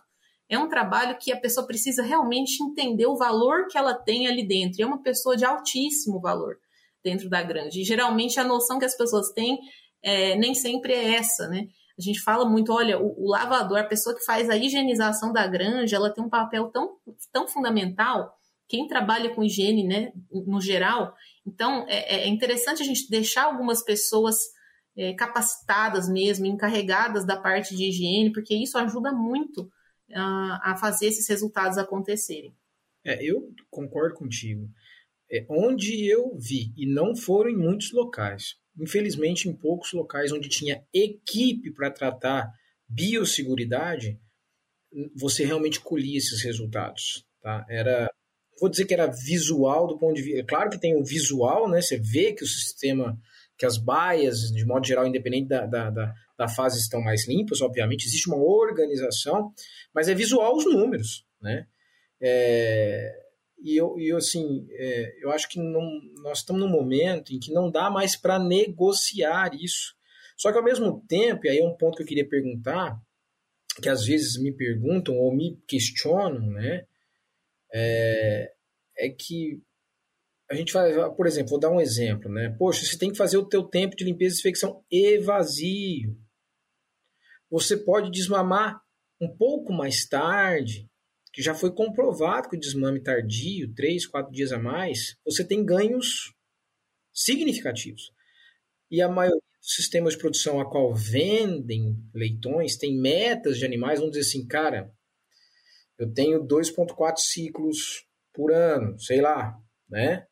É 0.49 0.57
um 0.59 0.69
trabalho 0.69 1.17
que 1.17 1.31
a 1.31 1.39
pessoa 1.39 1.65
precisa 1.65 2.03
realmente 2.03 2.61
entender 2.63 3.07
o 3.07 3.17
valor 3.17 3.67
que 3.67 3.77
ela 3.77 3.95
tem 3.95 4.27
ali 4.27 4.47
dentro. 4.47 4.79
E 4.79 4.83
é 4.83 4.85
uma 4.85 5.01
pessoa 5.01 5.35
de 5.35 5.43
altíssimo 5.43 6.19
valor 6.19 6.57
dentro 7.03 7.29
da 7.29 7.41
granja. 7.41 7.79
E 7.79 7.83
geralmente 7.83 8.39
a 8.39 8.43
noção 8.43 8.77
que 8.77 8.85
as 8.85 8.95
pessoas 8.95 9.31
têm 9.31 9.59
é, 10.03 10.35
nem 10.35 10.53
sempre 10.53 10.93
é 10.93 11.15
essa, 11.15 11.47
né? 11.47 11.67
A 11.97 12.01
gente 12.01 12.19
fala 12.19 12.47
muito, 12.47 12.73
olha, 12.73 12.99
o, 12.99 13.25
o, 13.25 13.31
lavador, 13.31 13.79
a 13.79 13.83
pessoa 13.83 14.15
que 14.15 14.25
faz 14.25 14.49
a 14.49 14.57
higienização 14.57 15.31
da 15.31 15.47
granja, 15.47 15.95
ela 15.95 16.13
tem 16.13 16.23
um 16.23 16.29
papel 16.29 16.69
tão, 16.69 16.97
tão 17.31 17.47
fundamental. 17.47 18.35
Quem 18.67 18.87
trabalha 18.87 19.33
com 19.33 19.43
higiene, 19.43 19.83
né, 19.83 20.11
no 20.29 20.59
geral. 20.59 21.13
Então, 21.47 21.85
é, 21.87 22.23
é 22.23 22.27
interessante 22.27 22.81
a 22.81 22.85
gente 22.85 23.09
deixar 23.09 23.45
algumas 23.45 23.83
pessoas 23.83 24.35
é, 24.97 25.13
capacitadas 25.13 26.09
mesmo, 26.09 26.45
encarregadas 26.45 27.25
da 27.25 27.37
parte 27.37 27.75
de 27.75 27.85
higiene, 27.85 28.33
porque 28.33 28.53
isso 28.55 28.77
ajuda 28.77 29.11
muito 29.13 29.69
uh, 30.11 30.59
a 30.61 30.77
fazer 30.79 31.07
esses 31.07 31.27
resultados 31.27 31.77
acontecerem. 31.77 32.55
É, 33.03 33.23
eu 33.23 33.53
concordo 33.69 34.15
contigo. 34.15 34.69
É, 35.31 35.45
onde 35.49 36.05
eu 36.07 36.35
vi, 36.37 36.73
e 36.77 36.85
não 36.85 37.15
foram 37.15 37.49
em 37.49 37.57
muitos 37.57 37.91
locais, 37.91 38.55
infelizmente 38.79 39.49
em 39.49 39.55
poucos 39.55 39.91
locais 39.93 40.31
onde 40.31 40.49
tinha 40.49 40.83
equipe 40.93 41.71
para 41.71 41.91
tratar 41.91 42.51
biosseguridade, 42.87 44.19
você 45.15 45.45
realmente 45.45 45.79
colhia 45.79 46.17
esses 46.17 46.43
resultados. 46.43 47.25
Tá? 47.41 47.65
Era, 47.69 48.09
vou 48.59 48.69
dizer 48.69 48.85
que 48.85 48.93
era 48.93 49.07
visual 49.07 49.87
do 49.87 49.97
ponto 49.97 50.15
de 50.15 50.21
vista. 50.21 50.39
É 50.39 50.43
claro 50.43 50.69
que 50.69 50.79
tem 50.79 50.95
o 50.95 51.03
visual, 51.03 51.69
né? 51.69 51.81
Você 51.81 51.97
vê 51.97 52.33
que 52.33 52.43
o 52.43 52.47
sistema, 52.47 53.19
que 53.57 53.65
as 53.65 53.77
baias, 53.77 54.51
de 54.51 54.65
modo 54.65 54.85
geral, 54.85 55.07
independente 55.07 55.47
da, 55.47 55.65
da, 55.65 55.89
da, 55.89 56.13
da 56.37 56.47
fase, 56.47 56.79
estão 56.79 57.01
mais 57.01 57.27
limpas, 57.27 57.61
obviamente, 57.61 58.05
existe 58.05 58.27
uma 58.27 58.37
organização, 58.37 59.53
mas 59.93 60.09
é 60.09 60.13
visual 60.13 60.55
os 60.55 60.65
números, 60.65 61.25
né? 61.41 61.67
É, 62.21 63.13
e 63.61 63.75
eu, 63.77 63.97
e 63.97 64.09
eu 64.09 64.17
assim, 64.17 64.67
é, 64.71 65.23
eu 65.23 65.31
acho 65.31 65.49
que 65.49 65.59
não, 65.59 65.99
nós 66.21 66.39
estamos 66.39 66.61
num 66.61 66.69
momento 66.69 67.33
em 67.33 67.39
que 67.39 67.53
não 67.53 67.71
dá 67.71 67.89
mais 67.89 68.15
para 68.15 68.37
negociar 68.37 69.51
isso. 69.53 69.95
Só 70.37 70.51
que 70.51 70.57
ao 70.57 70.63
mesmo 70.63 71.03
tempo, 71.07 71.45
e 71.45 71.49
aí 71.49 71.59
é 71.59 71.65
um 71.65 71.75
ponto 71.75 71.95
que 71.95 72.03
eu 72.03 72.07
queria 72.07 72.27
perguntar, 72.27 72.99
que 73.81 73.89
às 73.89 74.05
vezes 74.05 74.37
me 74.41 74.51
perguntam 74.51 75.15
ou 75.17 75.33
me 75.33 75.57
questionam, 75.67 76.51
né? 76.51 76.85
É, 77.73 78.51
é 78.97 79.09
que 79.09 79.61
a 80.49 80.55
gente 80.55 80.71
vai, 80.73 80.93
por 81.15 81.25
exemplo, 81.25 81.49
vou 81.49 81.59
dar 81.59 81.71
um 81.71 81.81
exemplo, 81.81 82.31
né? 82.31 82.55
Poxa, 82.57 82.85
você 82.85 82.97
tem 82.97 83.11
que 83.11 83.17
fazer 83.17 83.37
o 83.37 83.47
teu 83.47 83.63
tempo 83.63 83.95
de 83.95 84.03
limpeza 84.03 84.33
e 84.33 84.35
desinfecção 84.35 84.83
e 84.91 85.17
vazio. 85.17 86.15
Você 87.49 87.77
pode 87.77 88.11
desmamar 88.11 88.79
um 89.19 89.35
pouco 89.35 89.73
mais 89.73 90.05
tarde, 90.07 90.87
que 91.33 91.41
já 91.41 91.55
foi 91.55 91.73
comprovado 91.73 92.49
que 92.49 92.57
o 92.57 92.59
desmame 92.59 93.01
tardio, 93.01 93.73
três, 93.73 94.05
quatro 94.05 94.31
dias 94.31 94.51
a 94.51 94.59
mais, 94.59 95.17
você 95.25 95.43
tem 95.43 95.65
ganhos 95.65 96.33
significativos. 97.13 98.11
E 98.91 99.01
a 99.01 99.09
maioria 99.09 99.41
dos 99.59 99.73
sistemas 99.73 100.13
de 100.13 100.19
produção 100.19 100.59
a 100.59 100.69
qual 100.69 100.93
vendem 100.93 101.97
leitões 102.13 102.77
tem 102.77 102.95
metas 102.95 103.57
de 103.57 103.65
animais, 103.65 103.99
vamos 103.99 104.15
dizer 104.15 104.29
assim, 104.29 104.45
cara, 104.47 104.93
eu 105.97 106.13
tenho 106.13 106.45
2,4 106.45 107.17
ciclos 107.17 108.05
por 108.33 108.51
ano, 108.51 108.99
sei 108.99 109.21
lá, 109.21 109.57
né? 109.89 110.27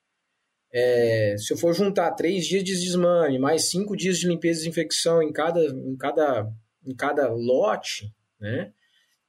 É, 0.73 1.35
se 1.37 1.53
eu 1.53 1.57
for 1.57 1.73
juntar 1.73 2.11
três 2.13 2.47
dias 2.47 2.63
de 2.63 2.73
desmame, 2.73 3.37
mais 3.37 3.69
cinco 3.69 3.95
dias 3.95 4.17
de 4.17 4.27
limpeza 4.27 4.59
e 4.59 4.63
desinfecção 4.63 5.21
em 5.21 5.31
cada, 5.31 5.63
em 5.63 5.95
cada, 5.95 6.51
em 6.83 6.95
cada 6.95 7.29
lote, 7.31 8.11
né? 8.39 8.73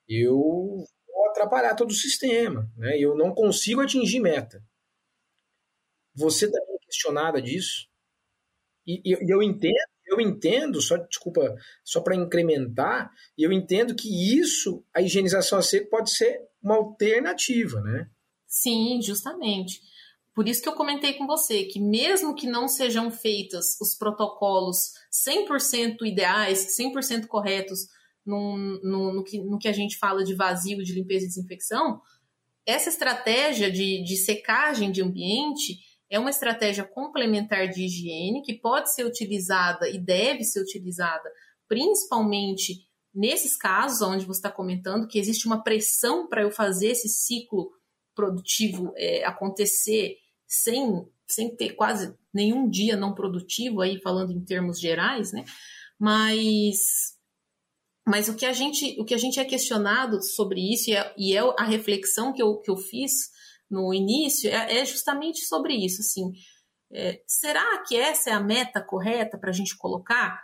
Eu 0.08 0.84
atrapalhar 1.30 1.74
todo 1.74 1.90
o 1.90 1.94
sistema, 1.94 2.70
né? 2.76 2.96
Eu 2.98 3.14
não 3.14 3.34
consigo 3.34 3.80
atingir 3.80 4.20
meta. 4.20 4.64
Você 6.14 6.46
está 6.46 6.58
questionada 6.86 7.42
disso? 7.42 7.88
E, 8.86 9.02
e, 9.04 9.30
eu 9.30 9.42
entendo, 9.42 9.74
eu 10.06 10.20
entendo, 10.20 10.80
só 10.80 10.96
desculpa, 10.96 11.54
só 11.82 12.00
para 12.00 12.14
incrementar, 12.14 13.10
eu 13.36 13.52
entendo 13.52 13.94
que 13.94 14.38
isso, 14.38 14.84
a 14.94 15.02
higienização 15.02 15.58
a 15.58 15.62
seco 15.62 15.90
pode 15.90 16.10
ser 16.10 16.40
uma 16.62 16.76
alternativa, 16.76 17.80
né? 17.80 18.08
Sim, 18.46 19.00
justamente. 19.02 19.80
Por 20.34 20.48
isso 20.48 20.60
que 20.60 20.68
eu 20.68 20.74
comentei 20.74 21.14
com 21.14 21.26
você 21.26 21.64
que 21.64 21.80
mesmo 21.80 22.34
que 22.34 22.46
não 22.46 22.66
sejam 22.66 23.10
feitos 23.10 23.80
os 23.80 23.94
protocolos 23.94 24.92
100% 25.12 25.98
ideais, 26.04 26.76
100% 26.76 27.26
corretos 27.26 27.86
no, 28.26 28.56
no, 28.82 29.12
no, 29.14 29.24
que, 29.24 29.38
no 29.38 29.58
que 29.58 29.68
a 29.68 29.72
gente 29.72 29.96
fala 29.96 30.24
de 30.24 30.34
vazio, 30.34 30.82
de 30.82 30.92
limpeza 30.92 31.24
e 31.24 31.28
desinfecção, 31.28 32.00
essa 32.66 32.88
estratégia 32.88 33.70
de, 33.70 34.02
de 34.02 34.16
secagem 34.16 34.90
de 34.90 35.02
ambiente 35.02 35.78
é 36.10 36.18
uma 36.18 36.30
estratégia 36.30 36.84
complementar 36.84 37.68
de 37.68 37.84
higiene 37.84 38.42
que 38.42 38.54
pode 38.54 38.92
ser 38.92 39.04
utilizada 39.04 39.88
e 39.88 39.98
deve 39.98 40.42
ser 40.42 40.60
utilizada 40.60 41.30
principalmente 41.68 42.86
nesses 43.14 43.56
casos 43.56 44.02
onde 44.02 44.26
você 44.26 44.38
está 44.38 44.50
comentando 44.50 45.06
que 45.06 45.18
existe 45.18 45.46
uma 45.46 45.62
pressão 45.62 46.26
para 46.26 46.42
eu 46.42 46.50
fazer 46.50 46.88
esse 46.88 47.08
ciclo 47.08 47.70
produtivo 48.14 48.92
é, 48.96 49.24
acontecer 49.24 50.16
sem, 50.46 51.06
sem 51.26 51.54
ter 51.54 51.74
quase 51.74 52.14
nenhum 52.32 52.68
dia 52.68 52.96
não 52.96 53.14
produtivo, 53.14 53.80
aí 53.80 54.00
falando 54.00 54.32
em 54.32 54.44
termos 54.44 54.80
gerais, 54.80 55.32
né? 55.32 55.44
Mas 55.98 57.14
mas 58.06 58.28
o 58.28 58.36
que 58.36 58.44
a 58.44 58.52
gente, 58.52 59.00
o 59.00 59.04
que 59.04 59.14
a 59.14 59.18
gente 59.18 59.40
é 59.40 59.44
questionado 59.44 60.22
sobre 60.22 60.60
isso, 60.60 60.90
e 60.90 60.94
é, 60.94 61.14
e 61.16 61.34
é 61.34 61.40
a 61.58 61.64
reflexão 61.64 62.32
que 62.34 62.42
eu, 62.42 62.60
que 62.60 62.70
eu 62.70 62.76
fiz 62.76 63.30
no 63.70 63.94
início, 63.94 64.50
é, 64.50 64.80
é 64.80 64.84
justamente 64.84 65.40
sobre 65.46 65.74
isso. 65.74 66.02
Assim, 66.02 66.30
é, 66.92 67.22
será 67.26 67.82
que 67.84 67.96
essa 67.96 68.30
é 68.30 68.32
a 68.34 68.40
meta 68.40 68.82
correta 68.82 69.38
para 69.38 69.48
a 69.48 69.54
gente 69.54 69.76
colocar? 69.78 70.38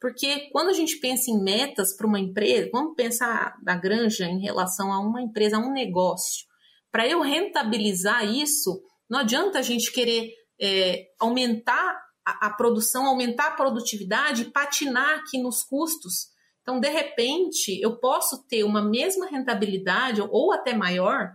Porque 0.00 0.50
quando 0.50 0.68
a 0.68 0.72
gente 0.72 0.98
pensa 0.98 1.30
em 1.30 1.42
metas 1.42 1.96
para 1.96 2.06
uma 2.06 2.18
empresa, 2.18 2.68
vamos 2.72 2.96
pensar 2.96 3.56
na 3.62 3.76
granja 3.76 4.26
em 4.26 4.40
relação 4.40 4.92
a 4.92 5.00
uma 5.00 5.22
empresa, 5.22 5.56
a 5.56 5.60
um 5.60 5.72
negócio. 5.72 6.44
Para 6.90 7.06
eu 7.06 7.20
rentabilizar 7.20 8.24
isso, 8.24 8.82
não 9.08 9.20
adianta 9.20 9.58
a 9.58 9.62
gente 9.62 9.92
querer 9.92 10.32
é, 10.60 11.06
aumentar 11.18 12.00
a, 12.24 12.46
a 12.46 12.50
produção, 12.50 13.06
aumentar 13.06 13.48
a 13.48 13.56
produtividade 13.56 14.46
patinar 14.46 15.18
aqui 15.18 15.38
nos 15.38 15.62
custos 15.62 16.36
então, 16.66 16.80
de 16.80 16.88
repente, 16.88 17.80
eu 17.80 17.96
posso 17.96 18.44
ter 18.48 18.64
uma 18.64 18.82
mesma 18.82 19.28
rentabilidade 19.28 20.20
ou 20.20 20.52
até 20.52 20.74
maior 20.74 21.30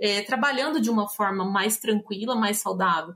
é, 0.00 0.22
trabalhando 0.22 0.80
de 0.80 0.88
uma 0.88 1.08
forma 1.08 1.44
mais 1.44 1.78
tranquila, 1.78 2.36
mais 2.36 2.58
saudável. 2.58 3.12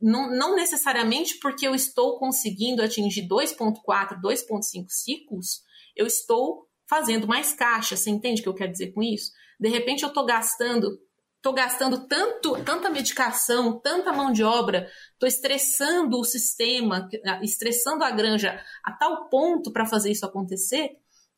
Não, 0.00 0.30
não 0.34 0.56
necessariamente 0.56 1.38
porque 1.38 1.68
eu 1.68 1.74
estou 1.74 2.18
conseguindo 2.18 2.82
atingir 2.82 3.28
2,4, 3.28 4.18
2,5 4.22 4.86
ciclos, 4.88 5.60
eu 5.94 6.06
estou 6.06 6.66
fazendo 6.88 7.28
mais 7.28 7.52
caixa. 7.52 7.94
Você 7.94 8.08
entende 8.08 8.40
o 8.40 8.44
que 8.44 8.48
eu 8.48 8.54
quero 8.54 8.72
dizer 8.72 8.92
com 8.94 9.02
isso? 9.02 9.32
De 9.60 9.68
repente, 9.68 10.02
eu 10.02 10.08
estou 10.08 10.24
gastando 10.24 10.98
estou 11.40 11.54
gastando 11.54 12.06
tanto, 12.06 12.62
tanta 12.64 12.90
medicação, 12.90 13.80
tanta 13.80 14.12
mão 14.12 14.30
de 14.30 14.44
obra, 14.44 14.86
estou 15.12 15.26
estressando 15.26 16.20
o 16.20 16.24
sistema, 16.24 17.08
estressando 17.42 18.04
a 18.04 18.10
granja 18.10 18.62
a 18.84 18.92
tal 18.92 19.28
ponto 19.30 19.72
para 19.72 19.86
fazer 19.86 20.10
isso 20.10 20.26
acontecer, 20.26 20.90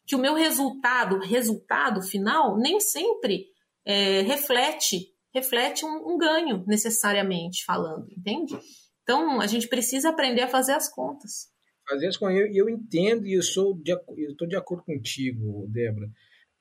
que 0.05 0.17
o 0.17 0.19
meu 0.19 0.35
resultado, 0.35 1.21
resultado 1.21 2.03
final, 2.03 2.59
nem 2.59 2.81
sempre 2.81 3.47
é, 3.85 4.23
reflete 4.23 5.13
reflete 5.35 5.87
um, 5.87 6.13
um, 6.13 6.19
ganho 6.19 6.63
necessariamente 6.67 7.65
falando, 7.65 8.07
entende? 8.13 8.55
Então 9.03 9.41
a 9.41 9.47
gente 9.47 9.67
precisa 9.67 10.11
aprender 10.11 10.43
a 10.43 10.49
fazer 10.49 10.73
as 10.73 10.93
contas. 10.93 11.51
Fazer 11.89 12.09
as 12.09 12.19
contas, 12.19 12.37
eu, 12.37 12.47
eu 12.53 12.69
entendo 12.69 13.27
e 13.27 13.33
eu 13.33 13.43
sou 13.43 13.75
de, 13.75 13.93
eu 13.93 14.33
estou 14.33 14.47
de 14.47 14.57
acordo 14.57 14.85
contigo, 14.85 15.67
Débora, 15.69 16.11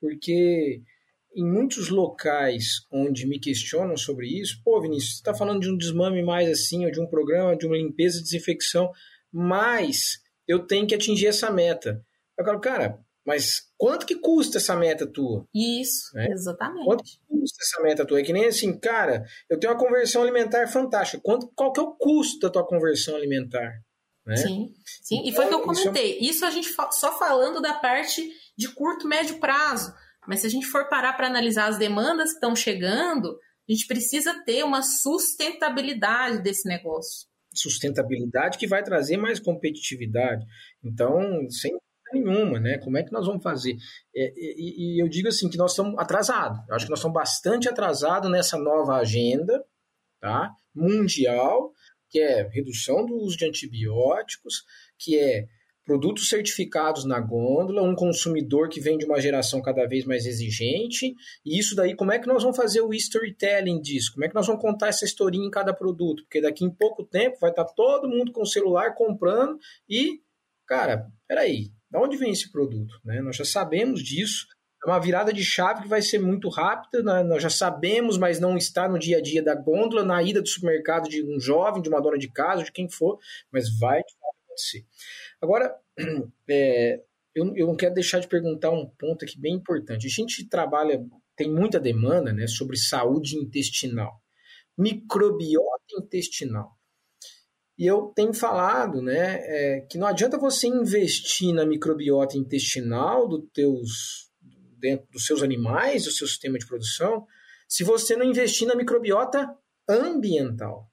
porque 0.00 0.80
em 1.34 1.44
muitos 1.44 1.88
locais 1.88 2.86
onde 2.90 3.26
me 3.26 3.38
questionam 3.38 3.96
sobre 3.96 4.26
isso, 4.28 4.60
pô, 4.64 4.80
Vinícius, 4.80 5.14
você 5.14 5.18
está 5.18 5.34
falando 5.34 5.60
de 5.60 5.70
um 5.70 5.76
desmame 5.76 6.22
mais 6.22 6.48
assim, 6.48 6.84
ou 6.84 6.90
de 6.90 7.00
um 7.00 7.06
programa 7.06 7.56
de 7.56 7.66
uma 7.66 7.76
limpeza 7.76 8.18
e 8.18 8.22
desinfecção, 8.22 8.90
mas 9.32 10.20
eu 10.46 10.66
tenho 10.66 10.86
que 10.86 10.94
atingir 10.94 11.26
essa 11.26 11.50
meta. 11.50 12.04
Eu 12.38 12.44
falo, 12.44 12.60
cara, 12.60 12.98
mas 13.24 13.62
quanto 13.78 14.04
que 14.04 14.16
custa 14.16 14.58
essa 14.58 14.76
meta 14.76 15.06
tua? 15.06 15.46
Isso, 15.54 16.14
né? 16.14 16.28
exatamente. 16.30 16.84
Quanto 16.84 17.04
que 17.04 17.18
custa 17.28 17.58
essa 17.62 17.82
meta 17.82 18.04
tua? 18.04 18.20
É 18.20 18.22
que 18.22 18.32
nem 18.32 18.46
assim, 18.46 18.78
cara, 18.78 19.24
eu 19.48 19.58
tenho 19.58 19.72
uma 19.72 19.78
conversão 19.78 20.22
alimentar 20.22 20.66
fantástica. 20.66 21.22
Quanto, 21.22 21.50
qual 21.54 21.72
que 21.72 21.80
é 21.80 21.82
o 21.82 21.94
custo 21.94 22.40
da 22.40 22.50
tua 22.50 22.66
conversão 22.66 23.14
alimentar? 23.14 23.72
Né? 24.26 24.36
Sim, 24.36 24.74
sim. 25.02 25.22
E 25.26 25.32
foi 25.32 25.46
o 25.46 25.48
que 25.48 25.54
eu 25.54 25.62
comentei. 25.62 26.18
Isso, 26.18 26.24
é... 26.24 26.30
isso 26.30 26.44
a 26.44 26.50
gente 26.50 26.74
só 26.92 27.18
falando 27.18 27.60
da 27.60 27.74
parte 27.74 28.28
de 28.56 28.68
curto, 28.68 29.08
médio 29.08 29.38
prazo. 29.38 29.92
Mas 30.26 30.40
se 30.40 30.46
a 30.46 30.50
gente 30.50 30.66
for 30.66 30.88
parar 30.88 31.14
para 31.14 31.26
analisar 31.26 31.68
as 31.68 31.78
demandas 31.78 32.30
que 32.30 32.34
estão 32.34 32.54
chegando, 32.54 33.38
a 33.68 33.72
gente 33.72 33.86
precisa 33.86 34.42
ter 34.44 34.64
uma 34.64 34.82
sustentabilidade 34.82 36.42
desse 36.42 36.68
negócio. 36.68 37.26
Sustentabilidade 37.54 38.58
que 38.58 38.66
vai 38.66 38.82
trazer 38.82 39.16
mais 39.16 39.38
competitividade. 39.38 40.44
Então, 40.82 41.48
sem 41.50 41.72
nenhuma, 42.12 42.60
né? 42.60 42.78
Como 42.78 42.96
é 42.96 43.02
que 43.02 43.12
nós 43.12 43.26
vamos 43.26 43.42
fazer? 43.42 43.74
É, 44.14 44.32
e, 44.36 44.96
e, 44.96 45.02
eu 45.02 45.08
digo 45.08 45.28
assim 45.28 45.48
que 45.48 45.56
nós 45.56 45.72
estamos 45.72 45.98
atrasados. 45.98 46.58
Eu 46.68 46.74
acho 46.74 46.84
que 46.84 46.90
nós 46.90 46.98
estamos 46.98 47.14
bastante 47.14 47.68
atrasados 47.68 48.30
nessa 48.30 48.58
nova 48.58 48.96
agenda, 48.96 49.64
tá? 50.20 50.50
Mundial, 50.74 51.72
que 52.10 52.20
é 52.20 52.48
redução 52.48 53.04
do 53.06 53.14
uso 53.16 53.36
de 53.36 53.46
antibióticos, 53.46 54.64
que 54.98 55.18
é 55.18 55.46
produtos 55.84 56.28
certificados 56.28 57.04
na 57.04 57.20
gôndola, 57.20 57.82
um 57.82 57.94
consumidor 57.94 58.68
que 58.68 58.80
vem 58.80 58.96
de 58.96 59.04
uma 59.04 59.20
geração 59.20 59.60
cada 59.60 59.86
vez 59.86 60.04
mais 60.04 60.26
exigente, 60.26 61.14
e 61.44 61.58
isso 61.58 61.74
daí, 61.74 61.94
como 61.94 62.12
é 62.12 62.18
que 62.18 62.28
nós 62.28 62.42
vamos 62.42 62.56
fazer 62.56 62.80
o 62.80 62.94
storytelling 62.94 63.80
disso? 63.80 64.12
Como 64.12 64.24
é 64.24 64.28
que 64.28 64.34
nós 64.34 64.46
vamos 64.46 64.62
contar 64.62 64.88
essa 64.88 65.04
historinha 65.04 65.46
em 65.46 65.50
cada 65.50 65.74
produto? 65.74 66.22
Porque 66.22 66.40
daqui 66.40 66.64
em 66.64 66.70
pouco 66.70 67.04
tempo 67.04 67.38
vai 67.40 67.50
estar 67.50 67.64
todo 67.64 68.08
mundo 68.08 68.32
com 68.32 68.42
o 68.42 68.46
celular 68.46 68.94
comprando 68.94 69.58
e 69.88 70.20
cara, 70.66 71.06
peraí, 71.28 71.70
de 71.90 71.98
onde 71.98 72.16
vem 72.16 72.32
esse 72.32 72.50
produto? 72.50 72.98
Né? 73.04 73.20
Nós 73.20 73.36
já 73.36 73.44
sabemos 73.44 74.02
disso, 74.02 74.46
é 74.84 74.88
uma 74.88 74.98
virada 74.98 75.32
de 75.32 75.44
chave 75.44 75.82
que 75.82 75.88
vai 75.88 76.00
ser 76.00 76.18
muito 76.18 76.48
rápida, 76.48 77.02
né? 77.02 77.22
nós 77.22 77.42
já 77.42 77.50
sabemos, 77.50 78.16
mas 78.16 78.40
não 78.40 78.56
está 78.56 78.88
no 78.88 78.98
dia 78.98 79.18
a 79.18 79.20
dia 79.20 79.42
da 79.42 79.54
gôndola, 79.54 80.02
na 80.02 80.22
ida 80.22 80.40
do 80.40 80.48
supermercado 80.48 81.08
de 81.08 81.22
um 81.22 81.38
jovem, 81.38 81.82
de 81.82 81.88
uma 81.88 82.00
dona 82.00 82.18
de 82.18 82.28
casa, 82.28 82.64
de 82.64 82.72
quem 82.72 82.88
for, 82.88 83.18
mas 83.52 83.68
vai 83.78 84.00
acontecer. 84.52 84.86
Agora, 85.40 85.74
é, 86.48 87.02
eu, 87.34 87.56
eu 87.56 87.66
não 87.66 87.76
quero 87.76 87.94
deixar 87.94 88.20
de 88.20 88.28
perguntar 88.28 88.70
um 88.70 88.86
ponto 88.86 89.24
aqui 89.24 89.38
bem 89.38 89.54
importante. 89.54 90.06
A 90.06 90.10
gente 90.10 90.48
trabalha, 90.48 91.04
tem 91.34 91.50
muita 91.50 91.80
demanda 91.80 92.32
né, 92.32 92.46
sobre 92.46 92.76
saúde 92.76 93.36
intestinal, 93.36 94.20
microbiota 94.76 95.94
intestinal. 95.98 96.76
E 97.78 97.86
eu 97.86 98.12
tenho 98.14 98.34
falado 98.34 99.00
né, 99.00 99.40
é, 99.42 99.80
que 99.90 99.98
não 99.98 100.06
adianta 100.06 100.38
você 100.38 100.66
investir 100.66 101.54
na 101.54 101.64
microbiota 101.64 102.36
intestinal 102.36 103.26
do 103.26 103.42
teus, 103.48 104.30
dentro 104.78 105.06
dos 105.10 105.24
seus 105.24 105.42
animais, 105.42 106.04
do 106.04 106.10
seu 106.10 106.26
sistema 106.26 106.58
de 106.58 106.66
produção, 106.66 107.26
se 107.66 107.82
você 107.82 108.14
não 108.14 108.26
investir 108.26 108.68
na 108.68 108.74
microbiota 108.74 109.48
ambiental. 109.88 110.90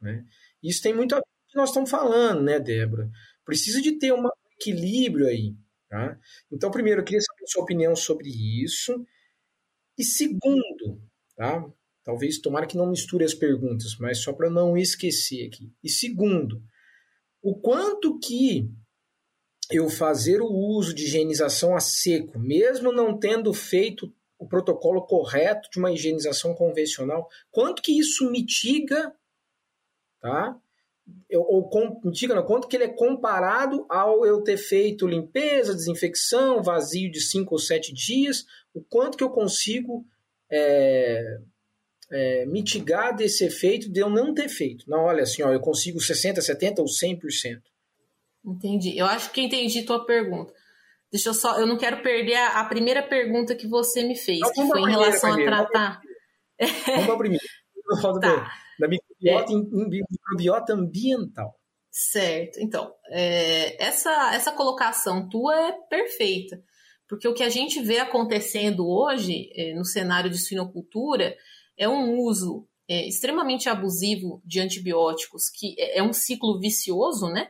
Né? 0.00 0.24
Isso 0.62 0.80
tem 0.80 0.94
muito 0.94 1.14
a 1.14 1.18
ver 1.18 1.31
que 1.52 1.58
nós 1.58 1.70
estamos 1.70 1.90
falando, 1.90 2.42
né, 2.42 2.58
Débora? 2.58 3.10
Precisa 3.44 3.80
de 3.80 3.98
ter 3.98 4.12
um 4.12 4.26
equilíbrio 4.58 5.26
aí. 5.26 5.54
Tá? 5.88 6.18
Então, 6.50 6.70
primeiro, 6.70 7.00
eu 7.00 7.04
queria 7.04 7.20
saber 7.20 7.44
a 7.44 7.46
sua 7.46 7.62
opinião 7.62 7.94
sobre 7.94 8.28
isso. 8.28 9.06
E 9.98 10.04
segundo, 10.04 11.02
tá? 11.36 11.64
talvez 12.02 12.40
tomara 12.40 12.66
que 12.66 12.76
não 12.76 12.88
misture 12.88 13.24
as 13.24 13.34
perguntas, 13.34 13.96
mas 14.00 14.18
só 14.18 14.32
para 14.32 14.50
não 14.50 14.76
esquecer 14.76 15.46
aqui. 15.46 15.72
E 15.84 15.88
segundo, 15.90 16.62
o 17.42 17.54
quanto 17.60 18.18
que 18.18 18.68
eu 19.70 19.88
fazer 19.88 20.40
o 20.40 20.50
uso 20.50 20.94
de 20.94 21.04
higienização 21.04 21.76
a 21.76 21.80
seco, 21.80 22.38
mesmo 22.38 22.90
não 22.90 23.18
tendo 23.18 23.52
feito 23.52 24.12
o 24.38 24.48
protocolo 24.48 25.06
correto 25.06 25.68
de 25.70 25.78
uma 25.78 25.92
higienização 25.92 26.54
convencional, 26.54 27.28
quanto 27.50 27.80
que 27.80 27.96
isso 27.96 28.30
mitiga 28.30 29.14
tá? 30.22 30.56
Ou 31.34 31.68
com, 31.68 32.10
diga 32.10 32.34
não, 32.34 32.44
quanto 32.44 32.68
que 32.68 32.76
ele 32.76 32.84
é 32.84 32.88
comparado 32.88 33.86
ao 33.88 34.26
eu 34.26 34.42
ter 34.42 34.56
feito 34.56 35.06
limpeza, 35.06 35.74
desinfecção, 35.74 36.62
vazio 36.62 37.10
de 37.10 37.20
5 37.20 37.54
ou 37.54 37.58
7 37.58 37.92
dias, 37.92 38.44
o 38.74 38.82
quanto 38.82 39.16
que 39.16 39.24
eu 39.24 39.30
consigo 39.30 40.04
é, 40.50 41.38
é, 42.10 42.46
mitigar 42.46 43.16
desse 43.16 43.44
efeito 43.44 43.90
de 43.90 44.00
eu 44.00 44.10
não 44.10 44.34
ter 44.34 44.48
feito. 44.48 44.88
Não, 44.88 45.04
olha 45.04 45.22
assim, 45.22 45.42
ó, 45.42 45.50
eu 45.52 45.60
consigo 45.60 46.00
60, 46.00 46.40
70 46.40 46.82
ou 46.82 46.88
100%. 46.88 47.60
Entendi. 48.44 48.98
Eu 48.98 49.06
acho 49.06 49.30
que 49.32 49.40
entendi 49.40 49.82
tua 49.82 50.04
pergunta. 50.04 50.52
Deixa 51.10 51.28
eu 51.28 51.34
só, 51.34 51.58
eu 51.58 51.66
não 51.66 51.76
quero 51.76 52.02
perder 52.02 52.34
a, 52.34 52.60
a 52.60 52.64
primeira 52.64 53.02
pergunta 53.02 53.54
que 53.54 53.66
você 53.66 54.02
me 54.02 54.16
fez, 54.16 54.40
não, 54.40 54.52
que 54.52 54.66
foi 54.66 54.80
em 54.80 54.90
relação 54.90 55.32
a 55.32 55.36
tratar. 55.36 56.00
Vamos 56.86 57.04
para 57.04 57.14
a 57.14 57.18
primeira. 57.18 57.44
Tá. 58.22 58.50
Da 58.78 58.88
microbiota, 59.22 59.52
é. 59.52 60.02
microbiota 60.10 60.72
ambiental. 60.74 61.54
Certo. 61.90 62.58
Então, 62.58 62.92
é, 63.10 63.82
essa, 63.82 64.34
essa 64.34 64.52
colocação 64.52 65.28
tua 65.28 65.54
é 65.68 65.72
perfeita. 65.90 66.62
Porque 67.06 67.28
o 67.28 67.34
que 67.34 67.42
a 67.42 67.50
gente 67.50 67.82
vê 67.82 67.98
acontecendo 67.98 68.88
hoje 68.88 69.50
é, 69.54 69.74
no 69.74 69.84
cenário 69.84 70.30
de 70.30 70.38
suinocultura 70.38 71.36
é 71.76 71.86
um 71.86 72.18
uso 72.18 72.66
é, 72.88 73.06
extremamente 73.06 73.68
abusivo 73.68 74.40
de 74.44 74.60
antibióticos, 74.60 75.50
que 75.50 75.74
é, 75.78 75.98
é 75.98 76.02
um 76.02 76.12
ciclo 76.12 76.58
vicioso, 76.58 77.28
né? 77.28 77.48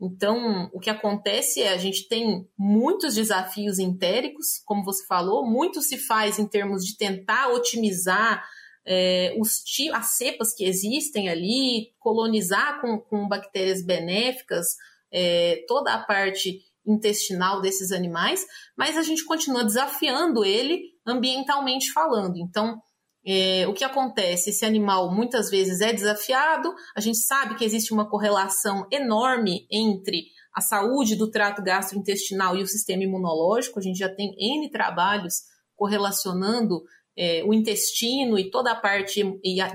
Então, 0.00 0.70
o 0.72 0.80
que 0.80 0.88
acontece 0.88 1.60
é 1.60 1.70
a 1.70 1.76
gente 1.76 2.08
tem 2.08 2.48
muitos 2.56 3.16
desafios 3.16 3.78
entéricos, 3.78 4.62
como 4.64 4.82
você 4.82 5.04
falou, 5.06 5.44
muito 5.44 5.82
se 5.82 5.98
faz 5.98 6.38
em 6.38 6.46
termos 6.46 6.84
de 6.84 6.96
tentar 6.96 7.48
otimizar 7.48 8.42
é, 8.86 9.34
os, 9.38 9.62
as 9.92 10.16
cepas 10.16 10.54
que 10.54 10.64
existem 10.64 11.28
ali, 11.28 11.92
colonizar 11.98 12.80
com, 12.80 12.98
com 12.98 13.28
bactérias 13.28 13.84
benéficas 13.84 14.66
é, 15.12 15.64
toda 15.66 15.92
a 15.92 15.98
parte 15.98 16.60
intestinal 16.86 17.60
desses 17.60 17.92
animais, 17.92 18.44
mas 18.76 18.96
a 18.96 19.02
gente 19.02 19.24
continua 19.24 19.64
desafiando 19.64 20.44
ele 20.44 20.80
ambientalmente 21.06 21.92
falando. 21.92 22.36
Então, 22.38 22.80
é, 23.24 23.66
o 23.68 23.74
que 23.74 23.84
acontece? 23.84 24.50
Esse 24.50 24.64
animal 24.64 25.14
muitas 25.14 25.50
vezes 25.50 25.80
é 25.80 25.92
desafiado, 25.92 26.72
a 26.96 27.00
gente 27.00 27.18
sabe 27.18 27.54
que 27.56 27.64
existe 27.64 27.92
uma 27.92 28.08
correlação 28.08 28.86
enorme 28.90 29.66
entre 29.70 30.24
a 30.54 30.60
saúde 30.60 31.16
do 31.16 31.30
trato 31.30 31.62
gastrointestinal 31.62 32.56
e 32.56 32.62
o 32.62 32.66
sistema 32.66 33.04
imunológico, 33.04 33.78
a 33.78 33.82
gente 33.82 33.98
já 33.98 34.08
tem 34.08 34.34
N 34.38 34.68
trabalhos 34.70 35.42
correlacionando 35.76 36.82
é, 37.20 37.44
o 37.44 37.52
intestino 37.52 38.38
e 38.38 38.50
toda 38.50 38.72
a 38.72 38.74
parte 38.74 39.22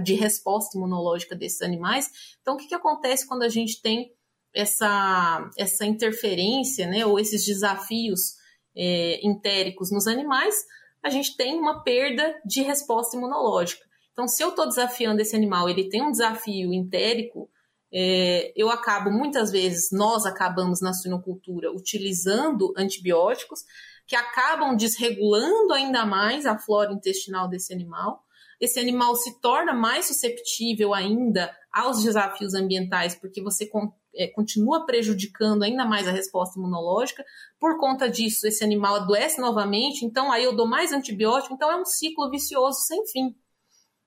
de 0.02 0.14
resposta 0.16 0.76
imunológica 0.76 1.36
desses 1.36 1.62
animais. 1.62 2.10
Então, 2.42 2.56
o 2.56 2.58
que, 2.58 2.68
que 2.68 2.74
acontece 2.74 3.28
quando 3.28 3.44
a 3.44 3.50
gente 3.50 3.80
tem 3.84 4.12
essa, 4.52 5.48
essa 5.56 5.86
interferência, 5.86 6.88
né, 6.88 7.06
ou 7.06 7.20
esses 7.20 7.46
desafios 7.46 8.34
é, 8.76 9.20
entéricos 9.24 9.92
nos 9.92 10.08
animais? 10.08 10.56
A 11.04 11.12
gente 11.12 11.38
tem 11.38 11.60
uma 11.60 11.84
perda 11.84 12.36
de 12.44 12.64
resposta 12.64 13.16
imunológica. 13.16 13.86
Então, 14.12 14.28
se 14.28 14.44
eu 14.44 14.50
estou 14.50 14.68
desafiando 14.68 15.22
esse 15.22 15.36
animal, 15.36 15.70
ele 15.70 15.88
tem 15.88 16.02
um 16.02 16.10
desafio 16.10 16.74
entérico, 16.74 17.48
é, 17.94 18.52
eu 18.56 18.72
acabo, 18.72 19.12
muitas 19.12 19.52
vezes, 19.52 19.92
nós 19.92 20.26
acabamos 20.26 20.82
na 20.82 20.94
suinocultura 20.94 21.72
utilizando 21.72 22.74
antibióticos, 22.76 23.60
que 24.08 24.16
acabam 24.16 24.76
desregulando 24.76 25.74
ainda 25.74 26.06
mais 26.06 26.46
a 26.46 26.58
flora 26.58 26.94
intestinal 26.94 27.48
desse 27.48 27.74
animal. 27.74 28.24
Esse 28.60 28.80
animal 28.80 29.16
se 29.16 29.40
torna 29.42 29.74
mais 29.74 30.06
susceptível 30.06 30.94
ainda 30.94 31.54
aos 31.74 32.04
desafios 32.04 32.54
ambientais, 32.54 33.16
porque 33.16 33.42
você 33.42 33.70
é, 34.16 34.28
continua 34.28 34.86
prejudicando 34.86 35.64
ainda 35.64 35.84
mais 35.84 36.08
a 36.08 36.12
resposta 36.12 36.58
imunológica. 36.58 37.26
Por 37.60 37.78
conta 37.78 38.10
disso, 38.10 38.48
esse 38.48 38.64
animal 38.64 38.96
adoece 38.96 39.42
novamente, 39.42 40.06
então 40.06 40.32
aí 40.32 40.44
eu 40.44 40.56
dou 40.56 40.68
mais 40.68 40.94
antibiótico, 40.94 41.54
então 41.54 41.70
é 41.70 41.76
um 41.76 41.86
ciclo 41.86 42.30
vicioso 42.30 42.80
sem 42.88 43.06
fim. 43.08 43.36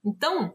Então, 0.05 0.55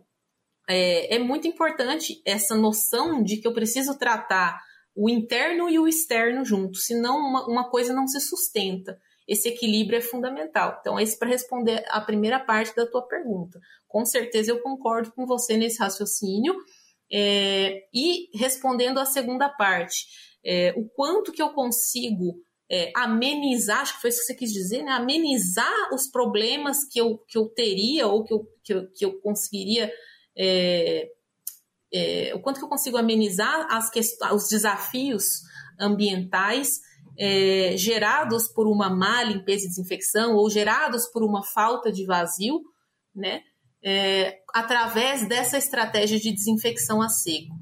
é, 0.68 1.16
é 1.16 1.20
muito 1.20 1.48
importante 1.48 2.22
essa 2.26 2.56
noção 2.56 3.22
de 3.22 3.38
que 3.38 3.48
eu 3.48 3.54
preciso 3.54 3.98
tratar 3.98 4.60
o 4.96 5.10
interno 5.10 5.70
e 5.70 5.78
o 5.78 5.88
externo 5.88 6.46
juntos, 6.46 6.86
senão 6.86 7.18
uma, 7.18 7.46
uma 7.48 7.70
coisa 7.70 7.94
não 7.94 8.08
se 8.08 8.20
sustenta 8.22 9.00
esse 9.28 9.47
equilíbrio 9.49 9.97
é 9.97 10.01
fundamental. 10.01 10.78
Então, 10.80 10.99
esse 10.99 11.17
para 11.17 11.30
responder 11.30 11.84
a 11.89 12.01
primeira 12.01 12.39
parte 12.39 12.76
da 12.76 12.86
tua 12.86 13.07
pergunta. 13.07 13.59
Com 13.88 14.05
certeza 14.05 14.51
eu 14.51 14.61
concordo 14.61 15.11
com 15.13 15.26
você 15.26 15.55
nesse 15.57 15.80
raciocínio. 15.80 16.55
É, 17.11 17.84
e 17.93 18.36
respondendo 18.38 18.99
a 18.99 19.05
segunda 19.05 19.47
parte, 19.47 20.07
é, 20.43 20.74
o 20.76 20.86
quanto 20.89 21.32
que 21.32 21.41
eu 21.41 21.49
consigo 21.49 22.36
é, 22.69 22.91
amenizar, 22.95 23.82
acho 23.82 23.95
que 23.95 24.01
foi 24.01 24.09
isso 24.09 24.19
que 24.21 24.26
você 24.26 24.36
quis 24.36 24.51
dizer, 24.51 24.84
né? 24.84 24.91
amenizar 24.91 25.93
os 25.93 26.09
problemas 26.09 26.84
que 26.86 26.99
eu, 26.99 27.19
que 27.28 27.38
eu 27.38 27.47
teria 27.49 28.07
ou 28.07 28.24
que 28.24 28.34
eu, 28.34 28.47
que 28.63 28.74
eu, 28.74 28.91
que 28.91 29.05
eu 29.05 29.21
conseguiria. 29.21 29.91
É, 30.36 31.09
é, 31.93 32.34
o 32.34 32.41
quanto 32.41 32.57
que 32.57 32.65
eu 32.65 32.69
consigo 32.69 32.97
amenizar 32.97 33.67
as 33.69 33.91
os 34.34 34.47
desafios 34.49 35.41
ambientais 35.80 36.82
é, 37.18 37.76
gerados 37.78 38.47
por 38.47 38.68
uma 38.68 38.89
má 38.89 39.24
limpeza 39.24 39.66
e 39.66 39.70
desinfecção 39.70 40.36
ou 40.36 40.49
gerados 40.49 41.07
por 41.11 41.24
uma 41.24 41.43
falta 41.43 41.91
de 41.91 42.05
vazio, 42.05 42.61
né? 43.16 43.41
É, 43.86 44.39
através 44.53 45.28
dessa 45.28 45.57
estratégia 45.57 46.18
de 46.18 46.32
desinfecção 46.34 47.01
a 47.01 47.09
seco. 47.09 47.53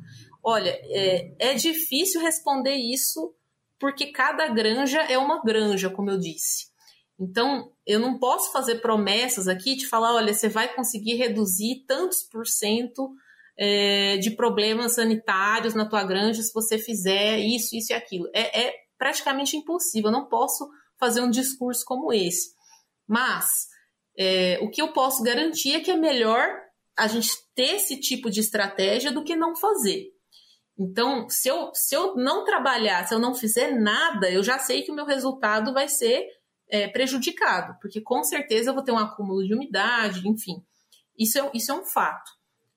Olha, 0.43 0.69
é, 0.69 1.35
é 1.39 1.53
difícil 1.55 2.21
responder 2.21 2.75
isso 2.75 3.33
porque 3.79 4.11
cada 4.11 4.47
granja 4.47 5.01
é 5.01 5.17
uma 5.17 5.41
granja, 5.41 5.89
como 5.89 6.11
eu 6.11 6.19
disse. 6.19 6.71
Então, 7.19 7.71
eu 7.85 7.99
não 7.99 8.17
posso 8.17 8.51
fazer 8.51 8.81
promessas 8.81 9.47
aqui 9.47 9.75
de 9.75 9.87
falar, 9.87 10.13
olha, 10.13 10.33
você 10.33 10.49
vai 10.49 10.73
conseguir 10.73 11.15
reduzir 11.15 11.83
tantos 11.87 12.23
por 12.23 12.47
cento 12.47 13.11
é, 13.57 14.17
de 14.17 14.31
problemas 14.31 14.95
sanitários 14.95 15.75
na 15.75 15.87
tua 15.87 16.03
granja 16.03 16.41
se 16.41 16.53
você 16.53 16.79
fizer 16.79 17.37
isso, 17.39 17.75
isso 17.75 17.93
e 17.93 17.95
aquilo. 17.95 18.27
É, 18.33 18.61
é 18.67 18.73
praticamente 19.01 19.57
impossível. 19.57 20.09
Eu 20.11 20.13
não 20.13 20.27
posso 20.27 20.69
fazer 20.99 21.21
um 21.21 21.31
discurso 21.31 21.83
como 21.83 22.13
esse. 22.13 22.51
Mas 23.07 23.65
é, 24.15 24.59
o 24.61 24.69
que 24.69 24.79
eu 24.79 24.93
posso 24.93 25.23
garantir 25.23 25.73
é 25.73 25.79
que 25.79 25.89
é 25.89 25.97
melhor 25.97 26.47
a 26.95 27.07
gente 27.07 27.29
ter 27.55 27.77
esse 27.77 27.99
tipo 27.99 28.29
de 28.29 28.41
estratégia 28.41 29.11
do 29.11 29.23
que 29.23 29.35
não 29.35 29.55
fazer. 29.55 30.05
Então, 30.77 31.27
se 31.27 31.49
eu, 31.49 31.71
se 31.73 31.95
eu 31.95 32.15
não 32.15 32.45
trabalhar, 32.45 33.07
se 33.07 33.15
eu 33.15 33.19
não 33.19 33.33
fizer 33.33 33.71
nada, 33.71 34.29
eu 34.29 34.43
já 34.43 34.59
sei 34.59 34.83
que 34.83 34.91
o 34.91 34.95
meu 34.95 35.05
resultado 35.05 35.73
vai 35.73 35.87
ser 35.87 36.23
é, 36.69 36.87
prejudicado, 36.87 37.75
porque 37.81 38.01
com 38.01 38.23
certeza 38.23 38.69
eu 38.69 38.75
vou 38.75 38.83
ter 38.83 38.91
um 38.91 38.99
acúmulo 38.99 39.43
de 39.43 39.55
umidade, 39.55 40.27
enfim. 40.27 40.63
Isso 41.17 41.39
é, 41.39 41.51
isso 41.55 41.71
é 41.71 41.75
um 41.75 41.83
fato. 41.83 42.31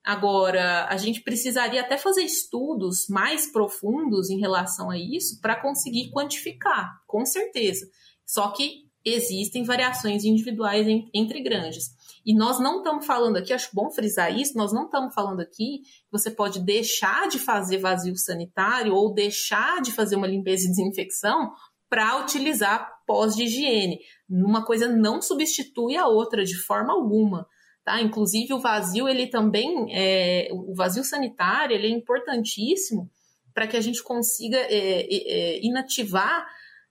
Agora, 0.05 0.87
a 0.91 0.97
gente 0.99 1.23
precisaria 1.23 1.81
até 1.81 1.97
fazer 1.97 2.23
estudos 2.23 3.07
mais 3.09 3.51
profundos 3.51 4.29
em 4.29 4.39
relação 4.39 4.91
a 4.91 4.99
isso 4.99 5.41
para 5.41 5.61
conseguir 5.61 6.11
quantificar, 6.11 6.91
com 7.07 7.25
certeza. 7.25 7.87
Só 8.27 8.51
que 8.51 8.85
existem 9.03 9.65
variações 9.65 10.25
individuais 10.25 10.87
em, 10.87 11.09
entre 11.15 11.43
granjas. 11.43 11.85
E 12.25 12.35
nós 12.35 12.59
não 12.59 12.79
estamos 12.79 13.07
falando 13.07 13.37
aqui, 13.37 13.53
acho 13.53 13.71
bom 13.73 13.91
frisar 13.91 14.35
isso, 14.35 14.57
nós 14.57 14.73
não 14.73 14.87
estamos 14.87 15.15
falando 15.15 15.41
aqui 15.41 15.81
que 15.83 16.11
você 16.11 16.31
pode 16.31 16.61
deixar 16.61 17.29
de 17.29 17.39
fazer 17.39 17.79
vazio 17.79 18.17
sanitário 18.17 18.95
ou 18.95 19.13
deixar 19.13 19.81
de 19.81 19.93
fazer 19.93 20.17
uma 20.17 20.27
limpeza 20.27 20.65
e 20.65 20.71
desinfecção 20.71 21.53
para 21.89 22.19
utilizar 22.21 22.91
pós 23.07 23.37
de 23.37 23.45
higiene. 23.45 23.99
Uma 24.29 24.65
coisa 24.65 24.89
não 24.89 25.21
substitui 25.21 25.97
a 25.97 26.09
outra 26.09 26.45
de 26.45 26.57
forma 26.57 26.93
alguma. 26.93 27.47
Tá? 27.85 28.01
Inclusive 28.01 28.55
o 28.55 28.61
vazio, 28.61 29.07
ele 29.07 29.26
também, 29.26 29.95
é, 29.95 30.49
o 30.53 30.74
vazio 30.74 31.05
sanitário, 31.05 31.76
ele 31.76 31.87
é 31.87 31.91
importantíssimo 31.91 33.11
para 33.53 33.66
que 33.66 33.76
a 33.76 33.80
gente 33.80 34.03
consiga 34.03 34.57
é, 34.57 35.07
é, 35.11 35.64
inativar 35.64 36.47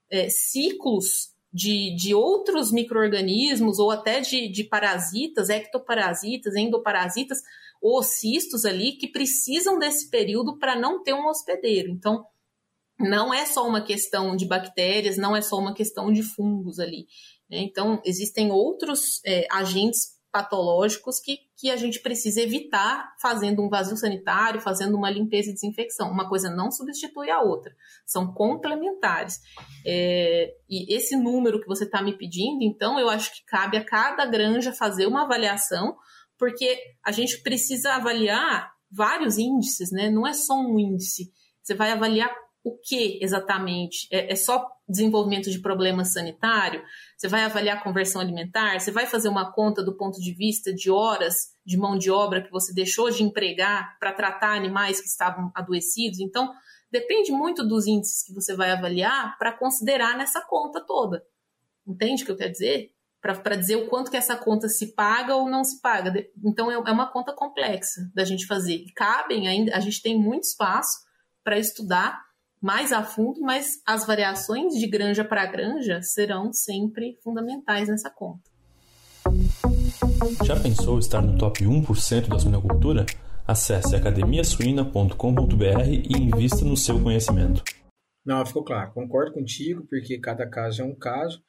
é, 0.10 0.30
ciclos 0.30 1.34
de, 1.52 1.96
de 1.96 2.14
outros 2.14 2.72
micro-organismos 2.72 3.80
ou 3.80 3.92
até 3.92 4.22
de, 4.22 4.48
de 4.48 4.64
parasitas, 4.64 5.50
ectoparasitas, 5.50 6.56
endoparasitas 6.56 7.40
ou 7.82 8.02
cistos 8.02 8.64
ali 8.64 8.94
que 8.94 9.08
precisam 9.08 9.78
desse 9.78 10.10
período 10.10 10.58
para 10.58 10.76
não 10.76 11.04
ter 11.04 11.14
um 11.14 11.28
hospedeiro. 11.28 11.92
Então, 11.92 12.26
não 13.00 13.34
é 13.34 13.46
só 13.46 13.68
uma 13.68 13.82
questão 13.82 14.36
de 14.36 14.46
bactérias, 14.46 15.18
não 15.18 15.36
é 15.36 15.42
só 15.42 15.58
uma 15.58 15.74
questão 15.74 16.14
de 16.14 16.24
fungos 16.24 16.80
ali. 16.80 17.08
Né? 17.50 17.58
Então, 17.60 18.02
existem 18.06 18.52
outros 18.52 19.20
é, 19.26 19.48
agentes 19.52 20.13
patológicos 20.34 21.20
que, 21.20 21.38
que 21.56 21.70
a 21.70 21.78
gente 21.78 22.02
precisa 22.02 22.42
evitar 22.42 23.14
fazendo 23.22 23.62
um 23.62 23.70
vazio 23.70 23.96
sanitário, 23.96 24.60
fazendo 24.60 24.98
uma 24.98 25.12
limpeza 25.12 25.52
e 25.52 25.54
desinfecção. 25.54 26.10
Uma 26.10 26.28
coisa 26.28 26.50
não 26.50 26.72
substitui 26.72 27.30
a 27.30 27.40
outra, 27.40 27.72
são 28.04 28.34
complementares. 28.34 29.40
É, 29.86 30.52
e 30.68 30.94
esse 30.94 31.16
número 31.16 31.62
que 31.62 31.68
você 31.68 31.84
está 31.84 32.02
me 32.02 32.18
pedindo, 32.18 32.64
então, 32.64 33.00
eu 33.00 33.10
acho 33.10 33.32
que 33.32 33.46
cabe 33.46 33.78
a 33.78 33.86
cada 33.86 34.26
granja 34.26 34.74
fazer 34.74 35.06
uma 35.06 35.24
avaliação, 35.24 35.96
porque 36.38 36.80
a 37.06 37.12
gente 37.12 37.44
precisa 37.44 37.94
avaliar 37.94 38.74
vários 38.92 39.38
índices, 39.38 39.92
né? 39.92 40.10
Não 40.10 40.26
é 40.26 40.34
só 40.34 40.56
um 40.56 40.80
índice. 40.80 41.32
Você 41.62 41.76
vai 41.76 41.92
avaliar 41.92 42.34
o 42.64 42.76
que 42.80 43.20
exatamente? 43.22 44.08
É, 44.12 44.34
é, 44.34 44.36
só 44.36 44.66
desenvolvimento 44.88 45.50
de 45.50 45.60
problema 45.60 46.04
sanitário? 46.06 46.84
Você 47.18 47.28
vai 47.28 47.44
avaliar 47.44 47.78
a 47.78 47.84
conversão 47.84 48.22
alimentar? 48.22 48.80
Você 48.80 48.92
vai 48.92 49.06
fazer 49.06 49.30
uma 49.30 49.52
conta 49.52 49.84
do 49.84 49.96
ponto 49.96 50.20
de 50.20 50.34
vista 50.34 50.74
de 50.74 50.92
horas 50.92 51.54
de 51.66 51.78
mão 51.78 51.98
de 51.98 52.12
obra 52.12 52.42
que 52.42 52.52
você 52.52 52.74
deixou 52.74 53.10
de 53.10 53.24
empregar 53.24 53.98
para 54.00 54.14
tratar 54.14 54.56
animais 54.56 55.00
que 55.00 55.08
estavam 55.08 55.52
adoecidos? 55.56 56.20
Então, 56.20 56.54
depende 56.92 57.32
muito 57.32 57.66
dos 57.68 57.88
índices 57.88 58.24
que 58.24 58.34
você 58.34 58.56
vai 58.56 58.72
avaliar 58.72 59.38
para 59.38 59.52
considerar 59.52 60.18
nessa 60.18 60.42
conta 60.42 60.80
toda. 60.86 61.26
Entende 61.88 62.24
o 62.24 62.26
que 62.26 62.32
eu 62.32 62.38
quero 62.38 62.52
dizer? 62.52 62.92
Para 63.22 63.56
dizer 63.56 63.78
o 63.78 63.88
quanto 63.88 64.12
que 64.12 64.18
essa 64.18 64.36
conta 64.36 64.68
se 64.68 64.94
paga 64.94 65.36
ou 65.36 65.50
não 65.50 65.64
se 65.64 65.82
paga. 65.82 66.14
Então, 66.44 66.70
é, 66.70 66.76
é 66.76 66.92
uma 66.92 67.10
conta 67.10 67.34
complexa 67.34 68.02
da 68.14 68.26
gente 68.26 68.46
fazer. 68.46 68.84
Cabem 68.96 69.48
ainda, 69.48 69.76
a 69.76 69.80
gente 69.80 70.02
tem 70.02 70.20
muito 70.20 70.44
espaço 70.44 71.00
para 71.42 71.58
estudar 71.58 72.22
mais 72.64 72.94
a 72.94 73.04
fundo, 73.04 73.42
mas 73.42 73.82
as 73.86 74.08
variações 74.08 74.76
de 74.76 74.88
granja 74.88 75.26
para 75.26 75.46
granja 75.46 76.02
serão 76.02 76.54
sempre 76.54 77.20
fundamentais 77.22 77.90
nessa 77.90 78.10
conta. 78.10 78.50
Já 80.46 80.58
pensou 80.58 80.98
estar 80.98 81.22
no 81.22 81.38
top 81.38 81.66
1% 81.66 82.30
da 82.30 82.40
suinocultura? 82.40 83.06
Acesse 83.46 83.98
academiasuina.com.br 83.98 85.90
e 85.90 86.18
invista 86.18 86.64
no 86.64 86.78
seu 86.78 87.04
conhecimento. 87.04 87.62
Não, 88.26 88.46
ficou 88.46 88.64
claro. 88.64 88.94
Concordo 88.94 89.34
contigo, 89.34 89.86
porque 89.90 90.18
cada 90.18 90.50
caso 90.50 90.84
é 90.84 90.86
um 90.86 90.96
caso. 90.96 91.44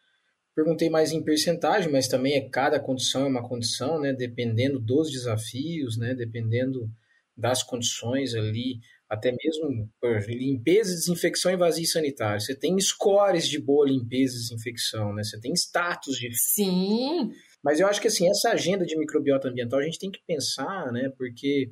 Perguntei 0.52 0.90
mais 0.90 1.12
em 1.12 1.22
percentagem, 1.22 1.92
mas 1.92 2.08
também 2.08 2.34
é 2.34 2.48
cada 2.48 2.80
condição 2.80 3.26
é 3.26 3.28
uma 3.28 3.48
condição, 3.48 4.00
né? 4.00 4.12
Dependendo 4.12 4.80
dos 4.80 5.12
desafios, 5.12 5.96
né? 5.96 6.12
Dependendo 6.12 6.90
das 7.36 7.62
condições 7.62 8.34
ali 8.34 8.80
até 9.14 9.32
mesmo 9.32 9.88
limpeza, 10.28 10.90
desinfecção 10.90 11.52
e 11.52 11.56
vazio 11.56 11.86
sanitário. 11.86 12.40
Você 12.40 12.54
tem 12.54 12.78
scores 12.80 13.48
de 13.48 13.60
boa 13.60 13.86
limpeza 13.88 14.34
e 14.34 14.38
desinfecção, 14.38 15.14
né? 15.14 15.22
Você 15.22 15.40
tem 15.40 15.52
status 15.54 16.16
de. 16.16 16.30
Sim. 16.34 17.30
Mas 17.62 17.80
eu 17.80 17.86
acho 17.86 18.00
que 18.00 18.08
assim, 18.08 18.28
essa 18.28 18.50
agenda 18.50 18.84
de 18.84 18.96
microbiota 18.98 19.48
ambiental 19.48 19.80
a 19.80 19.84
gente 19.84 19.98
tem 19.98 20.10
que 20.10 20.20
pensar, 20.26 20.92
né? 20.92 21.10
Porque 21.16 21.70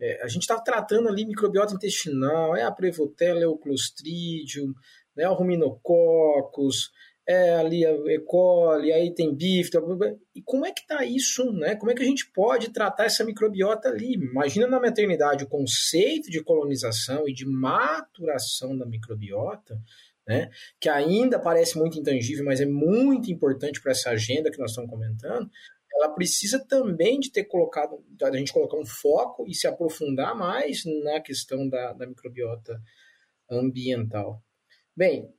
é, 0.00 0.22
a 0.22 0.28
gente 0.28 0.42
está 0.42 0.60
tratando 0.60 1.08
ali 1.08 1.26
microbiota 1.26 1.74
intestinal, 1.74 2.56
é 2.56 2.62
a 2.62 2.70
Prevotella, 2.70 3.42
é 3.42 3.46
o 3.46 3.58
Clostridium, 3.58 4.72
né, 5.16 5.28
o 5.28 5.34
Ruminococcus, 5.34 6.90
é 7.28 7.56
ali 7.56 7.84
a 7.84 7.92
E. 7.92 8.18
coli, 8.20 8.90
aí 8.90 9.14
tem 9.14 9.34
bife, 9.34 9.70
e 10.34 10.40
como 10.40 10.64
é 10.64 10.72
que 10.72 10.80
está 10.80 11.04
isso, 11.04 11.52
né? 11.52 11.76
Como 11.76 11.90
é 11.90 11.94
que 11.94 12.02
a 12.02 12.06
gente 12.06 12.26
pode 12.32 12.70
tratar 12.70 13.04
essa 13.04 13.22
microbiota 13.22 13.90
ali? 13.90 14.14
Imagina 14.14 14.66
na 14.66 14.80
maternidade 14.80 15.44
o 15.44 15.48
conceito 15.48 16.30
de 16.30 16.42
colonização 16.42 17.28
e 17.28 17.34
de 17.34 17.44
maturação 17.44 18.74
da 18.78 18.86
microbiota, 18.86 19.78
né? 20.26 20.50
Que 20.80 20.88
ainda 20.88 21.38
parece 21.38 21.78
muito 21.78 21.98
intangível, 21.98 22.46
mas 22.46 22.62
é 22.62 22.66
muito 22.66 23.30
importante 23.30 23.82
para 23.82 23.92
essa 23.92 24.08
agenda 24.08 24.50
que 24.50 24.58
nós 24.58 24.70
estamos 24.70 24.88
comentando. 24.88 25.50
Ela 25.96 26.08
precisa 26.14 26.58
também 26.58 27.20
de 27.20 27.30
ter 27.30 27.44
colocado, 27.44 28.02
a 28.22 28.36
gente 28.38 28.54
colocar 28.54 28.78
um 28.78 28.86
foco 28.86 29.46
e 29.46 29.54
se 29.54 29.66
aprofundar 29.66 30.34
mais 30.34 30.82
na 31.04 31.20
questão 31.20 31.68
da, 31.68 31.92
da 31.92 32.06
microbiota 32.06 32.80
ambiental. 33.50 34.42
Bem, 34.96 35.30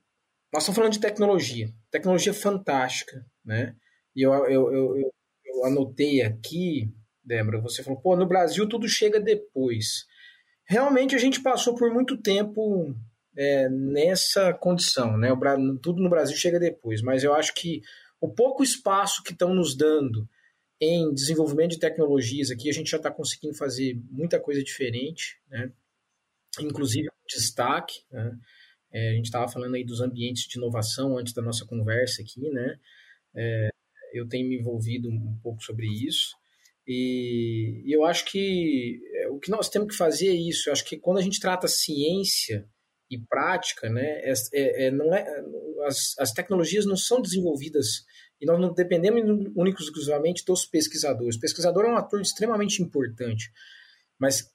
nós 0.52 0.64
estamos 0.64 0.76
falando 0.76 0.94
de 0.94 1.00
tecnologia. 1.00 1.72
Tecnologia 1.92 2.34
fantástica, 2.34 3.26
né? 3.46 3.76
E 4.16 4.24
eu, 4.24 4.34
eu, 4.34 4.74
eu, 4.74 5.14
eu, 5.46 5.66
anotei 5.66 6.22
aqui, 6.22 6.92
Débora, 7.24 7.62
você 7.62 7.84
falou, 7.84 8.00
pô, 8.00 8.16
no 8.16 8.28
Brasil 8.28 8.68
tudo 8.68 8.88
chega 8.88 9.20
depois. 9.20 10.06
Realmente 10.66 11.16
a 11.16 11.20
gente 11.20 11.42
passou 11.42 11.76
por 11.76 11.94
muito 11.94 12.18
tempo 12.18 12.96
é, 13.38 13.70
nessa 13.70 14.54
condição, 14.54 15.18
né? 15.18 15.32
O, 15.32 15.78
tudo 15.78 16.02
no 16.02 16.10
Brasil 16.10 16.36
chega 16.36 16.60
depois, 16.60 17.02
mas 17.02 17.24
eu 17.24 17.34
acho 17.34 17.54
que 17.54 17.82
o 18.20 18.28
pouco 18.28 18.64
espaço 18.64 19.24
que 19.24 19.32
estão 19.32 19.54
nos 19.54 19.76
dando 19.76 20.28
em 20.82 21.14
desenvolvimento 21.14 21.72
de 21.72 21.80
tecnologias 21.80 22.50
aqui, 22.50 22.70
a 22.70 22.74
gente 22.74 22.90
já 22.90 22.98
está 22.98 23.12
conseguindo 23.12 23.54
fazer 23.54 24.00
muita 24.10 24.40
coisa 24.40 24.64
diferente, 24.64 25.40
né? 25.50 25.72
Inclusive 26.60 27.10
destaque, 27.28 28.02
né? 28.12 28.38
É, 28.92 29.12
a 29.12 29.14
gente 29.14 29.26
estava 29.26 29.48
falando 29.48 29.76
aí 29.76 29.84
dos 29.84 30.02
ambientes 30.02 30.48
de 30.48 30.58
inovação 30.58 31.18
antes 31.18 31.34
da 31.34 31.42
nossa 31.42 31.66
conversa 31.66 32.22
aqui, 32.22 32.50
né? 32.50 32.80
É, 33.36 33.70
eu 34.14 34.28
tenho 34.28 34.48
me 34.48 34.58
envolvido 34.58 35.10
um 35.10 35.38
pouco 35.42 35.64
sobre 35.64 35.88
isso. 35.88 36.36
E, 36.88 37.84
e 37.86 37.92
eu 37.92 38.04
acho 38.04 38.26
que 38.26 39.00
é, 39.14 39.28
o 39.30 39.40
que 39.40 39.52
nós 39.52 39.70
temos 39.70 39.90
que 39.90 39.96
fazer 39.96 40.30
é 40.30 40.34
isso. 40.34 40.70
Eu 40.70 40.74
acho 40.74 40.84
que 40.84 40.98
quando 40.98 41.20
a 41.20 41.22
gente 41.22 41.40
trata 41.40 41.68
ciência 41.68 42.68
e 43.10 43.18
prática, 43.18 43.90
né, 43.90 44.22
é, 44.24 44.34
é, 44.54 44.86
é 44.86 44.92
não 44.92 45.14
é, 45.14 45.26
as, 45.86 46.16
as 46.18 46.32
tecnologias 46.32 46.86
não 46.86 46.98
são 46.98 47.22
desenvolvidas 47.22 48.06
e 48.42 48.46
nós 48.46 48.60
não 48.60 48.74
dependemos 48.74 49.22
únicos 49.56 49.86
exclusivamente 49.86 50.44
dos 50.46 50.66
pesquisadores. 50.66 51.36
O 51.36 51.40
pesquisador 51.40 51.86
é 51.86 51.92
um 51.92 51.98
ator 51.98 52.22
extremamente 52.22 52.82
importante, 52.82 53.52
mas 54.18 54.50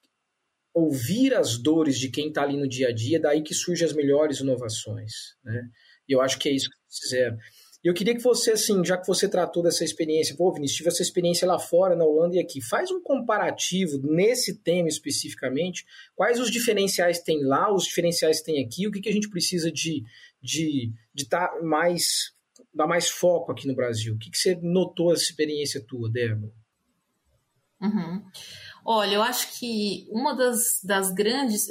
ouvir 0.75 1.33
as 1.35 1.57
dores 1.57 1.97
de 1.99 2.11
quem 2.11 2.29
está 2.29 2.43
ali 2.43 2.57
no 2.57 2.69
dia 2.69 2.89
a 2.89 2.93
dia, 2.93 3.21
daí 3.21 3.43
que 3.43 3.55
surgem 3.55 3.87
as 3.87 3.95
melhores 3.95 4.41
inovações, 4.41 5.37
né? 5.45 5.71
E 6.09 6.13
eu 6.13 6.21
acho 6.21 6.39
que 6.39 6.49
é 6.49 6.53
isso 6.53 6.69
que 6.69 6.77
eles 6.77 6.99
fizeram. 6.99 7.39
E 7.83 7.89
eu 7.89 7.95
queria 7.95 8.15
que 8.15 8.23
você, 8.23 8.53
assim, 8.53 8.83
já 8.85 8.97
que 8.97 9.07
você 9.07 9.29
tratou 9.29 9.63
dessa 9.63 9.85
experiência, 9.85 10.35
pô, 10.35 10.51
Vinícius, 10.53 10.79
tive 10.79 10.89
essa 10.89 11.03
experiência 11.03 11.47
lá 11.47 11.59
fora, 11.59 11.95
na 11.95 12.05
Holanda 12.05 12.37
e 12.37 12.41
aqui, 12.41 12.61
faz 12.63 12.91
um 12.91 13.01
comparativo 13.01 14.01
nesse 14.03 14.57
tema 14.57 14.89
especificamente, 14.89 15.85
quais 16.17 16.41
os 16.41 16.51
diferenciais 16.51 17.21
tem 17.21 17.45
lá, 17.45 17.73
os 17.73 17.85
diferenciais 17.85 18.41
tem 18.41 18.65
aqui, 18.65 18.87
o 18.89 18.91
que, 18.91 19.01
que 19.01 19.09
a 19.09 19.13
gente 19.13 19.29
precisa 19.29 19.71
de 19.71 20.03
de 20.43 20.93
de 21.15 21.27
tá 21.27 21.59
mais 21.63 22.35
dar 22.75 22.87
mais 22.87 23.09
foco 23.09 23.53
aqui 23.53 23.69
no 23.69 23.75
Brasil. 23.75 24.15
O 24.15 24.19
que, 24.19 24.31
que 24.31 24.39
você 24.39 24.57
notou 24.57 25.13
essa 25.13 25.23
experiência 25.23 25.81
tua, 25.81 26.11
Débora? 26.11 26.53
Uhum. 27.81 28.25
Olha, 28.85 29.15
eu 29.15 29.23
acho 29.23 29.59
que 29.59 30.07
uma 30.11 30.35
das, 30.35 30.81
das 30.83 31.11
grandes, 31.13 31.67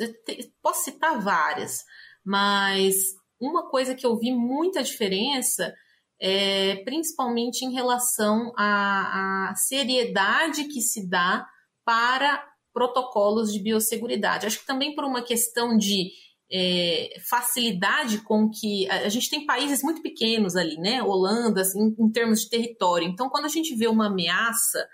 posso 0.61 0.86
citar 0.86 1.22
várias, 1.22 1.84
mas 2.26 2.95
uma 3.39 3.70
coisa 3.70 3.93
que 3.93 4.05
eu 4.05 4.18
vi 4.18 4.32
muita 4.32 4.82
diferença 4.82 5.74
é 6.20 6.78
principalmente 6.84 7.64
em 7.66 7.74
relação 7.74 8.51
à, 8.57 9.49
à 9.49 9.55
seriedade 9.55 10.66
que 10.66 10.82
se 10.82 11.07
dá 11.07 11.45
para 11.86 12.43
protocolos 12.74 13.53
de 13.53 13.59
biosseguridade. 13.59 14.47
Acho 14.47 14.59
que 14.59 14.66
também 14.66 14.95
por 14.95 15.03
uma 15.03 15.22
questão 15.22 15.78
de 15.78 16.09
é, 16.51 17.16
facilidade 17.30 18.20
com 18.20 18.49
que 18.49 18.89
a, 18.89 19.01
a, 19.01 19.09
gente 19.09 19.30
tem 19.30 19.45
países 19.45 19.84
muito 19.84 20.01
pequenos 20.01 20.55
ali, 20.55 20.78
né? 20.78 21.03
Holanda, 21.03 21.61
assim, 21.61 21.95
em 21.99 22.11
termos 22.11 22.41
de 22.41 22.49
território. 22.49 23.07
Então, 23.07 23.30
quando 23.30 23.45
a 23.45 23.49
gente 23.49 23.76
vê 23.76 23.88
uma 23.88 24.07
ameaça 24.07 24.88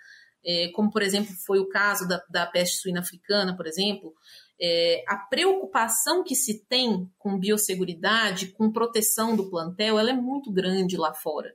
é, 0.46 0.70
como 0.70 0.92
por 0.92 1.02
exemplo 1.02 1.34
foi 1.46 1.60
o 1.60 1.70
caso 1.70 2.08
da, 2.08 2.22
da 2.30 2.46
peste 2.46 2.78
suína 2.78 3.02
africana, 3.02 3.56
por 3.56 3.68
exemplo, 3.68 4.14
é, 4.62 5.04
a 5.08 5.18
preocupação 5.18 6.24
que 6.24 6.36
se 6.36 6.66
tem 6.66 7.10
com 7.18 7.40
biosseguridade, 7.40 8.48
com 8.48 8.72
proteção 8.72 9.36
do 9.36 9.50
plantel, 9.50 9.98
ela 9.98 10.10
é 10.10 10.14
muito 10.14 10.52
grande 10.52 10.98
lá 10.98 11.14
fora. 11.14 11.50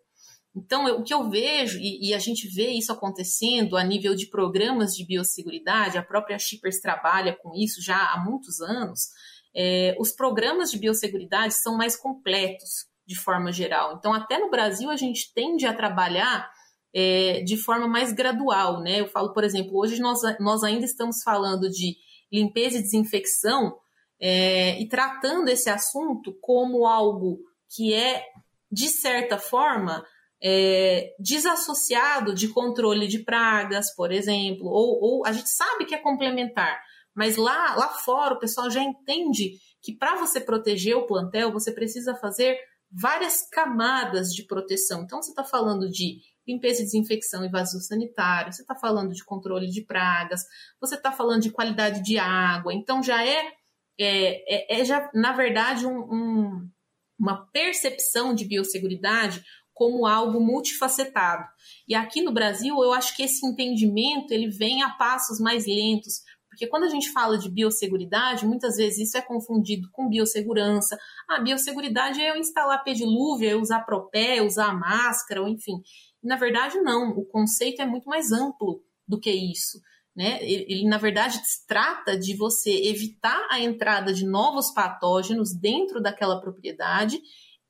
Então, 0.57 0.87
eu, 0.89 1.01
o 1.01 1.03
que 1.03 1.13
eu 1.13 1.29
vejo, 1.29 1.79
e, 1.81 2.09
e, 2.09 2.15
a 2.15 2.19
gente 2.19 2.49
vê 2.49 2.71
isso 2.71 2.93
acontecendo 2.93 3.77
a 3.77 3.83
nível 3.83 4.15
de 4.15 4.29
programas 4.31 4.95
de 4.95 5.05
biosseguridade, 5.05 5.99
a 5.99 6.03
própria 6.03 6.39
Shippers 6.39 6.81
trabalha 6.81 7.37
com 7.43 7.53
isso 7.55 7.83
já 7.83 8.13
há 8.13 8.25
muitos 8.25 8.61
anos, 8.61 9.09
é, 9.55 9.97
os 9.99 10.13
programas 10.13 10.71
de 10.71 10.79
biosseguridade 10.79 11.55
são 11.55 11.77
mais 11.77 11.97
completos, 11.97 12.87
de 13.07 13.17
forma 13.17 13.53
geral. 13.53 13.97
Então, 13.99 14.15
até 14.15 14.39
no 14.39 14.51
Brasil, 14.51 14.91
a 14.91 14.97
gente 14.97 15.33
tende 15.35 15.67
a 15.67 15.75
trabalhar 15.75 16.49
é, 16.95 17.43
de 17.43 17.57
forma 17.57 17.89
mais 17.89 18.13
gradual, 18.13 18.81
né? 18.81 19.01
Eu 19.01 19.09
falo, 19.09 19.33
por 19.33 19.43
exemplo, 19.43 19.77
hoje 19.77 20.01
nós, 20.01 20.21
nós 20.39 20.63
ainda 20.63 20.85
estamos 20.85 21.23
falando 21.23 21.69
de 21.69 21.97
limpeza 22.33 22.79
e 22.79 22.83
desinfecção 22.83 23.77
é, 24.21 24.81
e 24.81 24.89
tratando 24.89 25.49
esse 25.49 25.69
assunto 25.69 26.37
como 26.41 26.87
algo 26.87 27.41
que 27.75 27.93
é, 27.93 28.25
de 28.71 28.89
certa 28.89 29.39
forma, 29.39 30.05
é, 30.43 31.15
desassociado 31.19 32.35
de 32.35 32.49
controle 32.49 33.09
de 33.09 33.21
pragas, 33.21 33.95
por 33.95 34.13
exemplo, 34.13 34.67
ou, 34.67 35.01
ou, 35.01 35.27
a 35.27 35.33
gente 35.33 35.51
sabe 35.51 35.87
que 35.87 35.95
é 35.95 35.99
complementar, 35.99 36.81
mas 37.15 37.37
lá, 37.37 37.75
lá 37.77 37.89
fora 37.89 38.35
o 38.35 38.39
pessoal 38.39 38.71
já 38.71 38.83
entende 38.83 39.59
que 39.83 39.93
para 39.93 40.17
você 40.17 40.41
proteger 40.41 40.97
o 40.97 41.07
plantel, 41.07 41.53
você 41.53 41.73
precisa 41.73 42.15
fazer 42.15 42.59
várias 42.91 43.49
camadas 43.51 44.29
de 44.29 44.45
proteção. 44.45 45.03
Então, 45.03 45.21
você 45.21 45.31
está 45.31 45.45
falando 45.45 45.91
de 45.91 46.21
limpeza 46.47 46.83
e 46.83 46.85
desinfecção 46.85 47.45
e 47.45 47.49
vazio 47.49 47.81
sanitário, 47.81 48.53
você 48.53 48.63
está 48.63 48.75
falando 48.75 49.13
de 49.13 49.25
controle 49.25 49.67
de 49.69 49.83
pragas, 49.83 50.43
você 50.81 50.95
está 50.95 51.11
falando 51.11 51.43
de 51.43 51.51
qualidade 51.51 52.03
de 52.03 52.19
água, 52.19 52.73
então 52.73 53.03
já 53.03 53.25
é, 53.25 53.53
é, 53.99 54.77
é, 54.77 54.81
é 54.81 54.85
já, 54.85 55.11
na 55.15 55.33
verdade, 55.33 55.87
um, 55.87 55.99
um, 55.99 56.71
uma 57.19 57.47
percepção 57.53 58.35
de 58.35 58.45
biosseguridade 58.45 59.43
como 59.73 60.07
algo 60.07 60.41
multifacetado. 60.41 61.45
E 61.89 61.95
aqui 61.95 62.23
no 62.23 62.33
Brasil, 62.33 62.77
eu 62.83 62.93
acho 62.93 63.17
que 63.17 63.25
esse 63.25 63.45
entendimento 63.45 64.33
ele 64.33 64.49
vem 64.49 64.83
a 64.83 64.91
passos 64.91 65.41
mais 65.41 65.67
lentos, 65.67 66.23
porque 66.49 66.69
quando 66.69 66.85
a 66.85 66.89
gente 66.89 67.11
fala 67.11 67.37
de 67.37 67.51
biosseguridade, 67.51 68.47
muitas 68.47 68.77
vezes 68.77 69.09
isso 69.09 69.19
é 69.19 69.21
confundido 69.21 69.89
com 69.91 70.09
biossegurança. 70.09 70.97
A 71.29 71.35
ah, 71.35 71.41
biosseguridade 71.41 72.21
é 72.21 72.31
eu 72.31 72.37
instalar 72.37 72.85
pedilúvio, 72.85 73.51
é 73.51 73.57
usar 73.57 73.81
propé, 73.81 74.37
é 74.37 74.43
usar 74.43 74.73
máscara, 74.73 75.43
ou 75.43 75.49
enfim 75.49 75.83
na 76.25 76.37
verdade, 76.37 76.81
não. 76.81 77.11
O 77.11 77.25
conceito 77.25 77.83
é 77.83 77.87
muito 77.87 78.09
mais 78.09 78.33
amplo 78.33 78.83
do 79.07 79.21
que 79.21 79.31
isso. 79.31 79.79
Né? 80.17 80.39
Ele, 80.43 80.89
na 80.89 80.97
verdade, 80.97 81.41
trata 81.67 82.17
de 82.17 82.37
você 82.37 82.71
evitar 82.89 83.47
a 83.51 83.61
entrada 83.61 84.13
de 84.13 84.25
novos 84.25 84.73
patógenos 84.73 85.53
dentro 85.53 86.01
daquela 86.01 86.41
propriedade 86.41 87.21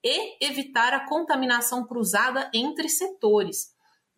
e 0.04 0.44
evitar 0.44 0.92
a 0.92 1.08
contaminação 1.08 1.86
cruzada 1.86 2.50
entre 2.52 2.88
setores. 2.88 3.68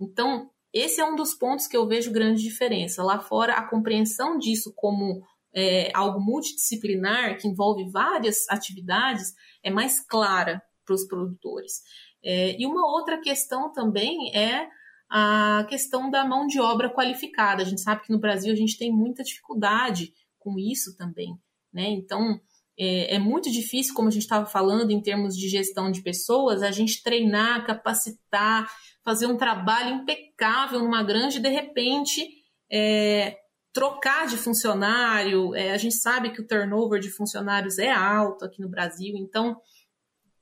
Então, 0.00 0.50
esse 0.72 1.00
é 1.00 1.04
um 1.04 1.14
dos 1.14 1.34
pontos 1.34 1.66
que 1.68 1.76
eu 1.76 1.86
vejo 1.86 2.12
grande 2.12 2.42
diferença. 2.42 3.02
Lá 3.02 3.20
fora, 3.20 3.54
a 3.54 3.66
compreensão 3.66 4.36
disso 4.36 4.72
como 4.74 5.22
é, 5.54 5.90
algo 5.94 6.20
multidisciplinar, 6.20 7.38
que 7.38 7.48
envolve 7.48 7.88
várias 7.90 8.46
atividades, 8.50 9.32
é 9.62 9.70
mais 9.70 10.00
clara 10.00 10.60
para 10.84 10.94
os 10.94 11.06
produtores. 11.06 11.80
É, 12.24 12.60
e 12.60 12.66
uma 12.66 12.86
outra 12.86 13.20
questão 13.20 13.72
também 13.72 14.34
é 14.34 14.68
a 15.08 15.64
questão 15.68 16.10
da 16.10 16.24
mão 16.24 16.46
de 16.46 16.60
obra 16.60 16.90
qualificada. 16.90 17.62
A 17.62 17.66
gente 17.66 17.80
sabe 17.80 18.02
que 18.02 18.12
no 18.12 18.18
Brasil 18.18 18.52
a 18.52 18.56
gente 18.56 18.76
tem 18.76 18.92
muita 18.92 19.22
dificuldade 19.22 20.12
com 20.38 20.58
isso 20.58 20.96
também, 20.96 21.38
né? 21.72 21.88
Então 21.88 22.40
é, 22.78 23.14
é 23.14 23.18
muito 23.18 23.50
difícil, 23.50 23.94
como 23.94 24.08
a 24.08 24.10
gente 24.10 24.22
estava 24.22 24.46
falando, 24.46 24.90
em 24.90 25.00
termos 25.00 25.36
de 25.36 25.48
gestão 25.48 25.90
de 25.90 26.02
pessoas, 26.02 26.62
a 26.62 26.70
gente 26.70 27.02
treinar, 27.02 27.66
capacitar, 27.66 28.70
fazer 29.04 29.26
um 29.26 29.36
trabalho 29.36 29.96
impecável 29.96 30.80
numa 30.80 31.02
granja 31.02 31.38
e 31.38 31.42
de 31.42 31.48
repente 31.48 32.28
é, 32.70 33.38
trocar 33.72 34.26
de 34.26 34.36
funcionário. 34.36 35.54
É, 35.54 35.72
a 35.72 35.78
gente 35.78 35.94
sabe 35.94 36.30
que 36.30 36.40
o 36.40 36.46
turnover 36.46 37.00
de 37.00 37.10
funcionários 37.10 37.78
é 37.78 37.90
alto 37.90 38.44
aqui 38.44 38.60
no 38.60 38.68
Brasil, 38.68 39.14
então 39.16 39.56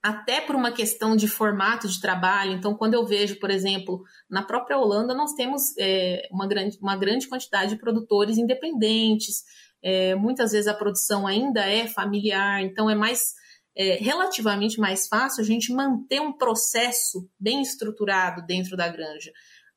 até 0.05 0.39
por 0.39 0.55
uma 0.55 0.71
questão 0.71 1.17
de 1.17 1.27
formato 1.27 1.89
de 1.89 1.99
trabalho. 1.99 2.53
Então, 2.53 2.75
quando 2.75 2.93
eu 2.93 3.07
vejo, 3.07 3.41
por 3.41 3.51
exemplo, 3.51 4.03
na 4.29 4.43
própria 4.43 4.77
Holanda, 4.77 5.15
nós 5.15 5.33
temos 5.33 5.75
é, 5.79 6.29
uma, 6.31 6.47
grande, 6.47 6.77
uma 6.79 6.95
grande 6.95 7.27
quantidade 7.27 7.71
de 7.71 7.81
produtores 7.81 8.37
independentes, 8.37 9.45
é, 9.83 10.15
muitas 10.15 10.53
vezes 10.53 10.69
a 10.69 10.75
produção 10.75 11.27
ainda 11.27 11.67
é 11.67 11.87
familiar, 11.87 12.63
então 12.63 12.91
é 12.91 12.95
mais. 12.95 13.33
É, 13.77 13.95
relativamente 13.95 14.79
mais 14.79 15.09
fácil 15.09 15.43
a 15.43 15.45
gente 15.45 15.73
manter 15.73 16.21
um 16.21 16.33
processo 16.33 17.29
bem 17.41 17.61
estruturado 17.61 18.47
dentro 18.47 18.77
da 18.77 18.87
granja. 18.87 19.33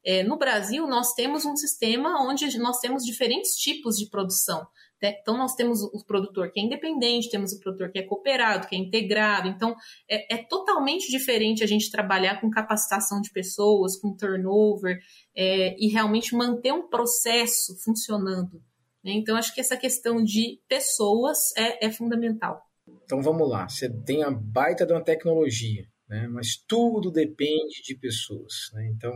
É, 0.05 0.21
no 0.23 0.38
Brasil, 0.38 0.86
nós 0.86 1.13
temos 1.13 1.45
um 1.45 1.55
sistema 1.55 2.21
onde 2.21 2.59
nós 2.59 2.80
temos 2.80 3.03
diferentes 3.03 3.53
tipos 3.53 3.95
de 3.95 4.07
produção. 4.07 4.67
Né? 5.01 5.15
Então, 5.21 5.37
nós 5.37 5.55
temos 5.55 5.81
o 5.81 6.03
produtor 6.05 6.51
que 6.51 6.59
é 6.59 6.63
independente, 6.63 7.29
temos 7.29 7.53
o 7.53 7.59
produtor 7.59 7.91
que 7.91 7.99
é 7.99 8.03
cooperado, 8.03 8.67
que 8.67 8.75
é 8.75 8.79
integrado. 8.79 9.47
Então, 9.47 9.75
é, 10.09 10.35
é 10.35 10.37
totalmente 10.37 11.09
diferente 11.09 11.63
a 11.63 11.67
gente 11.67 11.91
trabalhar 11.91 12.41
com 12.41 12.49
capacitação 12.49 13.21
de 13.21 13.31
pessoas, 13.31 13.99
com 13.99 14.15
turnover, 14.15 14.99
é, 15.35 15.75
e 15.77 15.87
realmente 15.89 16.35
manter 16.35 16.71
um 16.71 16.87
processo 16.89 17.75
funcionando. 17.83 18.61
Né? 19.03 19.13
Então, 19.13 19.35
acho 19.35 19.53
que 19.53 19.61
essa 19.61 19.77
questão 19.77 20.23
de 20.23 20.59
pessoas 20.67 21.55
é, 21.55 21.87
é 21.87 21.91
fundamental. 21.91 22.61
Então, 23.03 23.21
vamos 23.21 23.47
lá. 23.49 23.67
Você 23.67 23.89
tem 23.89 24.23
a 24.23 24.31
baita 24.31 24.85
de 24.85 24.93
uma 24.93 25.03
tecnologia, 25.03 25.85
né? 26.09 26.27
mas 26.27 26.55
tudo 26.67 27.11
depende 27.11 27.81
de 27.83 27.95
pessoas. 27.95 28.69
Né? 28.73 28.89
Então, 28.93 29.13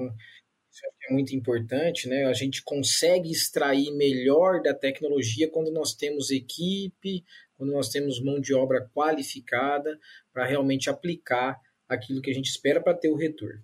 muito 1.11 1.35
importante, 1.35 2.07
né? 2.07 2.25
A 2.25 2.33
gente 2.33 2.63
consegue 2.63 3.29
extrair 3.29 3.91
melhor 3.91 4.61
da 4.61 4.73
tecnologia 4.73 5.49
quando 5.49 5.71
nós 5.71 5.93
temos 5.93 6.31
equipe, 6.31 7.23
quando 7.55 7.71
nós 7.71 7.89
temos 7.89 8.21
mão 8.21 8.39
de 8.39 8.53
obra 8.53 8.89
qualificada 8.93 9.99
para 10.33 10.45
realmente 10.45 10.89
aplicar 10.89 11.59
aquilo 11.87 12.21
que 12.21 12.31
a 12.31 12.33
gente 12.33 12.49
espera 12.49 12.81
para 12.81 12.97
ter 12.97 13.09
o 13.09 13.15
retorno. 13.15 13.61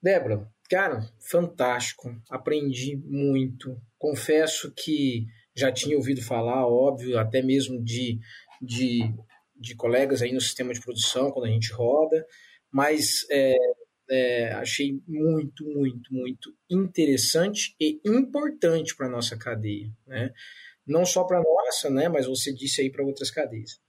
Débora, 0.00 0.48
cara, 0.70 1.00
fantástico, 1.20 2.14
aprendi 2.30 2.96
muito. 2.96 3.80
Confesso 3.98 4.72
que 4.74 5.26
já 5.54 5.72
tinha 5.72 5.96
ouvido 5.96 6.22
falar, 6.22 6.66
óbvio, 6.66 7.18
até 7.18 7.42
mesmo 7.42 7.82
de, 7.82 8.18
de, 8.62 9.00
de 9.56 9.74
colegas 9.74 10.22
aí 10.22 10.32
no 10.32 10.40
sistema 10.40 10.72
de 10.72 10.80
produção, 10.80 11.32
quando 11.32 11.46
a 11.46 11.50
gente 11.50 11.72
roda, 11.72 12.24
mas 12.70 13.26
é, 13.30 13.56
é, 14.10 14.52
achei 14.52 15.00
muito, 15.06 15.64
muito, 15.64 16.12
muito 16.12 16.54
interessante 16.70 17.74
e 17.80 18.00
importante 18.04 18.96
para 18.96 19.06
a 19.06 19.10
nossa 19.10 19.36
cadeia, 19.36 19.90
né? 20.06 20.32
Não 20.86 21.04
só 21.04 21.24
para 21.24 21.38
a 21.38 21.42
nossa, 21.42 21.90
né? 21.90 22.08
Mas 22.08 22.26
você 22.26 22.52
disse 22.52 22.80
aí 22.80 22.90
para 22.90 23.04
outras 23.04 23.30
cadeias. 23.30 23.80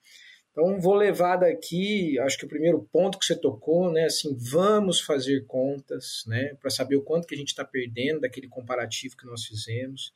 Então, 0.51 0.79
vou 0.81 0.95
levar 0.95 1.37
daqui, 1.37 2.19
acho 2.19 2.37
que 2.37 2.45
o 2.45 2.49
primeiro 2.49 2.87
ponto 2.91 3.17
que 3.17 3.25
você 3.25 3.35
tocou, 3.35 3.91
né? 3.91 4.05
Assim, 4.05 4.35
vamos 4.37 4.99
fazer 4.99 5.45
contas, 5.45 6.23
né? 6.27 6.55
Para 6.55 6.69
saber 6.69 6.97
o 6.97 7.03
quanto 7.03 7.27
que 7.27 7.35
a 7.35 7.37
gente 7.37 7.49
está 7.49 7.63
perdendo 7.63 8.21
daquele 8.21 8.47
comparativo 8.49 9.15
que 9.15 9.25
nós 9.25 9.45
fizemos, 9.45 10.13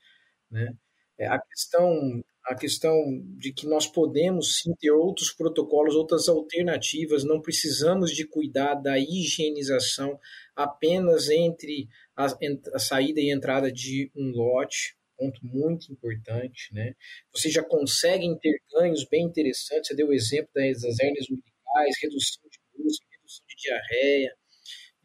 né? 0.52 0.76
É, 1.18 1.28
a 1.28 1.40
questão 1.40 2.24
a 2.46 2.56
questão 2.56 2.94
de 3.38 3.54
que 3.54 3.66
nós 3.66 3.88
podemos 3.88 4.58
sim 4.58 4.74
ter 4.80 4.92
outros 4.92 5.32
protocolos, 5.32 5.96
outras 5.96 6.28
alternativas, 6.28 7.24
não 7.24 7.42
precisamos 7.42 8.12
de 8.12 8.28
cuidar 8.28 8.76
da 8.76 9.00
higienização 9.00 10.20
apenas 10.56 11.30
entre 11.30 11.88
a, 12.16 12.28
a 12.74 12.80
saída 12.80 13.22
e 13.22 13.32
entrada 13.32 13.72
de 13.72 14.12
um 14.16 14.30
lote, 14.32 14.96
ponto 15.18 15.40
muito 15.44 15.92
importante, 15.92 16.74
né? 16.74 16.94
Você 17.34 17.50
já 17.50 17.64
consegue 17.64 18.28
ter 18.42 18.60
ganhos 18.74 19.06
bem 19.06 19.26
interessantes, 19.26 19.88
você 19.88 19.96
deu 19.96 20.08
o 20.08 20.14
exemplo 20.14 20.50
das, 20.54 20.82
das 20.82 21.00
hernias 21.00 21.28
umbilicais, 21.30 21.96
redução 22.02 22.44
de 22.50 22.84
luz, 22.84 22.98
redução 23.12 23.46
de 23.48 23.56
diarreia, 23.56 24.36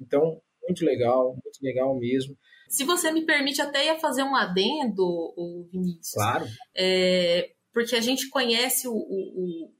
então, 0.01 0.41
muito 0.63 0.85
legal, 0.85 1.33
muito 1.33 1.59
legal 1.63 1.99
mesmo. 1.99 2.37
Se 2.69 2.85
você 2.85 3.11
me 3.11 3.25
permite, 3.25 3.63
até 3.63 3.87
ia 3.87 3.99
fazer 3.99 4.23
um 4.23 4.37
adendo, 4.37 5.35
Vinícius. 5.73 6.13
Claro. 6.13 6.47
É, 6.75 7.51
porque 7.73 7.97
a 7.97 8.01
gente 8.01 8.29
conhece 8.29 8.87
o, 8.87 8.95
o, 8.95 9.71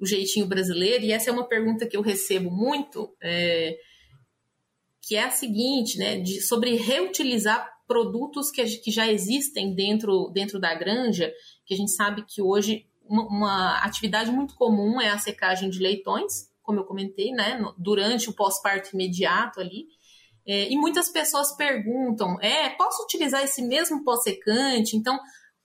o, 0.00 0.06
jeitinho 0.06 0.46
brasileiro, 0.46 1.04
e 1.04 1.12
essa 1.12 1.30
é 1.30 1.32
uma 1.32 1.46
pergunta 1.46 1.86
que 1.86 1.96
eu 1.96 2.02
recebo 2.02 2.50
muito, 2.50 3.14
é, 3.22 3.76
que 5.02 5.16
é 5.16 5.24
a 5.24 5.30
seguinte, 5.30 5.98
né? 5.98 6.20
De, 6.20 6.40
sobre 6.40 6.76
reutilizar 6.76 7.68
produtos 7.86 8.50
que, 8.50 8.64
que 8.64 8.90
já 8.90 9.10
existem 9.10 9.74
dentro, 9.74 10.30
dentro 10.32 10.60
da 10.60 10.74
granja, 10.74 11.32
que 11.64 11.74
a 11.74 11.76
gente 11.76 11.92
sabe 11.92 12.24
que 12.26 12.42
hoje 12.42 12.86
uma, 13.08 13.26
uma 13.26 13.78
atividade 13.78 14.30
muito 14.30 14.54
comum 14.54 15.00
é 15.00 15.08
a 15.08 15.18
secagem 15.18 15.70
de 15.70 15.78
leitões, 15.78 16.48
como 16.62 16.80
eu 16.80 16.84
comentei, 16.84 17.32
né? 17.32 17.58
durante 17.78 18.28
o 18.28 18.34
pós-parto 18.34 18.90
imediato 18.94 19.60
ali. 19.60 19.86
É, 20.48 20.72
e 20.72 20.76
muitas 20.76 21.10
pessoas 21.10 21.54
perguntam: 21.54 22.40
é, 22.40 22.70
posso 22.70 23.02
utilizar 23.04 23.44
esse 23.44 23.60
mesmo 23.60 24.02
pó 24.02 24.16
secante? 24.16 24.96
Então, 24.96 25.18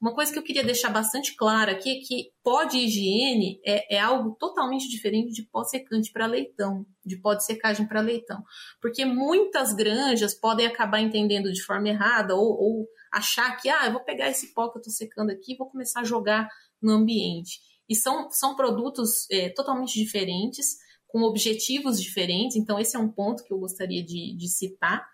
uma 0.03 0.13
coisa 0.13 0.33
que 0.33 0.37
eu 0.37 0.43
queria 0.43 0.65
deixar 0.65 0.89
bastante 0.89 1.33
clara 1.37 1.71
aqui 1.71 1.89
é 1.89 2.05
que 2.05 2.31
pó 2.43 2.65
de 2.65 2.77
higiene 2.79 3.61
é, 3.65 3.95
é 3.95 3.99
algo 4.01 4.35
totalmente 4.37 4.89
diferente 4.89 5.31
de 5.31 5.47
pó 5.49 5.63
secante 5.63 6.11
para 6.11 6.25
leitão, 6.25 6.85
de 7.05 7.15
pó 7.15 7.33
de 7.33 7.45
secagem 7.45 7.87
para 7.87 8.01
leitão. 8.01 8.43
Porque 8.81 9.05
muitas 9.05 9.71
granjas 9.73 10.35
podem 10.35 10.67
acabar 10.67 10.99
entendendo 10.99 11.53
de 11.53 11.63
forma 11.63 11.87
errada 11.87 12.35
ou, 12.35 12.43
ou 12.43 12.87
achar 13.13 13.55
que, 13.55 13.69
ah, 13.69 13.85
eu 13.85 13.93
vou 13.93 14.03
pegar 14.03 14.29
esse 14.29 14.53
pó 14.53 14.67
que 14.67 14.77
eu 14.77 14.81
estou 14.81 14.93
secando 14.93 15.29
aqui 15.29 15.53
e 15.53 15.57
vou 15.57 15.69
começar 15.69 16.01
a 16.01 16.03
jogar 16.03 16.49
no 16.81 16.91
ambiente. 16.91 17.61
E 17.87 17.95
são, 17.95 18.29
são 18.29 18.57
produtos 18.57 19.29
é, 19.31 19.49
totalmente 19.51 19.97
diferentes, 19.97 20.75
com 21.13 21.21
objetivos 21.21 22.01
diferentes, 22.01 22.57
então 22.57 22.79
esse 22.79 22.95
é 22.95 22.99
um 22.99 23.07
ponto 23.07 23.43
que 23.43 23.53
eu 23.53 23.59
gostaria 23.59 24.03
de, 24.03 24.35
de 24.35 24.47
citar, 24.47 25.07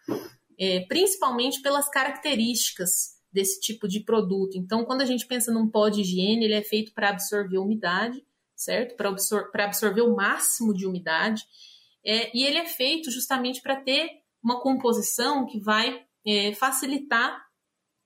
é, 0.57 0.79
principalmente 0.87 1.61
pelas 1.61 1.89
características 1.89 3.19
desse 3.29 3.59
tipo 3.59 3.85
de 3.85 3.99
produto. 3.99 4.57
Então, 4.57 4.85
quando 4.85 5.01
a 5.01 5.05
gente 5.05 5.27
pensa 5.27 5.51
num 5.51 5.69
pó 5.69 5.89
de 5.89 5.99
higiene, 5.99 6.45
ele 6.45 6.53
é 6.53 6.63
feito 6.63 6.93
para 6.93 7.09
absorver 7.09 7.57
umidade, 7.57 8.23
certo? 8.55 8.95
Para 8.95 9.09
absor 9.09 9.51
absorver 9.53 10.01
o 10.01 10.15
máximo 10.15 10.73
de 10.73 10.85
umidade. 10.87 11.43
É, 12.03 12.35
e 12.35 12.45
ele 12.45 12.59
é 12.59 12.65
feito 12.65 13.11
justamente 13.11 13.61
para 13.61 13.75
ter 13.75 14.09
uma 14.41 14.61
composição 14.61 15.45
que 15.45 15.59
vai 15.59 16.01
é, 16.25 16.53
facilitar 16.53 17.45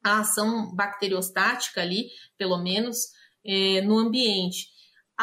a 0.03 0.21
ação 0.21 0.73
bacteriostática 0.75 1.79
ali, 1.79 2.07
pelo 2.39 2.57
menos, 2.57 2.97
é, 3.45 3.81
no 3.81 3.99
ambiente. 3.99 4.72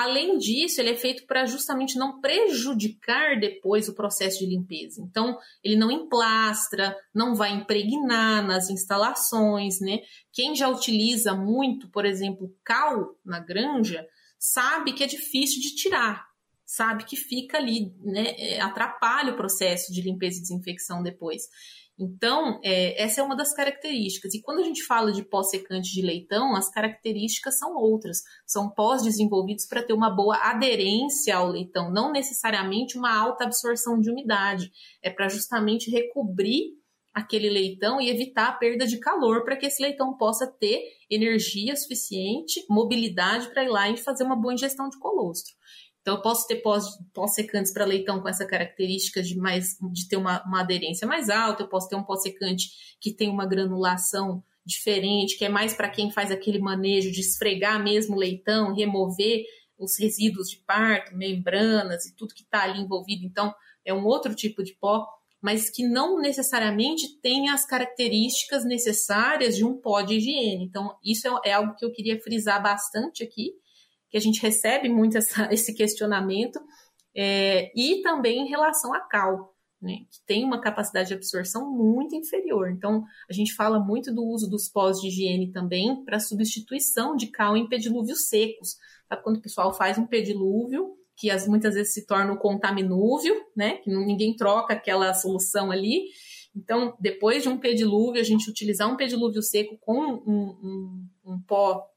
Além 0.00 0.38
disso, 0.38 0.80
ele 0.80 0.88
é 0.88 0.96
feito 0.96 1.26
para 1.26 1.44
justamente 1.44 1.98
não 1.98 2.22
prejudicar 2.22 3.38
depois 3.38 3.86
o 3.86 3.94
processo 3.94 4.38
de 4.38 4.46
limpeza. 4.46 5.02
Então, 5.02 5.38
ele 5.62 5.76
não 5.76 5.90
emplastra, 5.90 6.96
não 7.14 7.34
vai 7.34 7.52
impregnar 7.52 8.42
nas 8.46 8.70
instalações, 8.70 9.78
né? 9.78 9.98
Quem 10.32 10.56
já 10.56 10.70
utiliza 10.70 11.34
muito, 11.34 11.90
por 11.90 12.06
exemplo, 12.06 12.50
cal 12.64 13.14
na 13.22 13.40
granja, 13.40 14.06
sabe 14.38 14.94
que 14.94 15.04
é 15.04 15.06
difícil 15.06 15.60
de 15.60 15.74
tirar, 15.74 16.24
sabe 16.64 17.04
que 17.04 17.14
fica 17.14 17.58
ali, 17.58 17.92
né? 18.02 18.34
É, 18.38 18.58
atrapalha 18.58 19.34
o 19.34 19.36
processo 19.36 19.92
de 19.92 20.00
limpeza 20.00 20.38
e 20.38 20.42
desinfecção 20.42 21.02
depois. 21.02 21.42
Então, 22.00 22.58
é, 22.64 23.02
essa 23.02 23.20
é 23.20 23.24
uma 23.24 23.36
das 23.36 23.52
características. 23.52 24.32
E 24.32 24.40
quando 24.40 24.60
a 24.60 24.64
gente 24.64 24.82
fala 24.84 25.12
de 25.12 25.22
pós-secante 25.22 25.92
de 25.92 26.00
leitão, 26.00 26.56
as 26.56 26.70
características 26.70 27.58
são 27.58 27.76
outras. 27.76 28.22
São 28.46 28.70
pós 28.70 29.02
desenvolvidos 29.02 29.66
para 29.66 29.82
ter 29.82 29.92
uma 29.92 30.08
boa 30.08 30.38
aderência 30.38 31.36
ao 31.36 31.48
leitão, 31.48 31.92
não 31.92 32.10
necessariamente 32.10 32.96
uma 32.96 33.14
alta 33.14 33.44
absorção 33.44 34.00
de 34.00 34.10
umidade. 34.10 34.70
É 35.02 35.10
para 35.10 35.28
justamente 35.28 35.90
recobrir 35.90 36.80
aquele 37.12 37.50
leitão 37.50 38.00
e 38.00 38.08
evitar 38.08 38.48
a 38.48 38.52
perda 38.52 38.86
de 38.86 38.98
calor 38.98 39.44
para 39.44 39.56
que 39.56 39.66
esse 39.66 39.82
leitão 39.82 40.16
possa 40.16 40.46
ter 40.46 40.80
energia 41.10 41.76
suficiente, 41.76 42.64
mobilidade 42.70 43.50
para 43.50 43.64
ir 43.64 43.68
lá 43.68 43.90
e 43.90 43.96
fazer 43.98 44.24
uma 44.24 44.40
boa 44.40 44.54
ingestão 44.54 44.88
de 44.88 44.98
colostro. 44.98 45.52
Então, 46.00 46.16
eu 46.16 46.22
posso 46.22 46.46
ter 46.46 46.62
pós-secantes 47.12 47.72
para 47.72 47.84
leitão 47.84 48.20
com 48.20 48.28
essa 48.28 48.46
característica 48.46 49.22
de, 49.22 49.36
mais, 49.36 49.76
de 49.92 50.08
ter 50.08 50.16
uma, 50.16 50.42
uma 50.44 50.60
aderência 50.60 51.06
mais 51.06 51.28
alta, 51.28 51.62
eu 51.62 51.68
posso 51.68 51.88
ter 51.88 51.96
um 51.96 52.02
pós-secante 52.02 52.96
que 53.00 53.12
tem 53.12 53.28
uma 53.28 53.46
granulação 53.46 54.42
diferente, 54.64 55.36
que 55.36 55.44
é 55.44 55.48
mais 55.48 55.74
para 55.74 55.90
quem 55.90 56.10
faz 56.10 56.30
aquele 56.30 56.58
manejo 56.58 57.10
de 57.10 57.20
esfregar 57.20 57.82
mesmo 57.82 58.16
o 58.16 58.18
leitão, 58.18 58.74
remover 58.74 59.44
os 59.78 59.98
resíduos 59.98 60.48
de 60.48 60.58
parto, 60.58 61.16
membranas 61.16 62.06
e 62.06 62.14
tudo 62.14 62.34
que 62.34 62.42
está 62.42 62.64
ali 62.64 62.80
envolvido. 62.80 63.24
Então, 63.24 63.54
é 63.84 63.92
um 63.92 64.04
outro 64.04 64.34
tipo 64.34 64.62
de 64.62 64.74
pó, 64.74 65.06
mas 65.40 65.70
que 65.70 65.86
não 65.86 66.20
necessariamente 66.20 67.18
tem 67.20 67.48
as 67.48 67.66
características 67.66 68.64
necessárias 68.64 69.56
de 69.56 69.64
um 69.64 69.76
pó 69.76 70.02
de 70.02 70.14
higiene. 70.14 70.64
Então, 70.64 70.94
isso 71.02 71.26
é, 71.26 71.50
é 71.50 71.52
algo 71.52 71.74
que 71.74 71.84
eu 71.84 71.92
queria 71.92 72.20
frisar 72.20 72.62
bastante 72.62 73.22
aqui 73.22 73.52
que 74.10 74.16
a 74.16 74.20
gente 74.20 74.42
recebe 74.42 74.88
muito 74.88 75.16
essa, 75.16 75.48
esse 75.52 75.74
questionamento, 75.74 76.60
é, 77.14 77.70
e 77.74 78.02
também 78.02 78.40
em 78.40 78.48
relação 78.48 78.92
à 78.94 79.00
cal, 79.00 79.54
né, 79.80 80.00
que 80.10 80.18
tem 80.26 80.44
uma 80.44 80.60
capacidade 80.60 81.08
de 81.08 81.14
absorção 81.14 81.70
muito 81.70 82.14
inferior. 82.14 82.70
Então, 82.70 83.02
a 83.28 83.32
gente 83.32 83.54
fala 83.54 83.80
muito 83.80 84.14
do 84.14 84.22
uso 84.22 84.48
dos 84.48 84.68
pós 84.68 85.00
de 85.00 85.08
higiene 85.08 85.50
também 85.50 86.04
para 86.04 86.20
substituição 86.20 87.16
de 87.16 87.28
cal 87.28 87.56
em 87.56 87.68
pedilúvios 87.68 88.28
secos. 88.28 88.76
Sabe 89.08 89.22
quando 89.22 89.36
o 89.38 89.42
pessoal 89.42 89.72
faz 89.72 89.96
um 89.96 90.06
pedilúvio, 90.06 90.96
que 91.16 91.30
as, 91.30 91.48
muitas 91.48 91.74
vezes 91.74 91.94
se 91.94 92.06
torna 92.06 92.32
um 92.32 92.36
contaminúvio, 92.36 93.34
né, 93.56 93.78
que 93.78 93.90
ninguém 93.90 94.36
troca 94.36 94.74
aquela 94.74 95.12
solução 95.14 95.70
ali. 95.70 96.04
Então, 96.54 96.96
depois 97.00 97.42
de 97.42 97.48
um 97.48 97.58
pedilúvio, 97.58 98.20
a 98.20 98.24
gente 98.24 98.50
utilizar 98.50 98.90
um 98.90 98.96
pedilúvio 98.96 99.42
seco 99.42 99.78
com 99.80 99.98
um, 99.98 100.26
um, 100.26 101.08
um 101.24 101.40
pó 101.42 101.89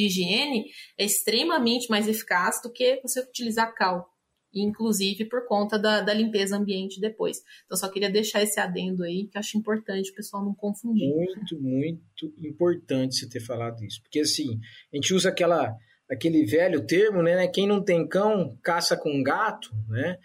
de 0.00 0.06
higiene 0.06 0.64
é 0.98 1.04
extremamente 1.04 1.90
mais 1.90 2.08
eficaz 2.08 2.60
do 2.62 2.72
que 2.72 3.00
você 3.02 3.20
utilizar 3.20 3.74
cal, 3.74 4.08
inclusive 4.54 5.26
por 5.26 5.46
conta 5.46 5.78
da, 5.78 6.00
da 6.00 6.14
limpeza 6.14 6.56
ambiente 6.56 7.00
depois. 7.00 7.38
Então, 7.64 7.76
só 7.76 7.88
queria 7.88 8.10
deixar 8.10 8.42
esse 8.42 8.58
adendo 8.58 9.04
aí, 9.04 9.26
que 9.26 9.38
acho 9.38 9.58
importante 9.58 10.10
o 10.10 10.14
pessoal 10.14 10.44
não 10.44 10.54
confundir. 10.54 11.08
Muito, 11.08 11.60
muito 11.60 12.34
importante 12.38 13.16
você 13.16 13.28
ter 13.28 13.40
falado 13.40 13.84
isso, 13.84 14.00
porque 14.02 14.20
assim, 14.20 14.58
a 14.92 14.96
gente 14.96 15.12
usa 15.12 15.28
aquela, 15.28 15.76
aquele 16.10 16.44
velho 16.44 16.86
termo, 16.86 17.22
né? 17.22 17.46
Quem 17.48 17.66
não 17.66 17.82
tem 17.82 18.06
cão, 18.06 18.56
caça 18.62 18.96
com 18.96 19.22
gato, 19.22 19.70
né? 19.88 20.18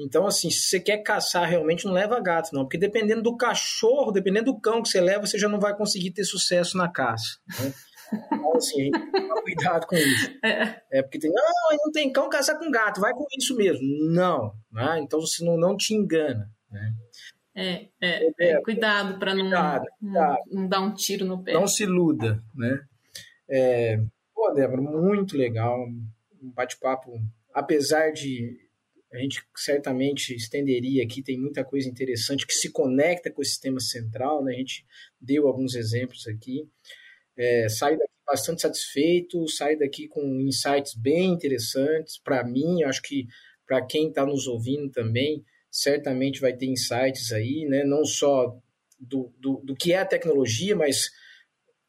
Então, 0.00 0.28
assim, 0.28 0.48
se 0.48 0.60
você 0.60 0.78
quer 0.78 0.98
caçar 0.98 1.48
realmente, 1.48 1.84
não 1.84 1.92
leva 1.92 2.20
gato, 2.20 2.50
não. 2.52 2.62
Porque 2.62 2.78
dependendo 2.78 3.20
do 3.20 3.36
cachorro, 3.36 4.12
dependendo 4.12 4.52
do 4.52 4.60
cão 4.60 4.80
que 4.80 4.88
você 4.88 5.00
leva, 5.00 5.26
você 5.26 5.36
já 5.36 5.48
não 5.48 5.58
vai 5.58 5.76
conseguir 5.76 6.12
ter 6.12 6.22
sucesso 6.22 6.76
na 6.76 6.88
caça. 6.88 7.38
Né? 7.58 7.74
Assim, 8.58 8.90
cuidado 9.42 9.86
com 9.86 9.96
isso. 9.96 10.28
É. 10.44 10.82
é 10.98 11.02
porque 11.02 11.18
tem, 11.18 11.30
não, 11.30 11.44
não 11.84 11.92
tem 11.92 12.12
cão 12.12 12.28
caçar 12.28 12.58
com 12.58 12.70
gato, 12.70 13.00
vai 13.00 13.12
com 13.12 13.26
isso 13.36 13.56
mesmo. 13.56 13.82
Não, 14.12 14.54
né? 14.70 15.00
então 15.00 15.20
você 15.20 15.44
não, 15.44 15.56
não 15.56 15.76
te 15.76 15.94
engana. 15.94 16.50
Né? 16.70 16.94
É, 17.54 17.88
é, 18.00 18.30
é, 18.38 18.62
cuidado 18.62 19.18
para 19.18 19.34
não, 19.34 19.50
não, 20.00 20.36
não, 20.50 20.68
dar 20.68 20.80
um 20.80 20.94
tiro 20.94 21.24
no 21.24 21.42
pé. 21.42 21.52
Não 21.52 21.66
se 21.66 21.82
iluda, 21.82 22.42
né? 22.54 22.80
É, 23.48 24.00
pô, 24.34 24.52
Débora, 24.52 24.80
muito 24.80 25.36
legal, 25.36 25.76
um 26.40 26.52
bate-papo, 26.52 27.20
apesar 27.52 28.12
de 28.12 28.56
a 29.12 29.18
gente 29.18 29.42
certamente 29.56 30.34
estenderia 30.34 31.02
aqui, 31.02 31.22
tem 31.22 31.38
muita 31.38 31.64
coisa 31.64 31.88
interessante 31.88 32.46
que 32.46 32.54
se 32.54 32.70
conecta 32.70 33.30
com 33.30 33.40
o 33.40 33.44
sistema 33.44 33.80
central, 33.80 34.44
né? 34.44 34.52
A 34.54 34.58
gente 34.58 34.86
deu 35.20 35.48
alguns 35.48 35.74
exemplos 35.74 36.26
aqui. 36.26 36.68
É, 37.36 37.68
saio 37.68 37.98
daqui 37.98 38.12
bastante 38.28 38.60
satisfeito, 38.60 39.48
saio 39.48 39.78
daqui 39.78 40.06
com 40.06 40.22
insights 40.40 40.94
bem 40.94 41.32
interessantes. 41.32 42.18
Para 42.18 42.44
mim, 42.44 42.82
acho 42.82 43.02
que 43.02 43.26
para 43.66 43.84
quem 43.84 44.08
está 44.08 44.24
nos 44.24 44.46
ouvindo 44.46 44.90
também, 44.90 45.42
certamente 45.70 46.40
vai 46.40 46.54
ter 46.54 46.66
insights 46.66 47.32
aí, 47.32 47.66
né? 47.66 47.84
não 47.84 48.04
só 48.04 48.54
do, 48.98 49.32
do, 49.38 49.60
do 49.64 49.74
que 49.74 49.92
é 49.92 49.98
a 49.98 50.06
tecnologia, 50.06 50.76
mas 50.76 51.10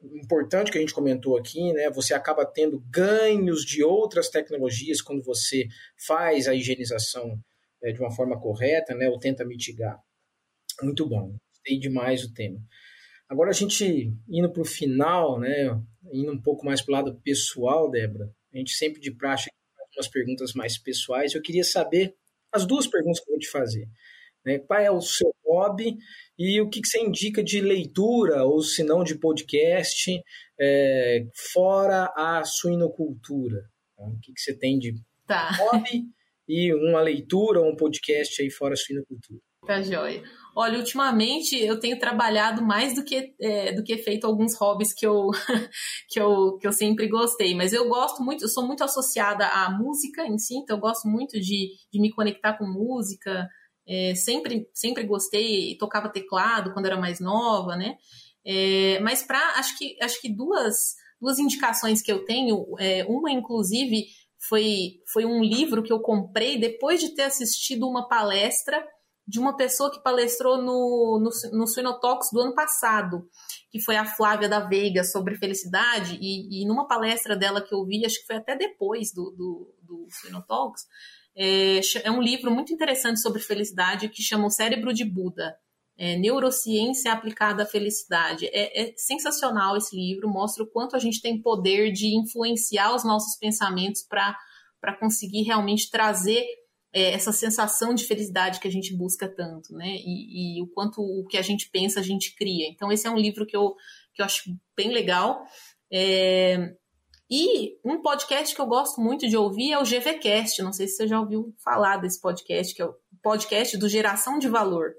importante 0.02 0.72
que 0.72 0.78
a 0.78 0.82
gente 0.82 0.94
comentou 0.94 1.38
aqui, 1.38 1.74
né? 1.74 1.90
Você 1.90 2.14
acaba 2.14 2.46
tendo 2.46 2.80
ganhos 2.90 3.66
de 3.66 3.84
outras 3.84 4.30
tecnologias 4.30 5.02
quando 5.02 5.22
você 5.22 5.68
faz 6.08 6.48
a 6.48 6.56
higienização 6.56 7.38
é, 7.84 7.92
de 7.92 8.00
uma 8.00 8.12
forma 8.12 8.40
correta, 8.40 8.96
né? 8.96 9.10
Ou 9.10 9.20
tenta 9.20 9.44
mitigar. 9.44 10.00
Muito 10.82 11.06
bom. 11.06 11.36
Gostei 11.52 11.78
demais 11.78 12.24
o 12.24 12.34
tema. 12.34 12.60
Agora 13.30 13.52
a 13.52 13.54
gente 13.54 14.12
indo 14.28 14.52
para 14.52 14.62
o 14.62 14.66
final, 14.66 15.40
né, 15.40 15.80
indo 16.12 16.32
um 16.32 16.42
pouco 16.42 16.66
mais 16.66 16.82
para 16.82 16.92
o 16.92 16.96
lado 16.96 17.22
pessoal, 17.24 17.90
Débora, 17.90 18.34
a 18.52 18.58
gente 18.58 18.72
sempre 18.74 19.00
de 19.00 19.12
praxe 19.12 19.52
faz 19.78 19.90
umas 19.96 20.08
perguntas 20.08 20.54
mais 20.54 20.80
pessoais. 20.80 21.36
Eu 21.36 21.42
queria 21.42 21.64
saber 21.64 22.16
as 22.52 22.66
duas 22.66 22.88
perguntas 22.88 23.20
que 23.20 23.30
eu 23.30 23.34
vou 23.34 23.40
te 23.40 23.50
fazer. 23.50 23.88
Né? 24.44 24.58
Qual 24.60 24.80
é 24.80 24.90
o 24.90 25.02
seu 25.02 25.32
hobby 25.46 25.98
e 26.38 26.60
o 26.60 26.70
que, 26.70 26.82
que 26.82 26.88
você 26.88 27.00
indica 27.00 27.44
de 27.44 27.62
leitura 27.62 28.44
ou 28.46 28.62
se 28.62 28.84
não 28.84 29.04
de 29.04 29.20
podcast 29.20 30.22
é, 30.60 31.28
fora 31.54 32.12
a 32.16 32.44
suinocultura? 32.44 33.62
Tá? 33.96 34.06
O 34.06 34.20
que, 34.22 34.34
que 34.34 34.42
você 34.42 34.58
tem 34.58 34.80
de 34.80 34.96
tá. 35.28 35.52
hobby 35.52 36.06
e 36.48 36.74
uma 36.74 37.02
leitura 37.02 37.60
ou 37.60 37.70
um 37.70 37.76
podcast 37.76 38.42
aí 38.42 38.50
fora 38.50 38.74
a 38.74 38.78
suinocultura? 38.78 39.40
Tá 39.68 39.82
joia. 39.82 40.24
Olha, 40.56 40.78
ultimamente 40.78 41.56
eu 41.56 41.80
tenho 41.80 42.00
trabalhado 42.00 42.64
mais 42.64 42.96
do 42.96 43.04
que, 43.04 43.34
é, 43.40 43.72
do 43.72 43.84
que 43.84 43.98
feito 43.98 44.26
alguns 44.26 44.56
hobbies 44.56 44.94
que 44.94 45.06
eu, 45.06 45.30
que, 46.10 46.20
eu, 46.20 46.58
que 46.58 46.68
eu 46.68 46.72
sempre 46.72 47.08
gostei. 47.08 47.56
Mas 47.56 47.72
eu 47.72 47.88
gosto 47.88 48.24
muito, 48.24 48.44
eu 48.44 48.50
sou 48.50 48.66
muito 48.66 48.84
associada 48.84 49.48
à 49.48 49.70
música 49.70 50.26
em 50.26 50.38
si, 50.38 50.56
então 50.56 50.78
eu 50.78 50.82
gosto 50.82 51.08
muito 51.08 51.40
de, 51.40 51.72
de 51.92 52.02
me 52.02 52.12
conectar 52.12 52.58
com 52.58 52.66
música. 52.66 53.48
É, 53.88 54.14
sempre, 54.16 54.68
sempre 54.74 55.04
gostei, 55.04 55.76
tocava 55.78 56.10
teclado 56.10 56.74
quando 56.74 56.86
era 56.86 56.98
mais 56.98 57.20
nova, 57.20 57.76
né? 57.76 57.96
É, 58.46 59.00
mas 59.02 59.24
para 59.24 59.40
acho 59.56 59.78
que 59.78 59.98
acho 60.02 60.22
que 60.22 60.30
duas, 60.30 60.96
duas 61.20 61.40
indicações 61.40 62.02
que 62.02 62.12
eu 62.12 62.24
tenho, 62.26 62.66
é, 62.80 63.06
uma 63.06 63.32
inclusive 63.32 64.08
foi, 64.48 65.02
foi 65.12 65.26
um 65.26 65.44
livro 65.44 65.84
que 65.84 65.92
eu 65.92 66.00
comprei 66.00 66.58
depois 66.58 67.00
de 67.00 67.14
ter 67.14 67.24
assistido 67.24 67.88
uma 67.88 68.08
palestra 68.08 68.84
de 69.30 69.40
uma 69.40 69.56
pessoa 69.56 69.92
que 69.92 70.02
palestrou 70.02 70.58
no, 70.58 71.20
no, 71.22 71.30
no 71.56 71.68
Suinotalks 71.68 72.32
do 72.34 72.42
ano 72.42 72.56
passado, 72.56 73.30
que 73.70 73.80
foi 73.80 73.96
a 73.96 74.04
Flávia 74.04 74.50
da 74.50 74.60
Veiga, 74.60 75.04
sobre 75.04 75.36
felicidade, 75.36 76.18
e, 76.20 76.64
e 76.64 76.68
numa 76.68 76.88
palestra 76.88 77.36
dela 77.36 77.62
que 77.62 77.72
eu 77.72 77.86
vi, 77.86 78.04
acho 78.04 78.20
que 78.22 78.26
foi 78.26 78.38
até 78.38 78.56
depois 78.56 79.14
do, 79.14 79.30
do, 79.30 79.76
do 79.84 80.08
Suinotalks, 80.10 80.82
é, 81.38 81.80
é 82.04 82.10
um 82.10 82.20
livro 82.20 82.50
muito 82.50 82.74
interessante 82.74 83.22
sobre 83.22 83.40
felicidade 83.40 84.10
que 84.10 84.24
chama 84.24 84.48
O 84.48 84.50
Cérebro 84.50 84.92
de 84.92 85.06
Buda. 85.06 85.56
É, 85.96 86.18
Neurociência 86.18 87.14
aplicada 87.14 87.62
à 87.62 87.66
felicidade. 87.68 88.48
É, 88.48 88.82
é, 88.82 88.94
sensacional 88.98 89.78
esse 89.78 89.96
livro, 89.96 90.28
mostra 90.28 90.64
o 90.64 90.68
quanto 90.68 90.96
a 90.96 91.00
gente 91.00 91.22
tem 91.22 91.40
poder 91.40 91.92
de 91.92 92.18
influenciar 92.18 92.96
os 92.96 93.04
nossos 93.04 93.38
pensamentos 93.38 94.02
para 94.02 94.98
conseguir 95.00 95.44
realmente 95.44 95.92
trazer 95.92 96.44
é, 96.94 97.14
essa 97.14 97.32
sensação 97.32 97.94
de 97.94 98.06
felicidade 98.06 98.60
que 98.60 98.68
a 98.68 98.72
gente 98.72 98.96
busca 98.96 99.28
tanto, 99.28 99.74
né? 99.74 99.96
E, 99.98 100.58
e, 100.58 100.62
o 100.62 100.68
quanto 100.68 101.02
o 101.02 101.26
que 101.26 101.38
a 101.38 101.42
gente 101.42 101.70
pensa 101.70 102.00
a 102.00 102.04
gente 102.04 102.36
cria. 102.36 102.68
Então, 102.68 102.92
esse 102.92 103.08
é 103.08 103.12
um 103.12 103.18
livro 103.18 103.46
que 103.46 103.56
eu, 103.56 103.76
que 104.14 104.22
eu 104.22 104.26
acho 104.26 104.44
bem 104.76 104.92
legal. 104.92 105.44
É, 105.92 106.74
e 107.30 107.78
um 107.86 108.02
podcast 108.02 108.56
que 108.56 108.62
eu 108.62 108.66
gosto 108.66 109.00
muito 109.00 109.28
de 109.28 109.38
ouvir 109.38 109.72
é 109.72 109.80
o 109.80 109.84
GVCast. 109.84 110.64
Não 110.64 110.74
sei 110.74 110.88
se 110.88 110.96
você 110.96 111.08
já 111.08 111.20
ouviu 111.20 111.54
falar 111.64 111.98
desse 111.98 112.20
podcast, 112.20 112.74
que 112.74 112.82
é 112.82 112.86
o 112.86 112.96
podcast 113.22 113.78
do 113.78 113.88
Geração 113.88 114.40
de 114.40 114.48
Valor. 114.48 114.94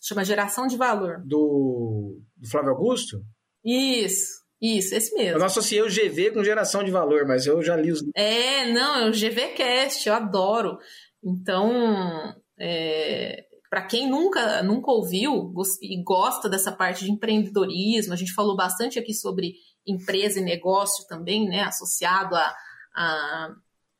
Chama 0.00 0.24
Geração 0.24 0.66
de 0.68 0.76
Valor. 0.76 1.20
Do, 1.24 2.20
do 2.36 2.48
Flávio 2.48 2.70
Augusto? 2.70 3.20
Isso. 3.64 4.42
Isso, 4.60 4.94
esse 4.94 5.12
mesmo. 5.14 5.32
Eu 5.32 5.38
não 5.40 5.46
associei 5.46 5.82
o 5.82 5.88
GV 5.88 6.30
com 6.30 6.44
geração 6.44 6.84
de 6.84 6.92
valor, 6.92 7.26
mas 7.26 7.46
eu 7.46 7.60
já 7.64 7.74
li 7.74 7.90
os. 7.90 8.00
É, 8.14 8.72
não, 8.72 9.00
é 9.00 9.08
o 9.08 9.12
GVCast, 9.12 10.08
eu 10.08 10.14
adoro. 10.14 10.78
Então, 11.22 12.34
é, 12.58 13.46
para 13.70 13.86
quem 13.86 14.08
nunca, 14.08 14.62
nunca 14.62 14.90
ouviu 14.90 15.52
e 15.80 16.02
gosta 16.02 16.48
dessa 16.48 16.70
parte 16.70 17.04
de 17.04 17.10
empreendedorismo, 17.10 18.12
a 18.12 18.16
gente 18.16 18.34
falou 18.34 18.54
bastante 18.54 18.98
aqui 18.98 19.14
sobre 19.14 19.54
empresa 19.86 20.40
e 20.40 20.42
negócio 20.42 21.06
também, 21.06 21.48
né, 21.48 21.62
associado 21.62 22.34
a, 22.34 22.54
a, 22.94 23.54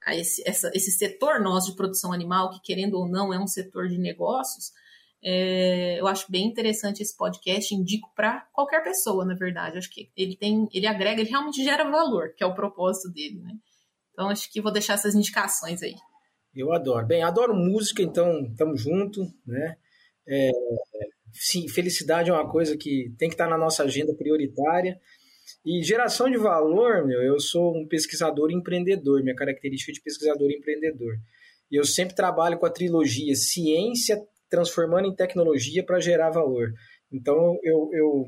a 0.04 0.14
esse, 0.14 0.46
essa, 0.46 0.70
esse 0.74 0.90
setor 0.90 1.40
nosso 1.40 1.70
de 1.70 1.76
produção 1.76 2.12
animal, 2.12 2.50
que 2.50 2.60
querendo 2.60 2.98
ou 2.98 3.08
não 3.08 3.32
é 3.32 3.38
um 3.38 3.46
setor 3.46 3.88
de 3.88 3.98
negócios. 3.98 4.72
É, 5.24 6.00
eu 6.00 6.06
acho 6.06 6.30
bem 6.30 6.46
interessante 6.46 7.00
esse 7.00 7.16
podcast, 7.16 7.74
indico 7.74 8.12
para 8.14 8.40
qualquer 8.52 8.82
pessoa, 8.82 9.24
na 9.24 9.34
verdade. 9.34 9.78
Acho 9.78 9.90
que 9.90 10.10
ele 10.16 10.36
tem, 10.36 10.68
ele 10.72 10.86
agrega, 10.86 11.20
ele 11.20 11.30
realmente 11.30 11.64
gera 11.64 11.88
valor, 11.88 12.34
que 12.36 12.42
é 12.42 12.46
o 12.46 12.54
propósito 12.54 13.10
dele, 13.10 13.40
né? 13.40 13.54
Então 14.12 14.28
acho 14.28 14.52
que 14.52 14.60
vou 14.60 14.72
deixar 14.72 14.94
essas 14.94 15.14
indicações 15.14 15.82
aí. 15.82 15.94
Eu 16.54 16.72
adoro. 16.72 17.06
Bem, 17.06 17.22
adoro 17.22 17.54
música, 17.54 18.02
então 18.02 18.44
estamos 18.44 18.80
junto, 18.80 19.26
né? 19.46 19.76
É, 20.26 20.50
sim, 21.32 21.68
felicidade 21.68 22.30
é 22.30 22.32
uma 22.32 22.50
coisa 22.50 22.76
que 22.76 23.12
tem 23.18 23.28
que 23.28 23.34
estar 23.34 23.48
na 23.48 23.58
nossa 23.58 23.84
agenda 23.84 24.14
prioritária. 24.14 25.00
E 25.64 25.82
geração 25.82 26.30
de 26.30 26.36
valor, 26.36 27.06
meu, 27.06 27.22
eu 27.22 27.38
sou 27.40 27.76
um 27.76 27.86
pesquisador 27.86 28.50
empreendedor, 28.50 29.22
minha 29.22 29.34
característica 29.34 29.92
é 29.92 29.94
de 29.94 30.02
pesquisador 30.02 30.50
empreendedor. 30.50 31.14
E 31.70 31.76
eu 31.76 31.84
sempre 31.84 32.14
trabalho 32.14 32.58
com 32.58 32.66
a 32.66 32.70
trilogia 32.70 33.34
ciência 33.34 34.20
transformando 34.50 35.08
em 35.08 35.16
tecnologia 35.16 35.82
para 35.82 36.00
gerar 36.00 36.30
valor. 36.30 36.74
Então 37.10 37.58
eu, 37.62 37.88
eu 37.92 38.26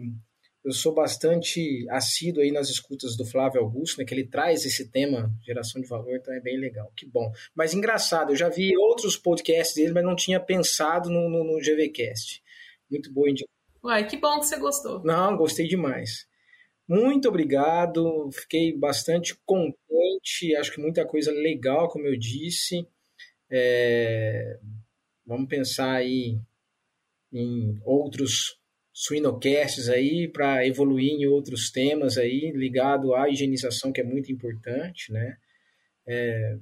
eu 0.65 0.73
sou 0.73 0.95
bastante 0.95 1.87
assíduo 1.91 2.43
aí 2.43 2.51
nas 2.51 2.71
escutas 2.71 3.17
do 3.17 3.27
Flávio 3.27 3.61
Augusto, 3.61 3.99
né, 3.99 4.05
que 4.05 4.15
ele 4.15 4.27
traz 4.27 4.65
esse 4.65 4.89
tema, 4.89 5.31
geração 5.45 5.81
de 5.81 5.87
valor, 5.87 6.17
então 6.17 6.33
é 6.33 6.41
bem 6.41 6.59
legal, 6.59 6.91
que 6.97 7.05
bom. 7.05 7.31
Mas 7.55 7.75
engraçado, 7.75 8.33
eu 8.33 8.37
já 8.37 8.49
vi 8.49 8.75
outros 8.79 9.17
podcasts 9.17 9.75
dele, 9.75 9.93
mas 9.93 10.05
não 10.05 10.17
tinha 10.17 10.41
pensado 10.41 11.11
no, 11.11 11.29
no, 11.29 11.45
no 11.45 11.59
GVCast. 11.59 12.43
Muito 12.91 13.13
boa 13.13 13.29
indicação. 13.29 13.53
Uai, 13.83 14.07
que 14.07 14.17
bom 14.17 14.41
que 14.41 14.47
você 14.47 14.59
gostou. 14.59 15.05
Não, 15.05 15.37
gostei 15.37 15.69
demais. 15.69 16.27
Muito 16.89 17.29
obrigado, 17.29 18.31
fiquei 18.33 18.75
bastante 18.75 19.35
contente, 19.45 20.57
acho 20.57 20.73
que 20.73 20.81
muita 20.81 21.05
coisa 21.05 21.31
legal, 21.31 21.89
como 21.89 22.07
eu 22.07 22.17
disse. 22.17 22.87
É... 23.51 24.59
Vamos 25.27 25.49
pensar 25.49 25.93
aí 25.93 26.39
em 27.31 27.79
outros 27.85 28.59
suinocasts 28.95 29.89
aí 29.89 30.29
para 30.29 30.65
evoluir 30.65 31.11
em 31.11 31.27
outros 31.27 31.69
temas 31.71 32.17
aí 32.17 32.53
ligado 32.55 33.13
à 33.13 33.29
higienização 33.29 33.91
que 33.93 34.01
é 34.01 34.05
muito 34.05 34.31
importante, 34.31 35.13
né? 35.13 35.37
É, 36.07 36.57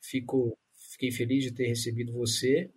fico 0.00 0.56
fiquei 0.92 1.10
feliz 1.10 1.42
de 1.42 1.52
ter 1.52 1.66
recebido 1.66 2.12
você 2.12 2.70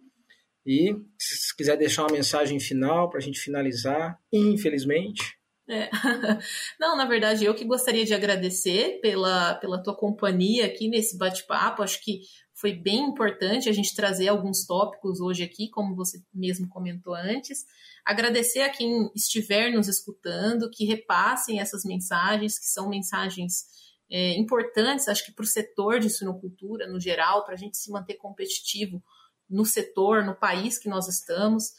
e 0.66 0.95
se 1.20 1.56
quiser 1.56 1.78
deixar 1.78 2.03
uma 2.03 2.14
mensagem 2.18 2.60
final 2.60 3.08
para 3.10 3.20
a 3.20 3.22
gente 3.22 3.39
finalizar, 3.39 4.18
infelizmente. 4.34 5.38
É. 5.70 5.89
Não, 6.80 6.97
na 6.97 7.06
verdade, 7.06 7.45
eu 7.45 7.53
que 7.53 7.66
gostaria 7.66 8.06
de 8.06 8.14
agradecer 8.14 8.99
pela, 9.01 9.56
pela 9.56 9.82
tua 9.82 9.95
companhia 9.95 10.66
aqui 10.66 10.88
nesse 10.88 11.18
bate-papo. 11.18 11.84
Acho 11.84 12.03
que 12.03 12.22
foi 12.56 12.72
bem 12.72 13.01
importante 13.01 13.68
a 13.68 13.74
gente 13.74 13.93
trazer 13.93 14.30
alguns 14.30 14.66
tópicos 14.66 15.20
hoje 15.20 15.43
aqui, 15.43 15.70
como 15.70 15.93
você 15.93 16.24
mesmo 16.34 16.70
comentou 16.70 17.14
antes. 17.14 17.66
Agradecer 18.06 18.62
a 18.62 18.70
quem 18.70 19.12
estiver 19.14 19.72
nos 19.72 19.89
escutando, 19.89 20.70
que 20.72 20.86
repassem 20.86 21.60
essas 21.60 21.84
mensagens, 21.84 22.58
que 22.58 22.66
são 22.66 22.88
mensagens 22.88 23.66
é, 24.10 24.38
importantes, 24.38 25.10
acho 25.10 25.26
que 25.26 25.34
para 25.34 25.43
o 25.43 25.47
setor 25.47 25.99
de 25.99 26.10
suinocultura 26.10 26.88
no 26.88 26.99
geral, 26.99 27.43
para 27.43 27.56
a 27.56 27.58
gente 27.58 27.78
se 27.78 27.91
manter 27.91 28.16
competitivo 28.16 29.03
no 29.49 29.66
setor, 29.66 30.24
no 30.24 30.36
país 30.36 30.80
que 30.80 30.88
nós 30.88 31.10
estamos, 31.10 31.74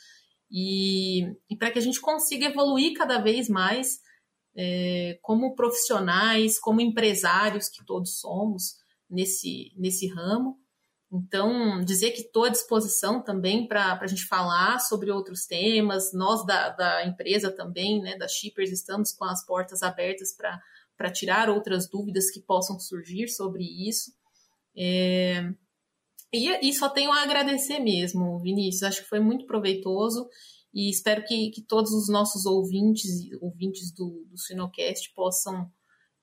e, 0.50 1.22
e 1.48 1.56
para 1.56 1.70
que 1.70 1.78
a 1.78 1.82
gente 1.82 2.00
consiga 2.00 2.46
evoluir 2.46 2.92
cada 2.94 3.18
vez 3.18 3.48
mais 3.48 3.98
é, 4.54 5.18
como 5.22 5.54
profissionais, 5.54 6.58
como 6.58 6.82
empresários 6.82 7.68
que 7.68 7.84
todos 7.84 8.18
somos 8.18 8.76
nesse, 9.08 9.72
nesse 9.76 10.06
ramo. 10.08 10.58
Então, 11.12 11.84
dizer 11.84 12.10
que 12.10 12.22
estou 12.22 12.44
à 12.44 12.48
disposição 12.48 13.22
também 13.22 13.66
para 13.68 13.98
a 14.00 14.06
gente 14.06 14.26
falar 14.26 14.80
sobre 14.80 15.10
outros 15.10 15.46
temas. 15.46 16.12
Nós 16.12 16.44
da, 16.44 16.70
da 16.70 17.06
empresa 17.06 17.50
também, 17.50 18.00
né, 18.00 18.16
da 18.16 18.26
Shippers, 18.26 18.72
estamos 18.72 19.12
com 19.12 19.24
as 19.24 19.44
portas 19.46 19.82
abertas 19.82 20.36
para 20.96 21.10
tirar 21.10 21.48
outras 21.48 21.88
dúvidas 21.88 22.30
que 22.30 22.40
possam 22.40 22.78
surgir 22.80 23.28
sobre 23.28 23.64
isso. 23.64 24.12
É, 24.76 25.48
e, 26.32 26.68
e 26.68 26.74
só 26.74 26.88
tenho 26.88 27.12
a 27.12 27.22
agradecer 27.22 27.78
mesmo, 27.78 28.40
Vinícius. 28.40 28.82
Acho 28.82 29.02
que 29.02 29.08
foi 29.08 29.20
muito 29.20 29.46
proveitoso 29.46 30.28
e 30.74 30.90
espero 30.90 31.24
que, 31.24 31.50
que 31.50 31.62
todos 31.62 31.92
os 31.92 32.08
nossos 32.08 32.44
ouvintes, 32.44 33.10
ouvintes 33.40 33.92
do, 33.92 34.26
do 34.28 34.36
Sinocast 34.36 35.14
possam 35.14 35.70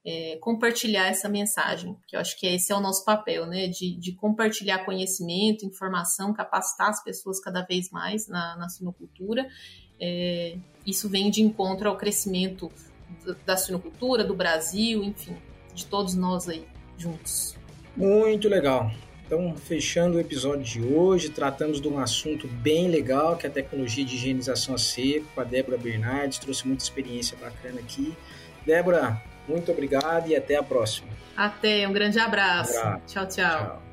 é, 0.06 0.38
compartilhar 0.42 1.08
essa 1.08 1.30
mensagem, 1.30 1.96
que 2.08 2.16
eu 2.16 2.20
acho 2.20 2.38
que 2.38 2.46
esse 2.46 2.72
é 2.72 2.76
o 2.76 2.82
nosso 2.82 3.06
papel, 3.06 3.46
né? 3.46 3.68
De, 3.68 3.96
de 3.96 4.12
compartilhar 4.14 4.86
conhecimento, 4.86 5.66
informação, 5.66 6.34
capacitar 6.34 6.90
as 6.90 7.04
pessoas 7.04 7.40
cada 7.40 7.62
vez 7.62 7.90
mais 7.90 8.28
na, 8.28 8.58
na 8.58 8.70
sinocultura. 8.70 9.48
É, 10.00 10.58
isso 10.86 11.08
vem 11.08 11.32
de 11.32 11.42
encontro 11.42 11.88
ao 11.88 11.98
crescimento 11.98 12.72
da 13.46 13.56
sinocultura, 13.56 14.24
do 14.24 14.36
Brasil, 14.36 15.04
enfim, 15.04 15.38
de 15.74 15.86
todos 15.86 16.16
nós 16.16 16.50
aí 16.50 16.66
juntos. 16.98 17.56
Muito 17.96 18.50
legal. 18.50 18.92
Então, 19.26 19.56
fechando 19.56 20.18
o 20.18 20.20
episódio 20.20 20.64
de 20.64 20.82
hoje, 20.82 21.30
tratamos 21.30 21.80
de 21.80 21.88
um 21.88 21.98
assunto 21.98 22.48
bem 22.48 22.90
legal, 22.90 23.38
que 23.38 23.48
é 23.48 23.50
a 23.50 23.54
tecnologia 23.54 24.04
de 24.04 24.16
higienização 24.16 24.76
a 24.76 24.78
seco, 24.78 25.26
com 25.34 25.42
a 25.42 25.44
Débora 25.44 25.78
Bernardes, 25.78 26.40
trouxe 26.40 26.68
muita 26.68 26.84
experiência 26.84 27.38
bacana 27.38 27.80
aqui. 27.80 28.14
Débora, 28.66 29.22
muito 29.48 29.72
obrigado 29.72 30.28
e 30.28 30.36
até 30.36 30.56
a 30.56 30.64
próxima. 30.64 31.08
Até, 31.36 31.88
um 31.88 31.94
grande 31.94 32.20
abraço. 32.20 32.76
Um 32.76 32.80
abraço. 32.80 33.02
tchau. 33.08 33.28
tchau. 33.28 33.58
tchau. 33.60 33.93